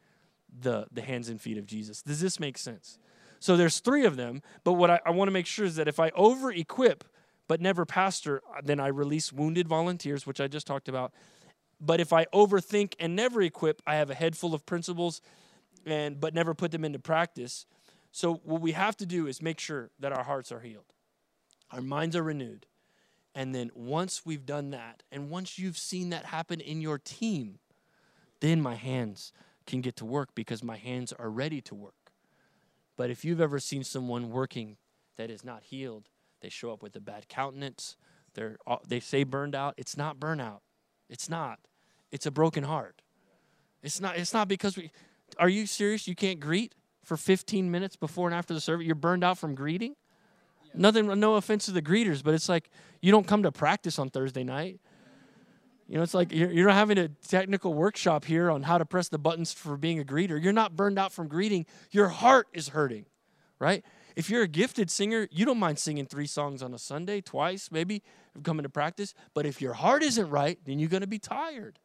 the, 0.61 0.87
the 0.91 1.03
hands 1.03 1.29
and 1.29 1.39
feet 1.39 1.59
of 1.59 1.67
Jesus. 1.67 2.01
Does 2.01 2.19
this 2.19 2.39
make 2.39 2.57
sense? 2.57 2.97
So 3.39 3.55
there's 3.55 3.79
three 3.79 4.05
of 4.05 4.15
them, 4.15 4.41
but 4.63 4.73
what 4.73 4.89
I, 4.89 4.99
I 5.05 5.11
want 5.11 5.27
to 5.27 5.31
make 5.31 5.45
sure 5.45 5.65
is 5.65 5.75
that 5.75 5.87
if 5.87 5.99
I 5.99 6.09
over 6.15 6.51
equip 6.51 7.03
but 7.47 7.61
never 7.61 7.85
pastor, 7.85 8.41
then 8.63 8.79
I 8.79 8.87
release 8.87 9.31
wounded 9.31 9.67
volunteers, 9.67 10.25
which 10.25 10.41
I 10.41 10.47
just 10.47 10.65
talked 10.65 10.89
about. 10.89 11.13
But 11.79 11.99
if 11.99 12.11
I 12.11 12.25
overthink 12.25 12.93
and 12.99 13.15
never 13.15 13.41
equip, 13.41 13.83
I 13.85 13.95
have 13.95 14.09
a 14.09 14.15
head 14.15 14.35
full 14.35 14.55
of 14.55 14.65
principles 14.65 15.21
and 15.85 16.19
but 16.19 16.33
never 16.33 16.55
put 16.55 16.71
them 16.71 16.83
into 16.83 16.97
practice. 16.97 17.67
So 18.13 18.35
what 18.43 18.61
we 18.61 18.73
have 18.73 18.95
to 18.97 19.07
do 19.07 19.25
is 19.25 19.41
make 19.41 19.59
sure 19.59 19.89
that 19.99 20.13
our 20.13 20.23
hearts 20.23 20.51
are 20.51 20.59
healed. 20.59 20.93
Our 21.71 21.81
minds 21.81 22.15
are 22.15 22.21
renewed. 22.21 22.67
And 23.33 23.55
then 23.55 23.71
once 23.73 24.21
we've 24.23 24.45
done 24.45 24.69
that, 24.69 25.01
and 25.11 25.31
once 25.31 25.57
you've 25.57 25.79
seen 25.79 26.11
that 26.11 26.25
happen 26.25 26.61
in 26.61 26.79
your 26.79 26.99
team, 26.99 27.57
then 28.39 28.61
my 28.61 28.75
hands 28.75 29.33
can 29.65 29.81
get 29.81 29.95
to 29.95 30.05
work 30.05 30.29
because 30.35 30.63
my 30.63 30.77
hands 30.77 31.11
are 31.11 31.31
ready 31.31 31.59
to 31.61 31.73
work. 31.73 32.11
But 32.95 33.09
if 33.09 33.25
you've 33.25 33.41
ever 33.41 33.57
seen 33.57 33.83
someone 33.83 34.29
working 34.29 34.77
that 35.17 35.31
is 35.31 35.43
not 35.43 35.63
healed, 35.63 36.09
they 36.41 36.49
show 36.49 36.71
up 36.71 36.83
with 36.83 36.95
a 36.95 37.01
bad 37.01 37.27
countenance, 37.27 37.97
they're, 38.35 38.57
uh, 38.67 38.77
they 38.87 38.99
say 38.99 39.23
burned 39.23 39.55
out. 39.55 39.73
It's 39.75 39.97
not 39.97 40.19
burnout. 40.19 40.59
It's 41.09 41.29
not. 41.29 41.57
It's 42.11 42.27
a 42.27 42.31
broken 42.31 42.63
heart. 42.63 43.01
It's 43.81 43.99
not, 43.99 44.17
it's 44.17 44.33
not 44.33 44.47
because 44.47 44.77
we, 44.77 44.91
are 45.39 45.49
you 45.49 45.65
serious? 45.65 46.07
You 46.07 46.13
can't 46.13 46.39
greet 46.39 46.75
for 47.03 47.17
15 47.17 47.69
minutes 47.69 47.95
before 47.95 48.27
and 48.27 48.35
after 48.35 48.53
the 48.53 48.61
service? 48.61 48.85
You're 48.85 48.95
burned 48.95 49.23
out 49.23 49.37
from 49.37 49.55
greeting? 49.55 49.95
Nothing, 50.73 51.19
no 51.19 51.35
offense 51.35 51.65
to 51.65 51.71
the 51.71 51.81
greeters, 51.81 52.23
but 52.23 52.33
it's 52.33 52.49
like 52.49 52.69
you 53.01 53.11
don't 53.11 53.27
come 53.27 53.43
to 53.43 53.51
practice 53.51 53.99
on 53.99 54.09
Thursday 54.09 54.43
night. 54.43 54.79
You 55.87 55.97
know, 55.97 56.03
it's 56.03 56.13
like 56.13 56.31
you're, 56.31 56.51
you're 56.51 56.67
not 56.67 56.75
having 56.75 56.97
a 56.97 57.09
technical 57.09 57.73
workshop 57.73 58.25
here 58.25 58.49
on 58.49 58.63
how 58.63 58.77
to 58.77 58.85
press 58.85 59.09
the 59.09 59.19
buttons 59.19 59.53
for 59.53 59.77
being 59.77 59.99
a 59.99 60.03
greeter. 60.03 60.41
You're 60.41 60.53
not 60.53 60.75
burned 60.75 60.97
out 60.97 61.11
from 61.11 61.27
greeting. 61.27 61.65
Your 61.91 62.07
heart 62.07 62.47
is 62.53 62.69
hurting, 62.69 63.05
right? 63.59 63.83
If 64.15 64.29
you're 64.29 64.43
a 64.43 64.47
gifted 64.47 64.89
singer, 64.89 65.27
you 65.31 65.45
don't 65.45 65.59
mind 65.59 65.79
singing 65.79 66.05
three 66.05 66.27
songs 66.27 66.63
on 66.63 66.73
a 66.73 66.79
Sunday, 66.79 67.21
twice, 67.21 67.69
maybe, 67.71 68.01
coming 68.43 68.63
to 68.63 68.69
practice. 68.69 69.13
But 69.33 69.45
if 69.45 69.61
your 69.61 69.73
heart 69.73 70.03
isn't 70.03 70.29
right, 70.29 70.57
then 70.65 70.79
you're 70.79 70.89
going 70.89 71.01
to 71.01 71.07
be 71.07 71.19
tired. 71.19 71.79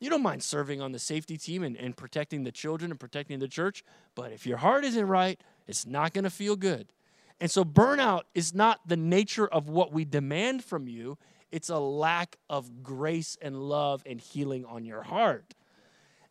You 0.00 0.08
don't 0.08 0.22
mind 0.22 0.42
serving 0.42 0.80
on 0.80 0.92
the 0.92 0.98
safety 0.98 1.36
team 1.36 1.62
and, 1.62 1.76
and 1.76 1.96
protecting 1.96 2.42
the 2.42 2.50
children 2.50 2.90
and 2.90 2.98
protecting 2.98 3.38
the 3.38 3.48
church. 3.48 3.84
But 4.14 4.32
if 4.32 4.46
your 4.46 4.56
heart 4.56 4.84
isn't 4.84 5.06
right, 5.06 5.38
it's 5.68 5.86
not 5.86 6.14
going 6.14 6.24
to 6.24 6.30
feel 6.30 6.56
good. 6.56 6.92
And 7.38 7.50
so 7.50 7.64
burnout 7.64 8.22
is 8.34 8.54
not 8.54 8.80
the 8.86 8.96
nature 8.96 9.46
of 9.46 9.68
what 9.68 9.92
we 9.92 10.04
demand 10.04 10.64
from 10.64 10.88
you, 10.88 11.18
it's 11.52 11.68
a 11.68 11.78
lack 11.78 12.36
of 12.48 12.82
grace 12.82 13.36
and 13.42 13.56
love 13.56 14.02
and 14.06 14.20
healing 14.20 14.64
on 14.64 14.84
your 14.84 15.02
heart. 15.02 15.54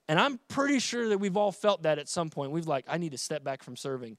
And 0.08 0.19
I'm 0.19 0.39
pretty 0.47 0.79
sure 0.79 1.10
that 1.10 1.17
we've 1.17 1.38
all 1.38 1.51
felt 1.51 1.84
that 1.84 1.99
at 1.99 2.10
some 2.10 2.29
point. 2.29 2.51
We've 2.51 2.67
like, 2.67 2.86
I 2.88 2.97
need 2.97 3.12
to 3.12 3.17
step 3.17 3.43
back 3.43 3.62
from 3.62 3.75
serving. 3.75 4.17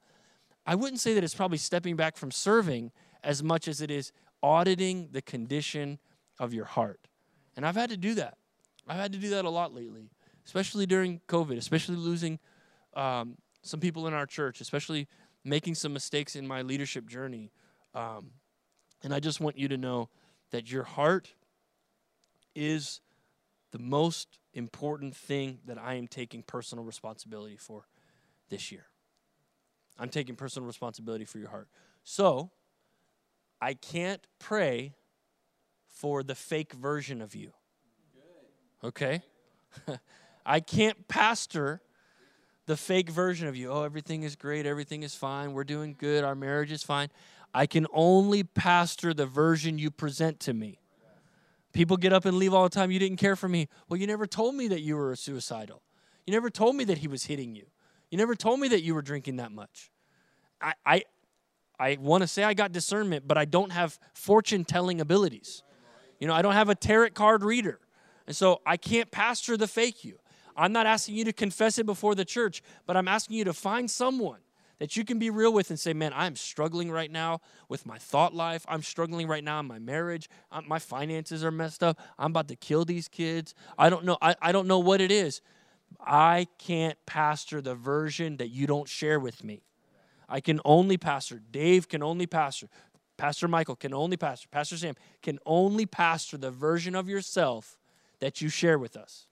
I 0.67 0.75
wouldn't 0.75 1.01
say 1.01 1.15
that 1.15 1.25
it's 1.25 1.35
probably 1.35 1.59
stepping 1.59 1.97
back 1.97 2.17
from 2.17 2.31
serving 2.31 2.93
as 3.25 3.43
much 3.43 3.67
as 3.67 3.81
it 3.81 3.91
is 3.91 4.13
auditing 4.43 5.09
the 5.11 5.23
condition 5.23 5.99
of 6.39 6.55
your 6.55 6.65
heart. 6.67 7.09
And 7.57 7.67
I've 7.67 7.75
had 7.75 7.91
to 7.91 7.97
do 7.97 8.15
that. 8.15 8.37
I've 8.87 8.97
had 8.97 9.13
to 9.13 9.19
do 9.19 9.31
that 9.31 9.45
a 9.45 9.51
lot 9.51 9.75
lately, 9.75 10.11
especially 10.45 10.87
during 10.87 11.21
COVID, 11.29 11.57
especially 11.57 11.97
losing 11.97 12.39
um, 12.95 13.37
some 13.63 13.81
people 13.81 14.07
in 14.07 14.15
our 14.15 14.27
church, 14.27 14.61
especially 14.61 15.07
making 15.45 15.75
some 15.75 15.93
mistakes 15.93 16.37
in 16.37 16.47
my 16.47 16.63
leadership 16.63 17.09
journey. 17.09 17.53
Um, 17.95 18.31
and 19.03 19.15
I 19.15 19.21
just 19.21 19.41
want 19.41 19.59
you 19.59 19.69
to 19.69 19.77
know 19.77 20.09
that 20.51 20.71
your 20.71 20.85
heart 20.85 21.33
is 22.55 23.01
the 23.73 23.79
most 23.79 24.39
important 24.53 25.15
thing 25.15 25.61
that 25.67 25.79
I 25.79 25.95
am 25.95 26.09
taking 26.09 26.43
personal 26.43 26.85
responsibility 26.85 27.57
for 27.57 27.87
this 28.49 28.73
year. 28.73 28.87
I'm 29.99 30.09
taking 30.09 30.35
personal 30.35 30.67
responsibility 30.67 31.25
for 31.25 31.39
your 31.39 31.51
heart. 31.51 31.69
So, 32.03 32.51
I 33.61 33.75
can't 33.75 34.27
pray 34.39 34.95
for 35.87 36.23
the 36.23 36.35
fake 36.35 36.73
version 36.73 37.21
of 37.21 37.35
you. 37.35 37.53
Okay? 38.83 39.23
I 40.47 40.61
can't 40.61 41.07
pastor 41.09 41.81
the 42.67 42.77
fake 42.77 43.11
version 43.11 43.49
of 43.49 43.57
you. 43.57 43.71
Oh, 43.71 43.83
everything 43.83 44.23
is 44.23 44.37
great, 44.37 44.67
everything 44.67 45.03
is 45.03 45.15
fine, 45.15 45.53
we're 45.53 45.65
doing 45.65 45.97
good, 45.99 46.25
our 46.25 46.35
marriage 46.35 46.73
is 46.73 46.83
fine. 46.83 47.09
I 47.53 47.67
can 47.67 47.87
only 47.93 48.45
pastor 48.45 49.13
the 49.13 49.27
version 49.27 49.79
you 49.79 49.91
present 49.91 50.39
to 50.41 50.55
me. 50.55 50.79
People 51.73 51.97
get 51.97 52.13
up 52.13 52.25
and 52.25 52.37
leave 52.37 52.53
all 52.53 52.65
the 52.65 52.69
time. 52.69 52.91
You 52.91 52.99
didn't 52.99 53.19
care 53.19 53.37
for 53.37 53.49
me. 53.49 53.69
Well, 53.89 53.99
you 53.99 54.07
never 54.07 54.27
told 54.27 54.55
me 54.55 54.69
that 54.69 54.81
you 54.81 54.97
were 54.97 55.15
suicidal. 55.15 55.83
You 56.27 56.33
never 56.33 56.51
told 56.51 56.77
me 56.77 56.85
that 56.85 56.99
he 56.99 57.09
was 57.09 57.25
hitting 57.25 57.55
you. 57.55 57.67
You 58.11 58.19
never 58.19 58.35
told 58.35 58.61
me 58.61 58.69
that 58.69 58.83
you 58.83 58.95
were 58.95 59.03
drinking 59.03 59.37
that 59.37 59.53
much. 59.53 59.91
I, 60.61 60.75
I, 60.85 61.03
I 61.79 61.97
want 62.01 62.23
to 62.23 62.27
say 62.27 62.43
I 62.43 62.55
got 62.55 62.73
discernment, 62.73 63.27
but 63.27 63.39
I 63.39 63.45
don't 63.45 63.71
have 63.71 63.99
fortune 64.15 64.65
telling 64.65 65.01
abilities. 65.01 65.63
You 66.19 66.27
know, 66.27 66.35
I 66.35 66.43
don't 66.43 66.55
have 66.55 66.69
a 66.69 66.75
tarot 66.75 67.11
card 67.11 67.43
reader. 67.45 67.79
And 68.31 68.37
so 68.37 68.61
I 68.65 68.77
can't 68.77 69.11
pastor 69.11 69.57
the 69.57 69.67
fake 69.67 70.05
you. 70.05 70.21
I'm 70.57 70.71
not 70.71 70.87
asking 70.87 71.17
you 71.17 71.25
to 71.25 71.33
confess 71.33 71.79
it 71.79 71.85
before 71.85 72.15
the 72.15 72.25
church, 72.25 72.63
but 72.87 72.97
I'm 72.97 73.09
asking 73.09 73.37
you 73.37 73.43
to 73.43 73.53
find 73.53 73.91
someone 73.91 74.39
that 74.79 74.97
you 74.97 75.05
can 75.05 75.19
be 75.19 75.31
real 75.31 75.53
with 75.53 75.71
and 75.71 75.81
say, 75.81 75.93
man, 75.95 76.13
I'm 76.15 76.37
struggling 76.37 76.93
right 76.93 77.11
now 77.11 77.41
with 77.69 77.87
my 77.87 77.99
thought 77.99 78.33
life. 78.33 78.65
I'm 78.69 78.85
struggling 78.85 79.27
right 79.27 79.43
now 79.43 79.59
in 79.59 79.67
my 79.67 79.81
marriage. 79.81 80.31
I'm, 80.53 80.69
my 80.69 80.79
finances 80.79 81.43
are 81.43 81.51
messed 81.51 81.83
up. 81.83 81.99
I'm 82.21 82.31
about 82.31 82.47
to 82.47 82.55
kill 82.55 82.85
these 82.85 83.09
kids. 83.09 83.53
I 83.77 83.91
don't 83.91 84.05
know. 84.05 84.17
I, 84.23 84.37
I 84.41 84.53
don't 84.53 84.69
know 84.69 84.79
what 84.79 85.01
it 85.01 85.11
is. 85.11 85.41
I 85.99 86.47
can't 86.57 86.97
pastor 87.07 87.61
the 87.61 87.75
version 87.75 88.37
that 88.37 88.51
you 88.51 88.69
don't 88.69 88.89
share 88.89 89.19
with 89.19 89.43
me. 89.43 89.65
I 90.29 90.39
can 90.39 90.61
only 90.65 90.99
pastor. 90.99 91.43
Dave 91.51 91.89
can 91.89 92.01
only 92.01 92.29
pastor. 92.29 92.69
Pastor 93.17 93.49
Michael 93.49 93.75
can 93.75 93.93
only 93.93 94.17
pastor. 94.17 94.47
Pastor 94.53 94.77
Sam 94.77 94.95
can 95.21 95.41
only 95.45 95.85
pastor 95.85 96.37
the 96.37 96.53
version 96.53 96.95
of 96.95 97.09
yourself 97.09 97.80
that 98.21 98.41
you 98.41 98.49
share 98.49 98.79
with 98.79 98.97
us. 98.97 99.27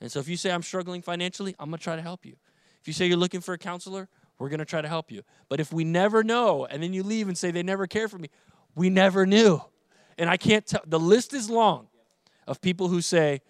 And 0.00 0.10
so 0.10 0.18
if 0.18 0.28
you 0.28 0.36
say, 0.36 0.50
I'm 0.50 0.62
struggling 0.62 1.00
financially, 1.00 1.54
I'm 1.58 1.70
going 1.70 1.78
to 1.78 1.84
try 1.84 1.96
to 1.96 2.02
help 2.02 2.26
you. 2.26 2.36
If 2.80 2.88
you 2.88 2.92
say 2.92 3.06
you're 3.06 3.16
looking 3.16 3.40
for 3.40 3.54
a 3.54 3.58
counselor, 3.58 4.08
we're 4.38 4.48
going 4.48 4.58
to 4.58 4.64
try 4.64 4.82
to 4.82 4.88
help 4.88 5.12
you. 5.12 5.22
But 5.48 5.60
if 5.60 5.72
we 5.72 5.84
never 5.84 6.24
know 6.24 6.66
and 6.66 6.82
then 6.82 6.92
you 6.92 7.04
leave 7.04 7.28
and 7.28 7.38
say 7.38 7.52
they 7.52 7.62
never 7.62 7.86
care 7.86 8.08
for 8.08 8.18
me, 8.18 8.28
we 8.74 8.90
never 8.90 9.24
knew. 9.24 9.62
And 10.18 10.28
I 10.28 10.36
can't 10.36 10.66
tell, 10.66 10.82
the 10.84 10.98
list 10.98 11.32
is 11.32 11.48
long 11.48 11.86
of 12.48 12.60
people 12.60 12.88
who 12.88 13.00
say, 13.00 13.40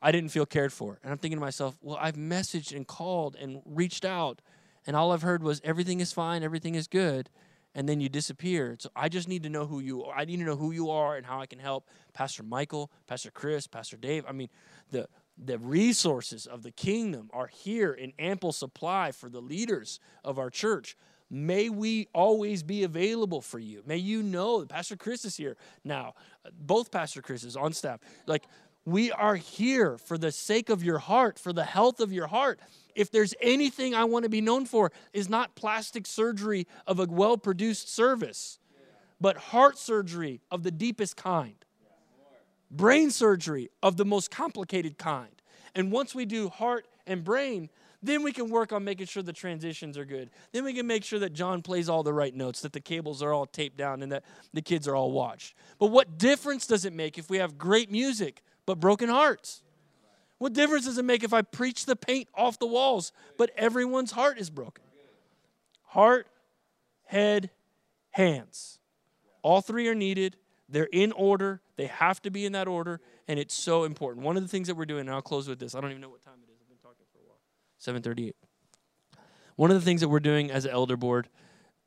I 0.00 0.12
didn't 0.12 0.30
feel 0.30 0.46
cared 0.46 0.72
for. 0.72 0.98
And 1.02 1.12
I'm 1.12 1.18
thinking 1.18 1.36
to 1.36 1.44
myself, 1.44 1.78
well, 1.82 1.98
I've 2.00 2.16
messaged 2.16 2.74
and 2.74 2.86
called 2.86 3.36
and 3.36 3.60
reached 3.66 4.04
out, 4.04 4.40
and 4.86 4.96
all 4.96 5.12
I've 5.12 5.22
heard 5.22 5.42
was 5.42 5.60
everything 5.62 6.00
is 6.00 6.12
fine, 6.12 6.42
everything 6.42 6.74
is 6.74 6.88
good, 6.88 7.28
and 7.74 7.88
then 7.88 8.00
you 8.00 8.08
disappear. 8.08 8.76
So 8.78 8.90
I 8.96 9.08
just 9.08 9.28
need 9.28 9.42
to 9.44 9.48
know 9.48 9.66
who 9.66 9.80
you 9.80 10.04
are. 10.04 10.16
I 10.16 10.24
need 10.24 10.38
to 10.38 10.44
know 10.44 10.56
who 10.56 10.72
you 10.72 10.90
are 10.90 11.16
and 11.16 11.24
how 11.24 11.40
I 11.40 11.46
can 11.46 11.58
help. 11.58 11.88
Pastor 12.12 12.42
Michael, 12.42 12.90
Pastor 13.06 13.30
Chris, 13.30 13.66
Pastor 13.66 13.96
Dave. 13.96 14.24
I 14.28 14.32
mean, 14.32 14.48
the 14.90 15.08
the 15.42 15.58
resources 15.58 16.46
of 16.46 16.62
the 16.62 16.70
kingdom 16.70 17.30
are 17.32 17.46
here 17.46 17.92
in 17.92 18.12
ample 18.18 18.52
supply 18.52 19.10
for 19.10 19.30
the 19.30 19.40
leaders 19.40 19.98
of 20.22 20.38
our 20.38 20.50
church. 20.50 20.96
May 21.30 21.68
we 21.68 22.08
always 22.12 22.62
be 22.62 22.82
available 22.82 23.40
for 23.40 23.58
you. 23.58 23.82
May 23.86 23.98
you 23.98 24.22
know 24.22 24.60
that 24.60 24.68
Pastor 24.68 24.96
Chris 24.96 25.24
is 25.24 25.36
here 25.36 25.56
now. 25.84 26.14
Both 26.52 26.90
Pastor 26.90 27.22
Chris 27.22 27.44
is 27.44 27.56
on 27.56 27.72
staff. 27.72 28.00
Like, 28.26 28.44
we 28.84 29.12
are 29.12 29.36
here 29.36 29.98
for 29.98 30.18
the 30.18 30.32
sake 30.32 30.70
of 30.70 30.82
your 30.82 30.98
heart, 30.98 31.38
for 31.38 31.52
the 31.52 31.64
health 31.64 32.00
of 32.00 32.12
your 32.12 32.26
heart. 32.26 32.60
If 32.94 33.10
there's 33.10 33.34
anything 33.40 33.94
I 33.94 34.04
want 34.04 34.24
to 34.24 34.28
be 34.28 34.40
known 34.40 34.66
for, 34.66 34.90
is 35.12 35.28
not 35.28 35.54
plastic 35.54 36.06
surgery 36.06 36.66
of 36.86 36.98
a 36.98 37.04
well 37.04 37.36
produced 37.36 37.92
service, 37.94 38.58
but 39.20 39.36
heart 39.36 39.78
surgery 39.78 40.40
of 40.50 40.62
the 40.62 40.70
deepest 40.70 41.16
kind 41.16 41.56
brain 42.70 43.10
surgery 43.10 43.70
of 43.82 43.96
the 43.96 44.04
most 44.04 44.30
complicated 44.30 44.98
kind. 44.98 45.42
And 45.74 45.90
once 45.90 46.14
we 46.14 46.24
do 46.24 46.48
heart 46.48 46.86
and 47.06 47.24
brain, 47.24 47.68
then 48.02 48.22
we 48.22 48.32
can 48.32 48.48
work 48.48 48.72
on 48.72 48.84
making 48.84 49.06
sure 49.06 49.22
the 49.22 49.32
transitions 49.32 49.98
are 49.98 50.04
good. 50.04 50.30
Then 50.52 50.64
we 50.64 50.72
can 50.72 50.86
make 50.86 51.04
sure 51.04 51.18
that 51.18 51.32
John 51.32 51.60
plays 51.62 51.88
all 51.88 52.02
the 52.02 52.14
right 52.14 52.34
notes, 52.34 52.60
that 52.62 52.72
the 52.72 52.80
cables 52.80 53.22
are 53.22 53.32
all 53.32 53.46
taped 53.46 53.76
down, 53.76 54.02
and 54.02 54.10
that 54.12 54.24
the 54.54 54.62
kids 54.62 54.88
are 54.88 54.96
all 54.96 55.12
watched. 55.12 55.54
But 55.78 55.88
what 55.88 56.16
difference 56.16 56.66
does 56.66 56.84
it 56.84 56.92
make 56.92 57.18
if 57.18 57.28
we 57.28 57.38
have 57.38 57.58
great 57.58 57.90
music 57.90 58.42
but 58.70 58.78
broken 58.78 59.08
hearts? 59.08 59.62
What 60.38 60.52
difference 60.52 60.84
does 60.84 60.96
it 60.96 61.04
make 61.04 61.24
if 61.24 61.34
I 61.34 61.42
preach 61.42 61.86
the 61.86 61.96
paint 61.96 62.28
off 62.36 62.60
the 62.60 62.66
walls 62.66 63.10
but 63.36 63.50
everyone's 63.56 64.12
heart 64.12 64.38
is 64.38 64.48
broken? 64.48 64.84
Heart, 65.86 66.28
head, 67.06 67.50
hands. 68.12 68.78
All 69.42 69.60
three 69.60 69.88
are 69.88 69.94
needed. 69.96 70.36
They're 70.68 70.88
in 70.92 71.10
order. 71.10 71.60
They 71.74 71.86
have 71.86 72.22
to 72.22 72.30
be 72.30 72.46
in 72.46 72.52
that 72.52 72.68
order, 72.68 73.00
and 73.26 73.40
it's 73.40 73.54
so 73.54 73.82
important. 73.82 74.24
One 74.24 74.36
of 74.36 74.44
the 74.44 74.48
things 74.48 74.68
that 74.68 74.76
we're 74.76 74.84
doing, 74.84 75.00
and 75.00 75.10
I'll 75.10 75.20
close 75.20 75.48
with 75.48 75.58
this. 75.58 75.74
I 75.74 75.80
don't 75.80 75.90
even 75.90 76.00
know 76.00 76.10
what 76.10 76.22
time 76.22 76.34
it 76.46 76.52
is. 76.52 76.58
I've 76.62 76.68
been 76.68 76.78
talking 76.78 77.06
for 77.12 77.18
a 77.18 77.26
while. 77.26 77.40
7:38. 77.80 78.34
One 79.56 79.72
of 79.72 79.76
the 79.76 79.84
things 79.84 80.00
that 80.00 80.08
we're 80.08 80.20
doing 80.20 80.48
as 80.52 80.64
an 80.64 80.70
elder 80.70 80.96
board 80.96 81.28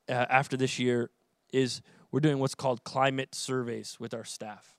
uh, 0.09 0.25
after 0.29 0.57
this 0.57 0.79
year 0.79 1.11
is 1.53 1.81
we're 2.11 2.19
doing 2.19 2.39
what's 2.39 2.55
called 2.55 2.83
climate 2.83 3.33
surveys 3.33 4.01
with 4.01 4.13
our 4.13 4.25
staff. 4.25 4.75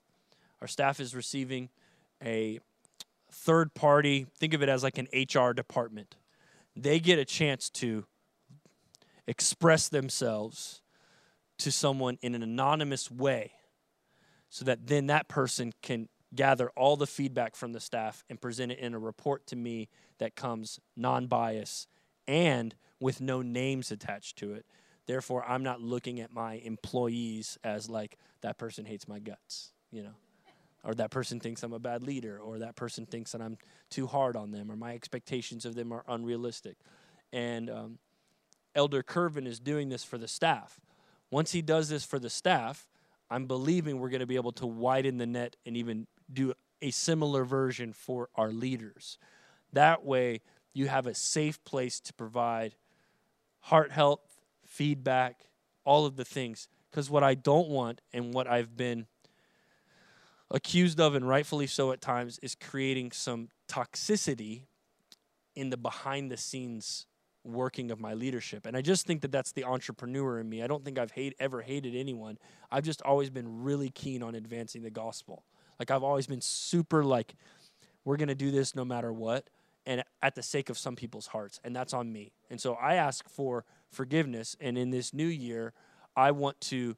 Our 0.61 0.67
staff 0.67 0.99
is 0.99 1.15
receiving 1.15 1.69
a 2.25 2.59
third 3.31 3.73
party, 3.73 4.25
think 4.37 4.53
of 4.53 4.63
it 4.63 4.69
as 4.69 4.83
like 4.83 4.97
an 4.97 5.07
HR 5.13 5.51
department. 5.53 6.15
They 6.75 6.99
get 6.99 7.19
a 7.19 7.25
chance 7.25 7.69
to 7.71 8.05
express 9.27 9.89
themselves 9.89 10.81
to 11.59 11.71
someone 11.71 12.17
in 12.21 12.35
an 12.35 12.43
anonymous 12.43 13.09
way 13.09 13.51
so 14.49 14.65
that 14.65 14.87
then 14.87 15.07
that 15.07 15.27
person 15.27 15.73
can 15.81 16.09
gather 16.33 16.69
all 16.75 16.97
the 16.97 17.07
feedback 17.07 17.55
from 17.55 17.73
the 17.73 17.79
staff 17.79 18.23
and 18.29 18.41
present 18.41 18.71
it 18.71 18.79
in 18.79 18.93
a 18.93 18.99
report 18.99 19.47
to 19.47 19.55
me 19.55 19.89
that 20.17 20.35
comes 20.35 20.79
non 20.95 21.27
bias 21.27 21.87
and 22.27 22.75
with 22.99 23.21
no 23.21 23.41
names 23.41 23.91
attached 23.91 24.37
to 24.37 24.53
it. 24.53 24.65
Therefore, 25.07 25.45
I'm 25.47 25.63
not 25.63 25.81
looking 25.81 26.19
at 26.19 26.33
my 26.33 26.55
employees 26.55 27.57
as 27.63 27.89
like 27.89 28.17
that 28.41 28.57
person 28.57 28.85
hates 28.85 29.07
my 29.07 29.19
guts, 29.19 29.71
you 29.91 30.03
know, 30.03 30.15
or 30.85 30.93
that 30.95 31.11
person 31.11 31.39
thinks 31.39 31.63
I'm 31.63 31.73
a 31.73 31.79
bad 31.79 32.03
leader, 32.03 32.37
or 32.39 32.59
that 32.59 32.75
person 32.75 33.05
thinks 33.05 33.31
that 33.31 33.41
I'm 33.41 33.57
too 33.89 34.07
hard 34.07 34.35
on 34.35 34.51
them, 34.51 34.71
or 34.71 34.75
my 34.75 34.93
expectations 34.93 35.65
of 35.65 35.75
them 35.75 35.91
are 35.91 36.03
unrealistic. 36.07 36.77
And 37.33 37.69
um, 37.69 37.99
Elder 38.75 39.01
Curvin 39.01 39.47
is 39.47 39.59
doing 39.59 39.89
this 39.89 40.03
for 40.03 40.17
the 40.17 40.27
staff. 40.27 40.79
Once 41.31 41.51
he 41.51 41.61
does 41.61 41.89
this 41.89 42.05
for 42.05 42.19
the 42.19 42.29
staff, 42.29 42.87
I'm 43.29 43.47
believing 43.47 43.99
we're 43.99 44.09
going 44.09 44.19
to 44.19 44.27
be 44.27 44.35
able 44.35 44.51
to 44.53 44.67
widen 44.67 45.17
the 45.17 45.25
net 45.25 45.55
and 45.65 45.75
even 45.75 46.07
do 46.31 46.53
a 46.81 46.91
similar 46.91 47.43
version 47.43 47.91
for 47.93 48.29
our 48.35 48.51
leaders. 48.51 49.17
That 49.73 50.05
way, 50.05 50.41
you 50.73 50.87
have 50.87 51.07
a 51.07 51.15
safe 51.15 51.63
place 51.63 51.99
to 52.01 52.13
provide 52.13 52.75
heart 53.61 53.91
health, 53.91 54.21
feedback, 54.65 55.45
all 55.83 56.05
of 56.05 56.15
the 56.15 56.25
things. 56.25 56.67
Because 56.91 57.09
what 57.09 57.23
I 57.23 57.33
don't 57.33 57.69
want 57.69 58.01
and 58.13 58.33
what 58.33 58.47
I've 58.47 58.77
been 58.77 59.07
accused 60.51 60.99
of, 60.99 61.15
and 61.15 61.27
rightfully 61.27 61.67
so 61.67 61.91
at 61.91 62.01
times, 62.01 62.39
is 62.41 62.55
creating 62.55 63.11
some 63.11 63.49
toxicity 63.67 64.63
in 65.55 65.69
the 65.69 65.77
behind 65.77 66.31
the 66.31 66.37
scenes 66.37 67.07
working 67.43 67.91
of 67.91 67.99
my 67.99 68.13
leadership. 68.13 68.65
And 68.65 68.75
I 68.75 68.81
just 68.81 69.05
think 69.05 69.21
that 69.21 69.31
that's 69.31 69.51
the 69.51 69.63
entrepreneur 69.63 70.39
in 70.39 70.49
me. 70.49 70.63
I 70.63 70.67
don't 70.67 70.83
think 70.83 70.97
I've 70.97 71.11
hate, 71.11 71.35
ever 71.39 71.61
hated 71.61 71.95
anyone. 71.95 72.37
I've 72.71 72.83
just 72.83 73.01
always 73.03 73.29
been 73.29 73.63
really 73.63 73.89
keen 73.89 74.23
on 74.23 74.35
advancing 74.35 74.81
the 74.81 74.89
gospel. 74.89 75.43
Like 75.79 75.91
I've 75.91 76.03
always 76.03 76.27
been 76.27 76.41
super 76.41 77.03
like, 77.03 77.35
we're 78.03 78.17
going 78.17 78.29
to 78.29 78.35
do 78.35 78.51
this 78.51 78.75
no 78.75 78.83
matter 78.83 79.13
what. 79.13 79.49
And 79.85 80.03
at 80.23 80.33
the 80.33 80.41
sake 80.41 80.71
of 80.71 80.77
some 80.79 80.95
people's 80.95 81.27
hearts. 81.27 81.59
And 81.63 81.75
that's 81.75 81.93
on 81.93 82.11
me. 82.11 82.33
And 82.49 82.59
so 82.59 82.73
I 82.73 82.95
ask 82.95 83.29
for 83.29 83.65
forgiveness. 83.91 84.55
And 84.59 84.77
in 84.77 84.89
this 84.89 85.13
new 85.13 85.27
year, 85.27 85.73
I 86.15 86.31
want 86.31 86.59
to 86.61 86.97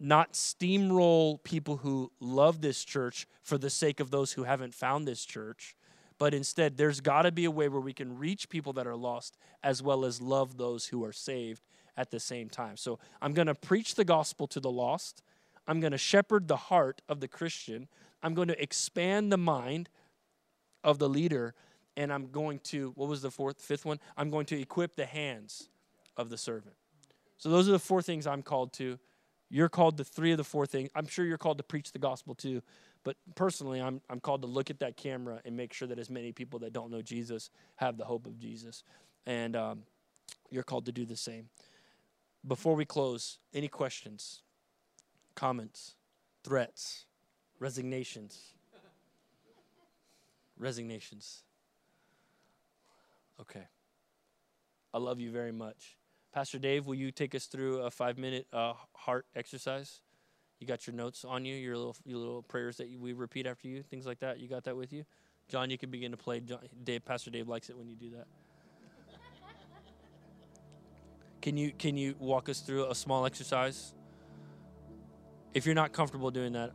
not 0.00 0.32
steamroll 0.32 1.42
people 1.44 1.78
who 1.78 2.10
love 2.20 2.60
this 2.60 2.84
church 2.84 3.26
for 3.42 3.58
the 3.58 3.70
sake 3.70 4.00
of 4.00 4.10
those 4.10 4.32
who 4.32 4.44
haven't 4.44 4.74
found 4.74 5.06
this 5.06 5.24
church 5.24 5.76
but 6.18 6.34
instead 6.34 6.76
there's 6.76 7.00
got 7.00 7.22
to 7.22 7.32
be 7.32 7.44
a 7.44 7.50
way 7.50 7.68
where 7.68 7.80
we 7.80 7.92
can 7.92 8.18
reach 8.18 8.48
people 8.48 8.72
that 8.74 8.86
are 8.86 8.96
lost 8.96 9.36
as 9.62 9.82
well 9.82 10.04
as 10.04 10.20
love 10.20 10.56
those 10.56 10.86
who 10.86 11.04
are 11.04 11.12
saved 11.12 11.62
at 11.96 12.10
the 12.10 12.20
same 12.20 12.48
time. 12.48 12.76
So 12.76 12.98
I'm 13.20 13.32
going 13.32 13.46
to 13.46 13.54
preach 13.54 13.94
the 13.94 14.04
gospel 14.04 14.46
to 14.48 14.60
the 14.60 14.70
lost. 14.70 15.22
I'm 15.66 15.80
going 15.80 15.92
to 15.92 15.98
shepherd 15.98 16.48
the 16.48 16.56
heart 16.56 17.02
of 17.08 17.20
the 17.20 17.28
Christian. 17.28 17.88
I'm 18.22 18.34
going 18.34 18.48
to 18.48 18.62
expand 18.62 19.32
the 19.32 19.38
mind 19.38 19.88
of 20.82 20.98
the 20.98 21.08
leader. 21.08 21.54
And 21.96 22.12
I'm 22.12 22.28
going 22.30 22.58
to, 22.64 22.92
what 22.96 23.08
was 23.08 23.22
the 23.22 23.30
fourth, 23.30 23.60
fifth 23.60 23.84
one? 23.84 24.00
I'm 24.16 24.30
going 24.30 24.46
to 24.46 24.60
equip 24.60 24.96
the 24.96 25.06
hands 25.06 25.68
of 26.16 26.28
the 26.28 26.36
servant. 26.36 26.74
So 27.38 27.48
those 27.48 27.68
are 27.68 27.72
the 27.72 27.78
four 27.78 28.02
things 28.02 28.26
I'm 28.26 28.42
called 28.42 28.72
to. 28.74 28.98
You're 29.50 29.68
called 29.68 29.96
to 29.98 30.04
three 30.04 30.32
of 30.32 30.38
the 30.38 30.44
four 30.44 30.66
things. 30.66 30.90
I'm 30.94 31.06
sure 31.06 31.24
you're 31.24 31.38
called 31.38 31.58
to 31.58 31.64
preach 31.64 31.92
the 31.92 31.98
gospel 31.98 32.34
too. 32.34 32.62
But 33.04 33.16
personally, 33.34 33.80
I'm, 33.80 34.00
I'm 34.08 34.18
called 34.18 34.42
to 34.42 34.48
look 34.48 34.70
at 34.70 34.80
that 34.80 34.96
camera 34.96 35.40
and 35.44 35.56
make 35.56 35.72
sure 35.72 35.86
that 35.88 35.98
as 35.98 36.08
many 36.08 36.32
people 36.32 36.58
that 36.60 36.72
don't 36.72 36.90
know 36.90 37.02
Jesus 37.02 37.50
have 37.76 37.98
the 37.98 38.04
hope 38.04 38.26
of 38.26 38.38
Jesus. 38.38 38.82
And 39.26 39.54
um, 39.54 39.82
you're 40.50 40.62
called 40.62 40.86
to 40.86 40.92
do 40.92 41.04
the 41.04 41.16
same. 41.16 41.48
Before 42.46 42.74
we 42.74 42.84
close, 42.84 43.38
any 43.52 43.68
questions, 43.68 44.42
comments, 45.34 45.94
threats, 46.42 47.04
resignations? 47.58 48.54
Resignations. 50.58 51.42
Okay. 53.40 53.64
I 54.92 54.98
love 54.98 55.20
you 55.20 55.30
very 55.30 55.52
much. 55.52 55.96
Pastor 56.34 56.58
Dave, 56.58 56.84
will 56.84 56.96
you 56.96 57.12
take 57.12 57.32
us 57.36 57.46
through 57.46 57.82
a 57.82 57.90
five 57.92 58.18
minute 58.18 58.48
uh, 58.52 58.72
heart 58.92 59.24
exercise? 59.36 60.00
You 60.58 60.66
got 60.66 60.84
your 60.84 60.96
notes 60.96 61.24
on 61.24 61.44
you, 61.44 61.54
your 61.54 61.76
little 61.76 61.96
your 62.04 62.18
little 62.18 62.42
prayers 62.42 62.76
that 62.78 62.88
we 62.98 63.12
repeat 63.12 63.46
after 63.46 63.68
you, 63.68 63.84
things 63.84 64.04
like 64.04 64.18
that. 64.18 64.40
You 64.40 64.48
got 64.48 64.64
that 64.64 64.76
with 64.76 64.92
you, 64.92 65.04
John. 65.48 65.70
You 65.70 65.78
can 65.78 65.90
begin 65.90 66.10
to 66.10 66.16
play. 66.16 66.40
John, 66.40 66.58
Dave, 66.82 67.04
Pastor 67.04 67.30
Dave 67.30 67.46
likes 67.46 67.70
it 67.70 67.78
when 67.78 67.88
you 67.88 67.94
do 67.94 68.10
that. 68.10 68.26
Can 71.40 71.56
you 71.56 71.70
can 71.70 71.96
you 71.96 72.16
walk 72.18 72.48
us 72.48 72.60
through 72.60 72.90
a 72.90 72.96
small 72.96 73.26
exercise? 73.26 73.94
If 75.52 75.66
you're 75.66 75.76
not 75.76 75.92
comfortable 75.92 76.32
doing 76.32 76.54
that. 76.54 76.72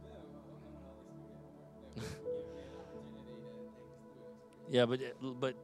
Yeah, 4.72 4.86
but 4.86 5.00
but 5.40 5.56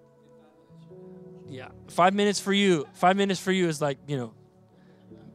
yeah, 1.49 1.69
five 1.87 2.13
minutes 2.13 2.39
for 2.39 2.53
you. 2.53 2.87
Five 2.93 3.17
minutes 3.17 3.39
for 3.39 3.51
you 3.51 3.67
is 3.67 3.81
like 3.81 3.97
you 4.07 4.17
know. 4.17 4.33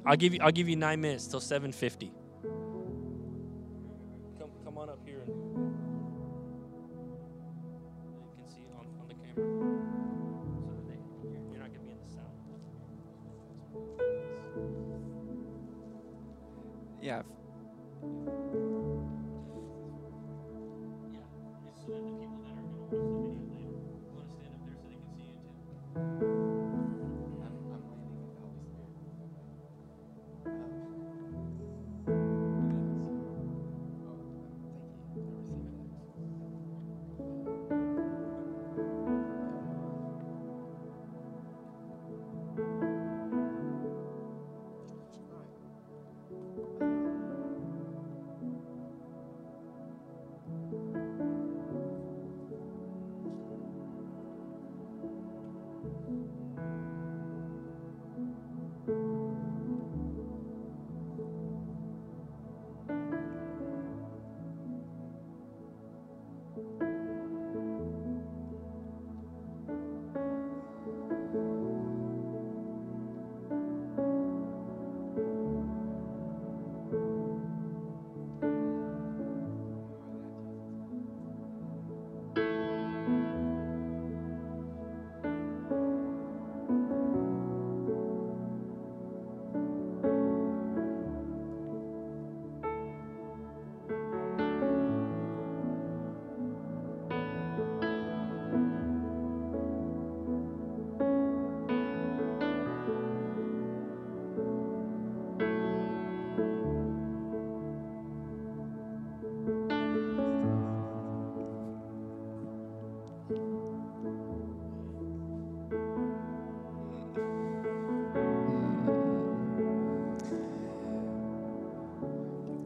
I'll 0.07 0.17
give 0.17 0.33
you. 0.35 0.41
I'll 0.43 0.53
give 0.53 0.69
you 0.69 0.77
nine 0.77 1.01
minutes 1.01 1.27
till 1.27 1.41
seven 1.41 1.73
fifty. 1.73 2.13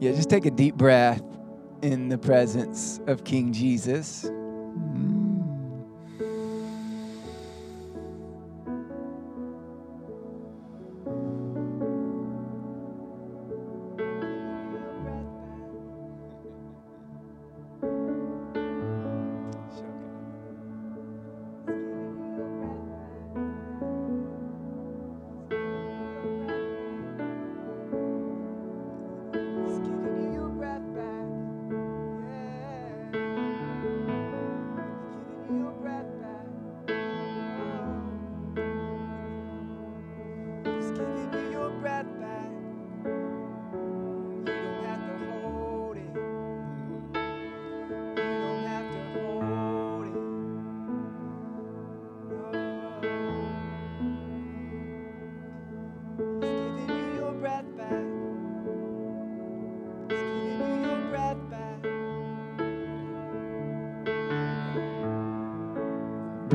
Yeah, 0.05 0.11
just 0.11 0.29
take 0.29 0.45
a 0.45 0.51
deep 0.51 0.75
breath 0.75 1.23
in 1.81 2.09
the 2.09 2.17
presence 2.19 2.99
of 3.07 3.23
King 3.23 3.51
Jesus. 3.51 4.29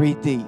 Breathe 0.01 0.23
deep. 0.23 0.47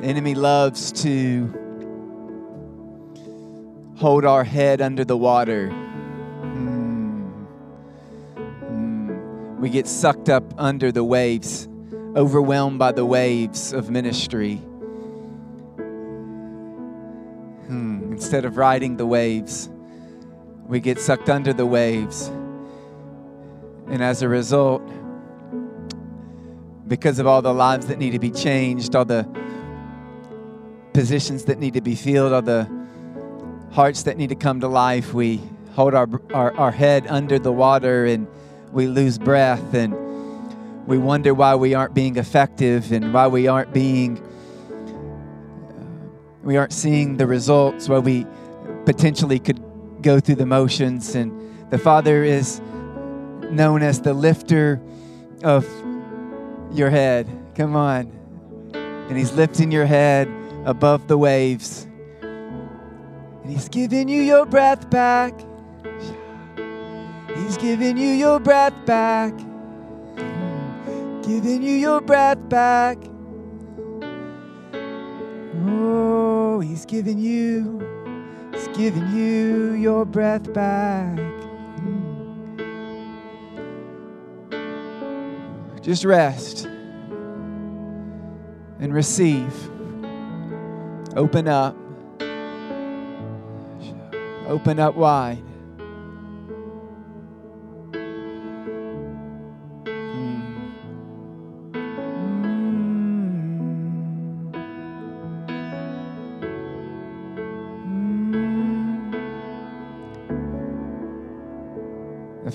The 0.00 0.02
enemy 0.02 0.34
loves 0.34 0.90
to 1.04 1.54
hold 3.98 4.24
our 4.24 4.42
head 4.42 4.80
under 4.80 5.04
the 5.04 5.16
water. 5.16 5.68
We 9.60 9.70
get 9.70 9.86
sucked 9.86 10.28
up 10.28 10.42
under 10.58 10.90
the 10.90 11.04
waves, 11.04 11.68
overwhelmed 12.16 12.80
by 12.80 12.90
the 12.90 13.06
waves 13.06 13.72
of 13.72 13.90
ministry. 13.90 14.56
Hmm, 17.68 18.10
Instead 18.10 18.44
of 18.44 18.56
riding 18.56 18.96
the 18.96 19.06
waves, 19.06 19.68
we 20.66 20.80
get 20.80 20.98
sucked 20.98 21.28
under 21.28 21.52
the 21.52 21.66
waves. 21.66 22.28
And 23.88 24.02
as 24.02 24.22
a 24.22 24.28
result, 24.28 24.82
because 26.88 27.18
of 27.18 27.26
all 27.26 27.42
the 27.42 27.52
lives 27.52 27.86
that 27.86 27.98
need 27.98 28.10
to 28.10 28.18
be 28.18 28.30
changed, 28.30 28.96
all 28.96 29.04
the 29.04 29.28
positions 30.92 31.44
that 31.44 31.58
need 31.58 31.74
to 31.74 31.80
be 31.80 31.94
filled, 31.94 32.32
all 32.32 32.42
the 32.42 32.68
hearts 33.72 34.04
that 34.04 34.16
need 34.16 34.28
to 34.28 34.34
come 34.34 34.60
to 34.60 34.68
life, 34.68 35.12
we 35.12 35.40
hold 35.74 35.94
our, 35.94 36.08
our, 36.32 36.54
our 36.54 36.70
head 36.70 37.06
under 37.08 37.38
the 37.38 37.52
water 37.52 38.06
and 38.06 38.26
we 38.72 38.86
lose 38.86 39.18
breath 39.18 39.74
and 39.74 39.92
we 40.86 40.98
wonder 40.98 41.34
why 41.34 41.54
we 41.54 41.74
aren't 41.74 41.94
being 41.94 42.16
effective 42.16 42.92
and 42.92 43.12
why 43.12 43.26
we 43.26 43.48
aren't 43.48 43.72
being 43.72 44.20
we 46.42 46.58
aren't 46.58 46.74
seeing 46.74 47.16
the 47.16 47.26
results 47.26 47.88
where 47.88 48.02
we 48.02 48.26
potentially 48.84 49.38
could 49.38 49.63
go 50.04 50.20
through 50.20 50.34
the 50.34 50.46
motions 50.46 51.14
and 51.14 51.32
the 51.70 51.78
father 51.78 52.22
is 52.22 52.60
known 53.50 53.82
as 53.82 54.02
the 54.02 54.12
lifter 54.12 54.80
of 55.42 55.66
your 56.70 56.90
head. 56.90 57.26
Come 57.54 57.74
on. 57.74 58.12
And 58.74 59.16
he's 59.16 59.32
lifting 59.32 59.72
your 59.72 59.86
head 59.86 60.28
above 60.66 61.08
the 61.08 61.16
waves. 61.16 61.86
And 62.20 63.50
he's 63.50 63.68
giving 63.68 64.08
you 64.08 64.20
your 64.20 64.44
breath 64.44 64.90
back. 64.90 65.32
He's 67.34 67.56
giving 67.56 67.96
you 67.96 68.08
your 68.08 68.40
breath 68.40 68.74
back. 68.84 69.34
Giving 71.22 71.62
you 71.62 71.74
your 71.74 72.02
breath 72.02 72.48
back. 72.50 72.98
Oh, 75.66 76.60
he's 76.60 76.84
giving 76.84 77.18
you, 77.18 77.80
giving 78.76 79.08
you 79.14 79.72
your 79.74 80.04
breath 80.04 80.52
back. 80.52 81.18
Just 85.80 86.04
rest 86.04 86.64
and 88.80 88.92
receive. 88.92 89.54
Open 91.16 91.46
up. 91.46 91.76
Open 94.46 94.80
up 94.80 94.94
wide. 94.96 95.42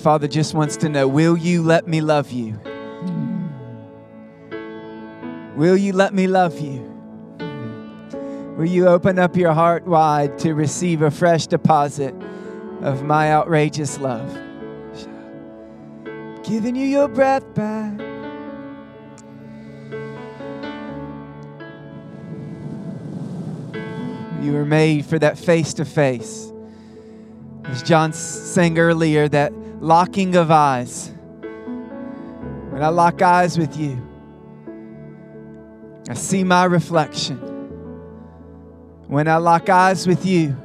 Father 0.00 0.26
just 0.26 0.54
wants 0.54 0.78
to 0.78 0.88
know 0.88 1.06
will 1.06 1.36
you 1.36 1.62
let 1.62 1.86
me 1.86 2.00
love 2.00 2.32
you? 2.32 2.58
Will 5.56 5.76
you 5.76 5.92
let 5.92 6.14
me 6.14 6.26
love 6.26 6.58
you? 6.58 6.80
Will 8.56 8.64
you 8.64 8.88
open 8.88 9.18
up 9.18 9.36
your 9.36 9.52
heart 9.52 9.86
wide 9.86 10.38
to 10.38 10.54
receive 10.54 11.02
a 11.02 11.10
fresh 11.10 11.46
deposit 11.46 12.14
of 12.80 13.02
my 13.02 13.30
outrageous 13.30 13.98
love? 13.98 14.32
Giving 16.44 16.76
you 16.76 16.86
your 16.86 17.08
breath 17.08 17.44
back. 17.54 18.00
You 24.42 24.54
were 24.54 24.64
made 24.64 25.04
for 25.04 25.18
that 25.18 25.36
face 25.36 25.74
to 25.74 25.84
face. 25.84 26.50
As 27.64 27.82
John 27.82 28.14
sang 28.14 28.78
earlier, 28.78 29.28
that 29.28 29.52
locking 29.80 30.36
of 30.36 30.50
eyes. 30.50 31.10
When 32.70 32.82
I 32.82 32.88
lock 32.88 33.22
eyes 33.22 33.58
with 33.58 33.76
you, 33.76 34.06
I 36.08 36.14
see 36.14 36.44
my 36.44 36.64
reflection. 36.64 37.38
When 39.08 39.26
I 39.26 39.36
lock 39.36 39.68
eyes 39.68 40.06
with 40.06 40.24
you, 40.24 40.56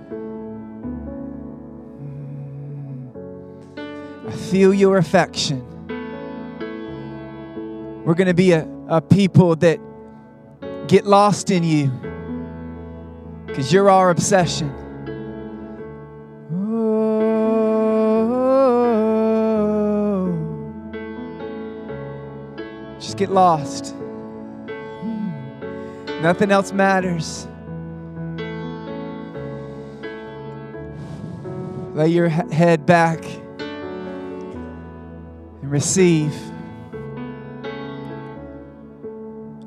I 4.28 4.32
feel 4.32 4.74
your 4.74 4.98
affection. 4.98 5.64
We're 8.04 8.14
going 8.14 8.28
to 8.28 8.34
be 8.34 8.52
a, 8.52 8.68
a 8.88 9.02
people 9.02 9.56
that 9.58 9.80
get 10.88 11.06
lost 11.06 11.50
in 11.50 11.64
you 11.64 11.92
because 13.48 13.74
you're 13.74 13.90
our 13.90 14.10
obsession. 14.10 14.85
Just 23.16 23.30
get 23.30 23.34
lost. 23.34 23.96
Nothing 26.22 26.52
else 26.52 26.74
matters. 26.74 27.48
Lay 31.94 32.10
your 32.10 32.28
head 32.28 32.86
back 32.86 33.24
and 35.62 35.72
receive 35.72 36.36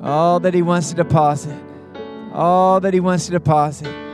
all 0.03 0.39
that 0.41 0.53
He 0.53 0.61
wants 0.61 0.89
to 0.89 0.95
deposit. 0.95 1.59
All 2.31 2.79
that 2.81 2.93
He 2.93 2.99
wants 2.99 3.25
to 3.25 3.31
deposit. 3.31 4.08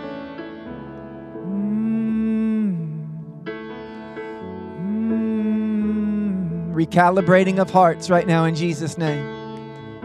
Recalibrating 6.75 7.59
of 7.59 7.69
hearts 7.69 8.09
right 8.09 8.27
now 8.27 8.43
in 8.43 8.53
Jesus' 8.53 8.97
name. 8.97 9.23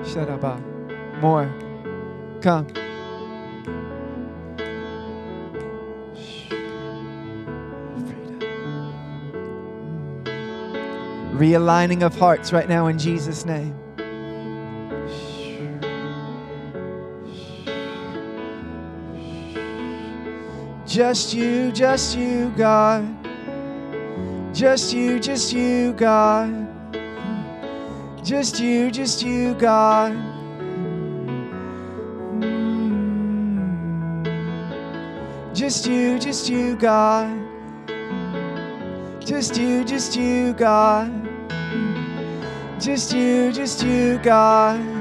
Shut 0.05 0.29
up. 0.29 0.45
ah. 0.45 0.57
More. 1.21 1.53
Come. 2.41 2.69
Realigning 11.35 12.05
of 12.05 12.17
hearts 12.17 12.53
right 12.53 12.69
now 12.69 12.87
in 12.87 13.01
Jesus' 13.01 13.45
name. 13.45 13.75
Just 20.87 21.35
you, 21.35 21.73
just 21.73 22.17
you, 22.17 22.53
God. 22.57 23.20
Just 24.61 24.93
you, 24.93 25.19
just 25.19 25.55
you, 25.55 25.95
God. 25.95 26.53
Just 28.23 28.61
you, 28.61 28.91
just 28.91 29.23
you, 29.23 29.55
God. 29.55 30.13
Mm. 32.43 33.65
Just 35.55 35.87
you, 35.87 36.19
just 36.19 36.51
you, 36.51 36.77
God. 36.77 37.31
Just 39.25 39.57
you, 39.57 39.83
just 39.83 40.15
you, 40.15 40.53
God. 40.53 41.11
Just 42.79 43.15
you, 43.15 43.53
just 43.53 43.83
you, 43.83 44.19
God. 44.19 45.00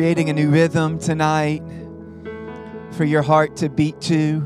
Creating 0.00 0.30
a 0.30 0.32
new 0.32 0.48
rhythm 0.48 0.98
tonight 0.98 1.62
for 2.92 3.04
your 3.04 3.20
heart 3.20 3.54
to 3.54 3.68
beat 3.68 4.00
to. 4.00 4.36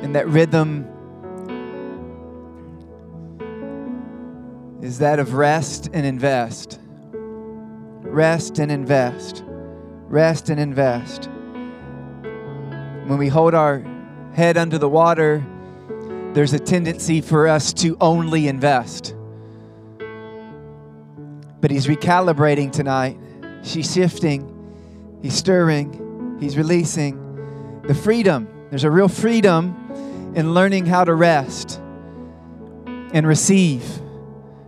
And 0.00 0.14
that 0.14 0.28
rhythm 0.28 0.86
is 4.80 5.00
that 5.00 5.18
of 5.18 5.34
rest 5.34 5.90
and 5.92 6.06
invest. 6.06 6.78
Rest 8.04 8.60
and 8.60 8.70
invest. 8.70 9.42
Rest 9.44 10.50
and 10.50 10.60
invest. 10.60 11.28
When 13.08 13.18
we 13.18 13.26
hold 13.26 13.54
our 13.54 13.84
head 14.34 14.56
under 14.56 14.78
the 14.78 14.88
water, 14.88 15.44
there's 16.32 16.52
a 16.52 16.60
tendency 16.60 17.20
for 17.20 17.48
us 17.48 17.72
to 17.72 17.96
only 18.00 18.46
invest 18.46 19.16
but 21.60 21.72
he's 21.72 21.88
recalibrating 21.88 22.70
tonight. 22.70 23.18
She's 23.68 23.92
shifting, 23.92 25.18
he's 25.20 25.34
stirring, 25.34 26.38
he's 26.40 26.56
releasing 26.56 27.82
the 27.86 27.94
freedom. 27.94 28.48
There's 28.70 28.84
a 28.84 28.90
real 28.90 29.08
freedom 29.08 30.32
in 30.34 30.54
learning 30.54 30.86
how 30.86 31.04
to 31.04 31.14
rest 31.14 31.78
and 33.12 33.26
receive 33.26 33.84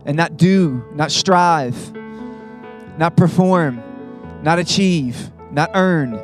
and 0.04 0.18
not 0.18 0.36
do, 0.36 0.84
not 0.92 1.10
strive, 1.10 1.94
not 2.98 3.16
perform, 3.16 3.82
not 4.42 4.58
achieve, 4.58 5.30
not 5.50 5.70
earn. 5.72 6.20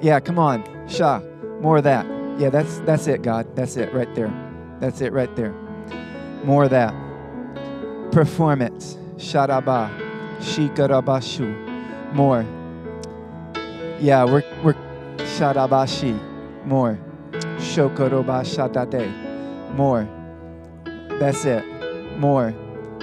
Yeah, 0.00 0.20
come 0.20 0.38
on. 0.38 0.64
Sha. 0.88 1.20
More 1.60 1.76
of 1.76 1.84
that. 1.84 2.06
Yeah, 2.38 2.48
that's 2.48 2.78
that's 2.80 3.06
it, 3.06 3.20
God. 3.20 3.54
That's 3.54 3.76
it 3.76 3.92
right 3.92 4.12
there. 4.14 4.32
That's 4.80 5.02
it 5.02 5.12
right 5.12 5.34
there. 5.36 5.52
More 6.42 6.64
of 6.64 6.70
that. 6.70 6.94
Performance. 8.12 8.96
Sharaba. 9.16 9.90
Shikarabashu. 10.40 11.65
More. 12.16 12.46
Yeah, 14.00 14.24
we're 14.24 14.42
we're 14.62 14.72
Sharabashi. 15.18 16.18
More. 16.64 16.98
Shokoroba 17.58 18.40
Shokorobashadade. 18.42 19.74
More. 19.74 20.08
That's 21.20 21.44
it. 21.44 21.62
More. 22.16 22.54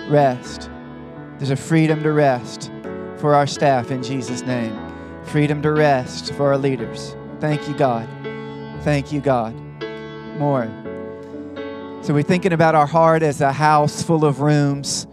Rest. 0.10 0.72
There's 1.38 1.52
a 1.52 1.56
freedom 1.56 2.02
to 2.02 2.12
rest 2.12 2.72
for 3.18 3.36
our 3.36 3.46
staff 3.46 3.92
in 3.92 4.02
Jesus' 4.02 4.42
name. 4.42 4.76
Freedom 5.26 5.62
to 5.62 5.72
rest 5.72 6.34
for 6.34 6.48
our 6.48 6.58
leaders. 6.58 7.16
Thank 7.40 7.68
you, 7.68 7.76
God. 7.76 8.10
Thank 8.82 9.12
you, 9.12 9.22
God. 9.22 9.54
More. 10.40 10.66
So 12.02 12.16
we're 12.16 12.24
thinking 12.24 12.52
about 12.52 12.74
our 12.74 12.88
heart 12.88 13.22
as 13.22 13.42
a 13.42 13.54
house 13.54 14.02
full 14.02 14.26
of 14.26 14.42
rooms. 14.42 15.06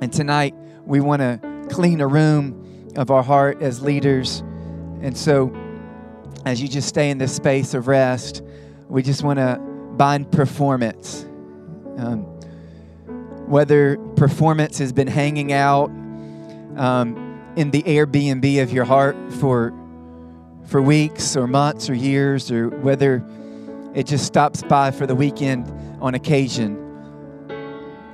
And 0.00 0.12
tonight 0.12 0.56
we 0.84 0.98
want 0.98 1.20
to 1.20 1.68
clean 1.70 2.00
a 2.00 2.08
room 2.08 2.65
of 2.96 3.10
our 3.10 3.22
heart 3.22 3.62
as 3.62 3.82
leaders. 3.82 4.40
And 5.02 5.16
so 5.16 5.54
as 6.44 6.60
you 6.60 6.68
just 6.68 6.88
stay 6.88 7.10
in 7.10 7.18
this 7.18 7.34
space 7.34 7.74
of 7.74 7.88
rest, 7.88 8.42
we 8.88 9.02
just 9.02 9.22
want 9.22 9.38
to 9.38 9.58
bind 9.96 10.30
performance. 10.30 11.24
Um, 11.98 12.22
whether 13.46 13.96
performance 14.16 14.78
has 14.78 14.92
been 14.92 15.06
hanging 15.06 15.52
out 15.52 15.88
um, 16.76 17.52
in 17.56 17.70
the 17.70 17.82
Airbnb 17.82 18.62
of 18.62 18.72
your 18.72 18.84
heart 18.84 19.16
for 19.34 19.72
for 20.66 20.82
weeks 20.82 21.36
or 21.36 21.46
months 21.46 21.88
or 21.88 21.94
years, 21.94 22.50
or 22.50 22.68
whether 22.68 23.24
it 23.94 24.04
just 24.04 24.26
stops 24.26 24.64
by 24.64 24.90
for 24.90 25.06
the 25.06 25.14
weekend 25.14 25.72
on 26.00 26.14
occasion. 26.14 26.76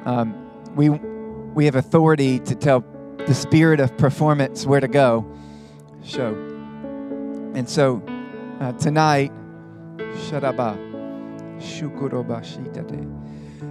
Um, 0.04 0.34
we 0.74 0.90
we 0.90 1.64
have 1.64 1.76
authority 1.76 2.38
to 2.40 2.54
tell 2.54 2.84
the 3.26 3.34
spirit 3.34 3.80
of 3.80 3.96
performance 3.96 4.66
where 4.66 4.80
to 4.80 4.88
go. 4.88 5.26
show. 6.04 6.34
and 7.54 7.68
so 7.68 8.02
uh, 8.60 8.72
tonight, 8.72 9.32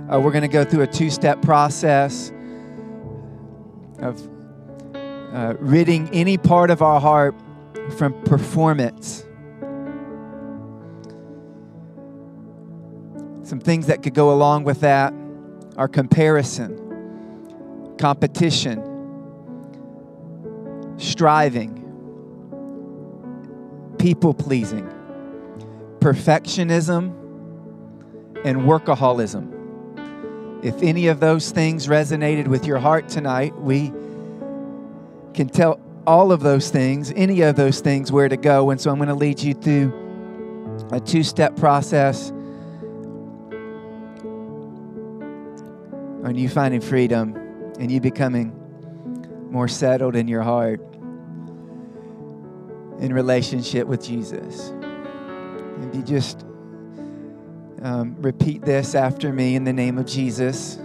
uh, 0.10 0.20
we're 0.20 0.32
going 0.32 0.42
to 0.42 0.48
go 0.48 0.64
through 0.64 0.84
a 0.84 0.88
two 0.88 1.10
step 1.10 1.42
process 1.42 2.32
of 4.00 4.28
uh, 5.34 5.56
ridding 5.60 6.10
any 6.14 6.38
part 6.38 6.70
of 6.70 6.82
our 6.82 7.00
heart 7.00 7.36
from 7.98 8.14
performance. 8.24 9.26
Some 13.44 13.60
things 13.60 13.88
that 13.88 14.04
could 14.04 14.14
go 14.14 14.34
along 14.34 14.64
with 14.64 14.82
that 14.82 15.14
are 15.78 15.88
comparison, 15.88 17.96
competition, 17.98 18.91
striving, 21.02 21.78
people 23.98 24.34
pleasing, 24.34 24.88
perfectionism, 26.00 27.18
and 28.46 28.62
workaholism. 28.62 29.58
If 30.64 30.82
any 30.84 31.08
of 31.08 31.20
those 31.20 31.52
things 31.52 31.88
resonated 31.88 32.48
with 32.48 32.66
your 32.66 32.78
heart 32.78 33.10
tonight, 33.10 33.60
we 33.60 33.92
can 35.34 35.50
tell 35.50 35.80
all 36.06 36.32
of 36.32 36.42
those 36.42 36.70
things, 36.70 37.12
any 37.16 37.42
of 37.42 37.56
those 37.56 37.80
things, 37.80 38.12
where 38.12 38.30
to 38.30 38.38
go. 38.38 38.70
And 38.70 38.80
so 38.80 38.92
I'm 38.92 38.98
going 38.98 39.10
to 39.10 39.16
lead 39.16 39.40
you 39.42 39.54
through 39.54 40.88
a 40.92 41.00
two 41.00 41.24
step 41.24 41.56
process 41.56 42.32
on 46.24 46.36
you 46.36 46.48
finding 46.48 46.82
freedom 46.82 47.36
and 47.80 47.92
you 47.92 48.00
becoming 48.00 48.56
more 49.50 49.68
settled 49.68 50.16
in 50.16 50.28
your 50.28 50.44
heart 50.44 50.91
in 53.02 53.14
relationship 53.14 53.88
with 53.88 54.04
Jesus. 54.04 54.72
If 55.82 55.96
you 55.96 56.04
just 56.04 56.46
um, 57.82 58.16
repeat 58.22 58.62
this 58.62 58.94
after 58.94 59.34
me 59.34 59.56
in 59.56 59.64
the 59.64 59.74
name 59.74 59.98
of 59.98 60.06
Jesus, 60.06 60.78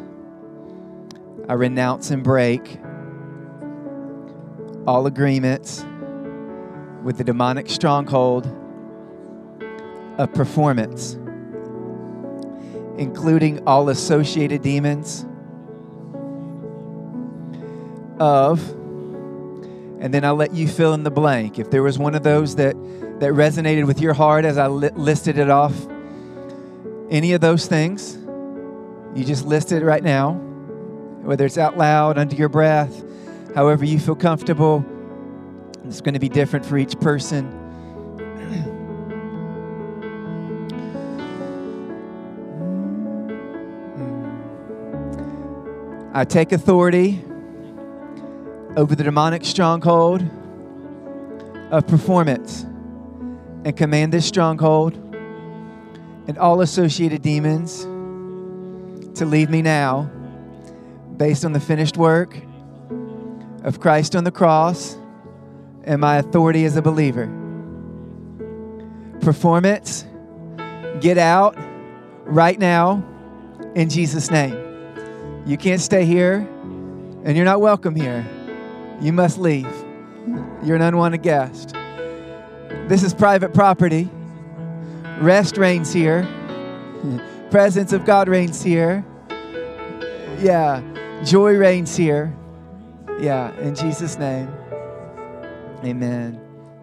I 1.48 1.52
renounce 1.52 2.10
and 2.10 2.24
break 2.24 2.80
all 4.86 5.06
agreements 5.06 5.84
with 7.02 7.18
the 7.18 7.24
demonic 7.24 7.68
stronghold 7.68 8.46
of 10.16 10.32
performance, 10.32 11.18
including 12.96 13.66
all 13.66 13.90
associated 13.90 14.62
demons 14.62 15.26
of, 18.18 18.74
and 20.06 20.14
then 20.14 20.24
I'll 20.24 20.36
let 20.36 20.54
you 20.54 20.68
fill 20.68 20.94
in 20.94 21.02
the 21.02 21.10
blank. 21.10 21.58
If 21.58 21.72
there 21.72 21.82
was 21.82 21.98
one 21.98 22.14
of 22.14 22.22
those 22.22 22.54
that, 22.54 22.76
that 23.18 23.32
resonated 23.32 23.88
with 23.88 24.00
your 24.00 24.14
heart 24.14 24.44
as 24.44 24.56
I 24.56 24.68
li- 24.68 24.90
listed 24.94 25.36
it 25.36 25.50
off, 25.50 25.74
any 27.10 27.32
of 27.32 27.40
those 27.40 27.66
things, 27.66 28.14
you 29.16 29.24
just 29.24 29.44
list 29.44 29.72
it 29.72 29.82
right 29.82 30.04
now, 30.04 30.34
whether 31.24 31.44
it's 31.44 31.58
out 31.58 31.76
loud, 31.76 32.18
under 32.18 32.36
your 32.36 32.48
breath, 32.48 33.02
however 33.52 33.84
you 33.84 33.98
feel 33.98 34.14
comfortable. 34.14 34.86
It's 35.86 36.00
going 36.00 36.14
to 36.14 36.20
be 36.20 36.28
different 36.28 36.64
for 36.64 36.78
each 36.78 36.96
person. 37.00 37.50
I 46.14 46.24
take 46.24 46.52
authority 46.52 47.25
over 48.76 48.94
the 48.94 49.02
demonic 49.02 49.42
stronghold 49.42 50.22
of 51.70 51.86
performance 51.86 52.62
and 53.64 53.74
command 53.74 54.12
this 54.12 54.26
stronghold 54.26 54.94
and 56.28 56.36
all 56.38 56.60
associated 56.60 57.22
demons 57.22 57.84
to 59.18 59.24
leave 59.24 59.48
me 59.48 59.62
now 59.62 60.02
based 61.16 61.44
on 61.44 61.54
the 61.54 61.60
finished 61.60 61.96
work 61.96 62.36
of 63.64 63.80
Christ 63.80 64.14
on 64.14 64.24
the 64.24 64.30
cross 64.30 64.98
and 65.84 66.00
my 66.00 66.18
authority 66.18 66.66
as 66.66 66.76
a 66.76 66.82
believer. 66.82 67.26
Performance, 69.22 70.04
get 71.00 71.16
out 71.16 71.56
right 72.24 72.58
now 72.58 73.02
in 73.74 73.88
Jesus' 73.88 74.30
name. 74.30 74.54
You 75.46 75.56
can't 75.56 75.80
stay 75.80 76.04
here 76.04 76.46
and 77.24 77.36
you're 77.36 77.46
not 77.46 77.62
welcome 77.62 77.94
here. 77.94 78.26
You 79.00 79.12
must 79.12 79.38
leave. 79.38 79.72
You're 80.62 80.76
an 80.76 80.82
unwanted 80.82 81.22
guest. 81.22 81.74
This 82.88 83.02
is 83.02 83.12
private 83.14 83.52
property. 83.52 84.08
Rest 85.20 85.56
reigns 85.56 85.92
here. 85.92 86.26
Presence 87.50 87.92
of 87.92 88.04
God 88.04 88.28
reigns 88.28 88.62
here. 88.62 89.04
Yeah. 90.40 90.82
Joy 91.24 91.56
reigns 91.56 91.96
here. 91.96 92.34
Yeah. 93.20 93.56
In 93.58 93.74
Jesus' 93.74 94.18
name. 94.18 94.48
Amen. 95.84 96.40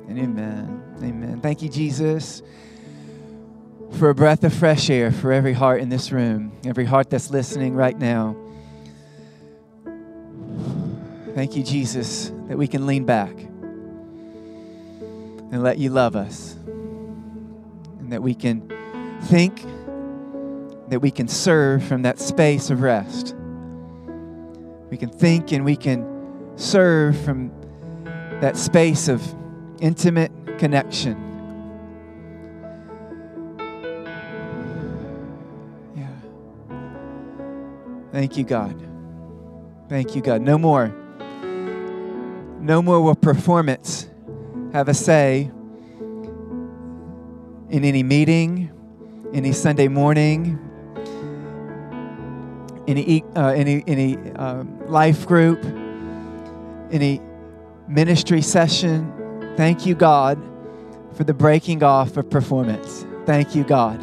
And 0.07 0.19
amen. 0.19 0.83
Amen. 1.01 1.41
Thank 1.41 1.61
you, 1.61 1.69
Jesus, 1.69 2.41
for 3.91 4.09
a 4.09 4.15
breath 4.15 4.43
of 4.43 4.53
fresh 4.53 4.89
air 4.89 5.11
for 5.11 5.31
every 5.31 5.53
heart 5.53 5.81
in 5.81 5.89
this 5.89 6.11
room, 6.11 6.51
every 6.65 6.85
heart 6.85 7.09
that's 7.09 7.29
listening 7.29 7.75
right 7.75 7.97
now. 7.97 8.35
Thank 11.33 11.55
you, 11.55 11.63
Jesus, 11.63 12.31
that 12.47 12.57
we 12.59 12.67
can 12.67 12.85
lean 12.85 13.05
back 13.05 13.35
and 15.51 15.63
let 15.63 15.79
you 15.79 15.89
love 15.89 16.15
us. 16.15 16.53
And 16.53 18.11
that 18.11 18.21
we 18.21 18.35
can 18.35 18.69
think, 19.23 19.63
that 20.89 20.99
we 20.99 21.09
can 21.09 21.27
serve 21.27 21.83
from 21.83 22.03
that 22.03 22.19
space 22.19 22.69
of 22.69 22.81
rest. 22.81 23.35
We 24.91 24.97
can 24.97 25.09
think 25.09 25.51
and 25.51 25.65
we 25.65 25.75
can 25.75 26.07
serve 26.55 27.19
from 27.21 27.51
that 28.41 28.55
space 28.55 29.07
of 29.07 29.23
intimate 29.79 30.31
connection. 30.59 31.17
Yeah. 35.97 36.07
Thank 38.11 38.37
you, 38.37 38.43
God. 38.43 38.79
Thank 39.89 40.15
you, 40.15 40.21
God. 40.21 40.43
No 40.43 40.59
more. 40.59 40.93
No 42.63 42.81
more 42.81 43.01
will 43.01 43.13
performance 43.13 44.09
have 44.71 44.87
a 44.87 44.93
say 44.93 45.51
in 47.69 47.83
any 47.83 48.03
meeting, 48.03 48.71
any 49.33 49.51
Sunday 49.51 49.89
morning, 49.89 50.57
any 52.87 53.21
uh, 53.35 53.47
any 53.49 53.83
any 53.85 54.15
um, 54.35 54.79
life 54.87 55.27
group, 55.27 55.61
any 56.89 57.19
ministry 57.89 58.41
session. 58.41 59.11
Thank 59.57 59.85
you, 59.85 59.93
God, 59.93 60.41
for 61.15 61.25
the 61.25 61.33
breaking 61.33 61.83
off 61.83 62.15
of 62.15 62.29
performance. 62.29 63.05
Thank 63.25 63.55
you, 63.55 63.65
God, 63.65 64.01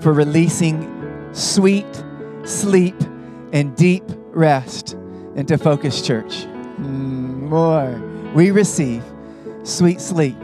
for 0.00 0.12
releasing 0.12 1.32
sweet 1.32 1.86
sleep 2.44 3.00
and 3.54 3.74
deep 3.74 4.04
rest 4.32 4.98
into 5.34 5.56
Focus 5.56 6.02
Church. 6.06 6.44
Mm, 6.76 7.29
more. 7.50 8.00
We 8.32 8.52
receive 8.52 9.04
sweet 9.64 10.00
sleep 10.00 10.40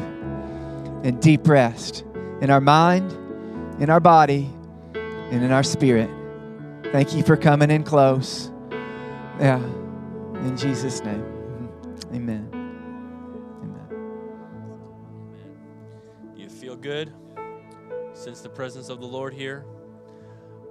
and 1.04 1.22
deep 1.22 1.46
rest 1.48 2.04
in 2.40 2.50
our 2.50 2.60
mind, 2.60 3.12
in 3.80 3.88
our 3.88 4.00
body, 4.00 4.50
and 4.94 5.44
in 5.44 5.52
our 5.52 5.62
spirit. 5.62 6.10
Thank 6.90 7.14
you 7.14 7.22
for 7.22 7.36
coming 7.36 7.70
in 7.70 7.84
close. 7.84 8.50
Yeah. 9.38 9.62
In 10.44 10.56
Jesus' 10.56 11.02
name. 11.04 11.24
Amen. 12.12 12.50
Amen. 13.62 13.88
You 16.36 16.48
feel 16.48 16.76
good? 16.76 17.12
Sense 18.14 18.40
the 18.40 18.48
presence 18.48 18.88
of 18.88 19.00
the 19.00 19.06
Lord 19.06 19.32
here? 19.32 19.64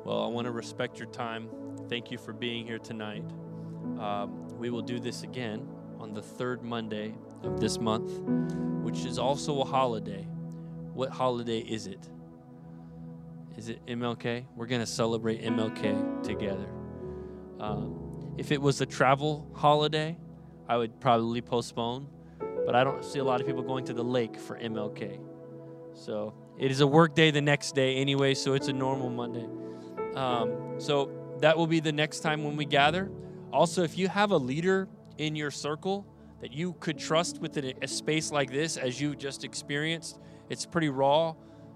Well, 0.03 0.21
I 0.23 0.27
want 0.27 0.45
to 0.45 0.51
respect 0.51 0.99
your 0.99 1.07
time. 1.07 1.49
Thank 1.87 2.11
you 2.11 2.17
for 2.17 2.33
being 2.33 2.67
here 2.67 2.79
tonight. 2.79 3.23
Um, 3.99 4.49
we 4.57 4.69
will 4.69 4.81
do 4.81 4.99
this 4.99 5.23
again 5.23 5.74
on 6.05 6.13
the 6.13 6.21
third 6.21 6.61
Monday 6.61 7.15
of 7.41 7.59
this 7.59 7.79
month, 7.79 8.19
which 8.83 9.05
is 9.05 9.17
also 9.17 9.61
a 9.61 9.65
holiday. 9.65 10.21
What 10.93 11.09
holiday 11.09 11.57
is 11.57 11.87
it? 11.87 12.07
Is 13.57 13.69
it 13.69 13.83
MLK? 13.87 14.45
We're 14.55 14.67
going 14.67 14.81
to 14.81 14.87
celebrate 14.87 15.41
MLK 15.41 16.21
together. 16.21 16.69
Um, 17.59 18.35
if 18.37 18.51
it 18.51 18.61
was 18.61 18.81
a 18.81 18.85
travel 18.85 19.49
holiday, 19.55 20.15
I 20.69 20.77
would 20.77 20.99
probably 20.99 21.41
postpone, 21.41 22.07
but 22.67 22.75
I 22.75 22.83
don't 22.83 23.03
see 23.03 23.17
a 23.17 23.23
lot 23.23 23.41
of 23.41 23.47
people 23.47 23.63
going 23.63 23.85
to 23.85 23.93
the 23.93 24.03
lake 24.03 24.37
for 24.37 24.59
MLK. 24.59 25.19
So 25.95 26.35
it 26.59 26.69
is 26.69 26.81
a 26.81 26.87
work 26.87 27.15
day 27.15 27.31
the 27.31 27.41
next 27.41 27.73
day 27.73 27.95
anyway, 27.95 28.35
so 28.35 28.53
it's 28.53 28.67
a 28.67 28.73
normal 28.73 29.09
Monday. 29.09 29.47
Um, 30.13 30.75
so 30.77 31.09
that 31.39 31.57
will 31.57 31.65
be 31.65 31.79
the 31.79 31.91
next 31.91 32.19
time 32.19 32.43
when 32.43 32.55
we 32.57 32.65
gather. 32.65 33.09
Also, 33.51 33.81
if 33.81 33.97
you 33.97 34.07
have 34.07 34.29
a 34.29 34.37
leader 34.37 34.87
in 35.17 35.35
your 35.35 35.51
circle 35.51 36.05
that 36.41 36.53
you 36.53 36.73
could 36.79 36.97
trust 36.97 37.39
within 37.39 37.73
a 37.81 37.87
space 37.87 38.31
like 38.31 38.51
this, 38.51 38.77
as 38.77 38.99
you 38.99 39.15
just 39.15 39.43
experienced, 39.43 40.19
it's 40.49 40.65
pretty 40.65 40.89
raw. 40.89 41.33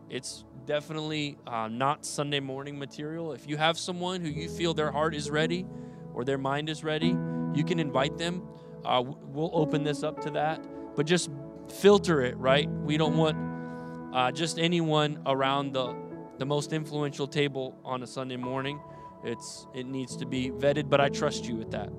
It's 0.09 0.43
definitely 0.65 1.37
uh, 1.47 1.67
not 1.67 2.05
Sunday 2.05 2.39
morning 2.39 2.77
material. 2.77 3.33
If 3.33 3.47
you 3.47 3.57
have 3.57 3.77
someone 3.77 4.21
who 4.21 4.29
you 4.29 4.49
feel 4.49 4.73
their 4.73 4.91
heart 4.91 5.15
is 5.15 5.29
ready 5.29 5.65
or 6.13 6.23
their 6.23 6.37
mind 6.37 6.69
is 6.69 6.83
ready, 6.83 7.15
you 7.53 7.63
can 7.63 7.79
invite 7.79 8.17
them. 8.17 8.43
Uh, 8.85 9.03
we'll 9.05 9.51
open 9.53 9.83
this 9.83 10.03
up 10.03 10.21
to 10.21 10.31
that, 10.31 10.63
but 10.95 11.05
just 11.05 11.29
filter 11.67 12.21
it, 12.21 12.37
right? 12.37 12.69
We 12.69 12.97
don't 12.97 13.17
want 13.17 14.15
uh, 14.15 14.31
just 14.31 14.59
anyone 14.59 15.21
around 15.25 15.73
the 15.73 15.95
the 16.39 16.45
most 16.45 16.71
influential 16.71 17.27
table 17.27 17.77
on 17.83 18.01
a 18.01 18.07
Sunday 18.07 18.37
morning. 18.37 18.79
It's 19.23 19.67
it 19.73 19.85
needs 19.85 20.15
to 20.17 20.25
be 20.25 20.49
vetted, 20.49 20.89
but 20.89 21.01
I 21.01 21.09
trust 21.09 21.45
you 21.45 21.55
with 21.55 21.71
that. 21.71 21.89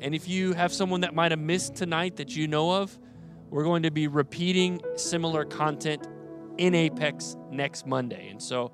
And 0.00 0.14
if 0.14 0.28
you 0.28 0.52
have 0.52 0.72
someone 0.72 1.00
that 1.02 1.14
might 1.14 1.32
have 1.32 1.40
missed 1.40 1.74
tonight 1.74 2.16
that 2.16 2.36
you 2.36 2.48
know 2.48 2.70
of, 2.70 2.98
we're 3.50 3.64
going 3.64 3.84
to 3.84 3.90
be 3.90 4.08
repeating 4.08 4.80
similar 4.96 5.44
content 5.44 6.06
in 6.58 6.74
Apex 6.74 7.36
next 7.50 7.86
Monday. 7.86 8.28
And 8.28 8.42
so, 8.42 8.72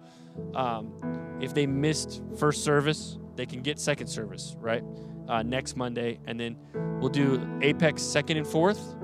um, 0.55 0.93
if 1.41 1.55
they 1.55 1.67
missed 1.67 2.23
first 2.39 2.65
service, 2.65 3.19
they 3.37 3.47
can 3.47 3.63
get 3.63 3.79
second 3.79 4.07
service 4.07 4.57
right 4.59 4.85
uh, 5.29 5.43
next 5.43 5.77
Monday, 5.77 6.21
and 6.27 6.39
then 6.39 6.57
we'll 7.01 7.11
do 7.11 7.41
Apex 7.63 8.03
second 8.03 8.37
and 8.37 8.47
fourth, 8.47 8.95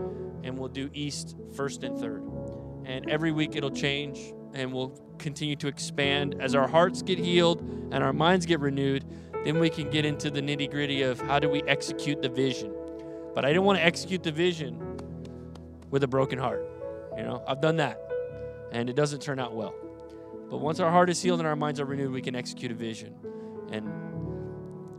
and 0.43 0.57
we'll 0.59 0.69
do 0.69 0.91
East 0.93 1.37
first 1.55 1.83
and 1.83 1.99
third. 1.99 2.23
And 2.85 3.11
every 3.11 3.33
week 3.33 3.57
it'll 3.57 3.71
change, 3.71 4.33
and 4.55 4.73
we'll 4.73 4.99
continue 5.19 5.57
to 5.57 5.69
expand 5.69 6.37
as 6.41 6.55
our 6.55 6.69
hearts 6.69 7.03
get 7.03 7.19
healed 7.19 7.61
and 7.91 8.05
our 8.05 8.13
minds 8.13 8.47
get 8.47 8.61
renewed. 8.61 9.05
Then 9.45 9.59
we 9.59 9.71
can 9.71 9.91
get 9.91 10.05
into 10.05 10.31
the 10.31 10.41
nitty 10.41 10.71
gritty 10.71 11.03
of 11.03 11.21
how 11.21 11.39
do 11.39 11.49
we 11.49 11.63
execute 11.63 12.23
the 12.23 12.29
vision. 12.29 12.75
But 13.35 13.45
I 13.45 13.49
didn't 13.49 13.65
want 13.65 13.79
to 13.79 13.85
execute 13.85 14.23
the 14.23 14.33
vision 14.33 14.99
with 15.91 16.03
a 16.03 16.09
broken 16.09 16.39
heart. 16.39 16.67
You 17.17 17.23
know, 17.23 17.43
I've 17.47 17.61
done 17.61 17.77
that, 17.77 18.01
and 18.73 18.91
it 18.91 18.97
doesn't 18.97 19.21
turn 19.21 19.39
out 19.39 19.55
well. 19.55 19.75
But 20.51 20.59
once 20.59 20.81
our 20.81 20.91
heart 20.91 21.11
is 21.11 21.23
healed 21.23 21.41
and 21.41 21.47
our 21.47 21.57
minds 21.57 21.81
are 21.81 21.85
renewed, 21.85 22.13
we 22.13 22.23
can 22.23 22.35
execute 22.35 22.73
a 22.73 22.75
vision. 22.75 23.15
And 23.71 23.91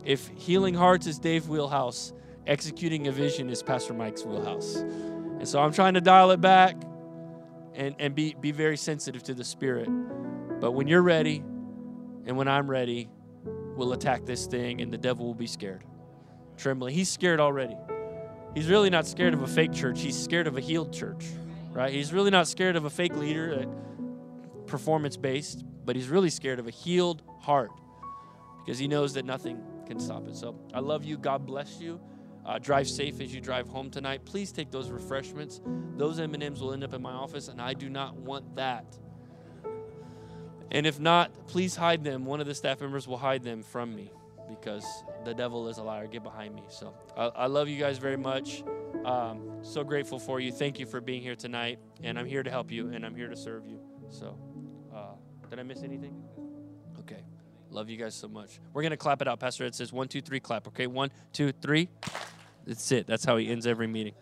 if 0.04 0.28
healing 0.36 0.74
hearts 0.74 1.06
is 1.06 1.18
Dave 1.18 1.48
wheelhouse, 1.48 2.12
executing 2.46 3.08
a 3.08 3.12
vision 3.12 3.50
is 3.50 3.62
Pastor 3.62 3.94
Mike's 3.94 4.24
wheelhouse. 4.24 4.76
And 4.76 5.48
so 5.48 5.60
I'm 5.60 5.72
trying 5.72 5.94
to 5.94 6.00
dial 6.00 6.30
it 6.30 6.40
back 6.40 6.76
and, 7.74 7.94
and 7.98 8.14
be, 8.14 8.34
be 8.40 8.52
very 8.52 8.76
sensitive 8.76 9.22
to 9.24 9.34
the 9.34 9.44
Spirit. 9.44 9.88
But 10.60 10.72
when 10.72 10.86
you're 10.86 11.02
ready 11.02 11.42
and 12.26 12.36
when 12.36 12.48
I'm 12.48 12.70
ready, 12.70 13.08
we'll 13.80 13.94
attack 13.94 14.26
this 14.26 14.46
thing 14.46 14.82
and 14.82 14.92
the 14.92 14.98
devil 14.98 15.24
will 15.24 15.34
be 15.34 15.46
scared, 15.46 15.82
trembling. 16.58 16.94
He's 16.94 17.08
scared 17.08 17.40
already. 17.40 17.74
He's 18.54 18.68
really 18.68 18.90
not 18.90 19.06
scared 19.06 19.32
of 19.32 19.42
a 19.42 19.46
fake 19.46 19.72
church, 19.72 20.02
he's 20.02 20.22
scared 20.22 20.46
of 20.46 20.58
a 20.58 20.60
healed 20.60 20.92
church, 20.92 21.24
right? 21.72 21.90
He's 21.90 22.12
really 22.12 22.30
not 22.30 22.46
scared 22.46 22.76
of 22.76 22.84
a 22.84 22.90
fake 22.90 23.16
leader, 23.16 23.66
performance 24.66 25.16
based, 25.16 25.64
but 25.86 25.96
he's 25.96 26.08
really 26.08 26.28
scared 26.28 26.58
of 26.58 26.66
a 26.66 26.70
healed 26.70 27.22
heart 27.40 27.70
because 28.58 28.78
he 28.78 28.86
knows 28.86 29.14
that 29.14 29.24
nothing 29.24 29.58
can 29.86 29.98
stop 29.98 30.28
it. 30.28 30.36
So 30.36 30.60
I 30.74 30.80
love 30.80 31.02
you. 31.04 31.16
God 31.16 31.46
bless 31.46 31.80
you. 31.80 31.98
Uh, 32.44 32.58
drive 32.58 32.86
safe 32.86 33.18
as 33.22 33.34
you 33.34 33.40
drive 33.40 33.66
home 33.66 33.90
tonight. 33.90 34.26
Please 34.26 34.52
take 34.52 34.70
those 34.70 34.90
refreshments. 34.90 35.62
Those 35.96 36.20
M&Ms 36.20 36.60
will 36.60 36.74
end 36.74 36.84
up 36.84 36.92
in 36.92 37.00
my 37.00 37.12
office, 37.12 37.48
and 37.48 37.62
I 37.62 37.72
do 37.72 37.88
not 37.88 38.14
want 38.14 38.56
that. 38.56 38.98
And 40.70 40.86
if 40.86 41.00
not, 41.00 41.30
please 41.46 41.74
hide 41.74 42.04
them. 42.04 42.24
One 42.24 42.40
of 42.40 42.46
the 42.46 42.54
staff 42.54 42.80
members 42.80 43.08
will 43.08 43.18
hide 43.18 43.42
them 43.42 43.62
from 43.62 43.94
me 43.94 44.12
because 44.48 44.84
the 45.24 45.34
devil 45.34 45.68
is 45.68 45.78
a 45.78 45.82
liar. 45.82 46.06
Get 46.06 46.22
behind 46.22 46.54
me. 46.54 46.62
So 46.68 46.94
I, 47.16 47.26
I 47.26 47.46
love 47.46 47.68
you 47.68 47.78
guys 47.78 47.98
very 47.98 48.16
much. 48.16 48.62
Um, 49.04 49.58
so 49.62 49.82
grateful 49.82 50.18
for 50.18 50.40
you. 50.40 50.52
Thank 50.52 50.78
you 50.78 50.86
for 50.86 51.00
being 51.00 51.22
here 51.22 51.36
tonight. 51.36 51.78
And 52.02 52.18
I'm 52.18 52.26
here 52.26 52.42
to 52.42 52.50
help 52.50 52.70
you, 52.70 52.88
and 52.88 53.04
I'm 53.04 53.14
here 53.14 53.28
to 53.28 53.36
serve 53.36 53.66
you. 53.66 53.80
So, 54.10 54.36
uh, 54.94 55.14
did 55.48 55.58
I 55.58 55.62
miss 55.62 55.82
anything? 55.82 56.22
Okay. 57.00 57.22
Love 57.70 57.88
you 57.88 57.96
guys 57.96 58.14
so 58.14 58.28
much. 58.28 58.58
We're 58.72 58.82
going 58.82 58.90
to 58.90 58.96
clap 58.96 59.22
it 59.22 59.28
out. 59.28 59.38
Pastor 59.38 59.64
Ed 59.64 59.74
says 59.74 59.92
one, 59.92 60.08
two, 60.08 60.20
three, 60.20 60.40
clap. 60.40 60.66
Okay, 60.68 60.86
one, 60.88 61.10
two, 61.32 61.52
three. 61.52 61.88
That's 62.66 62.90
it. 62.92 63.06
That's 63.06 63.24
how 63.24 63.36
he 63.36 63.48
ends 63.48 63.66
every 63.66 63.86
meeting. 63.86 64.14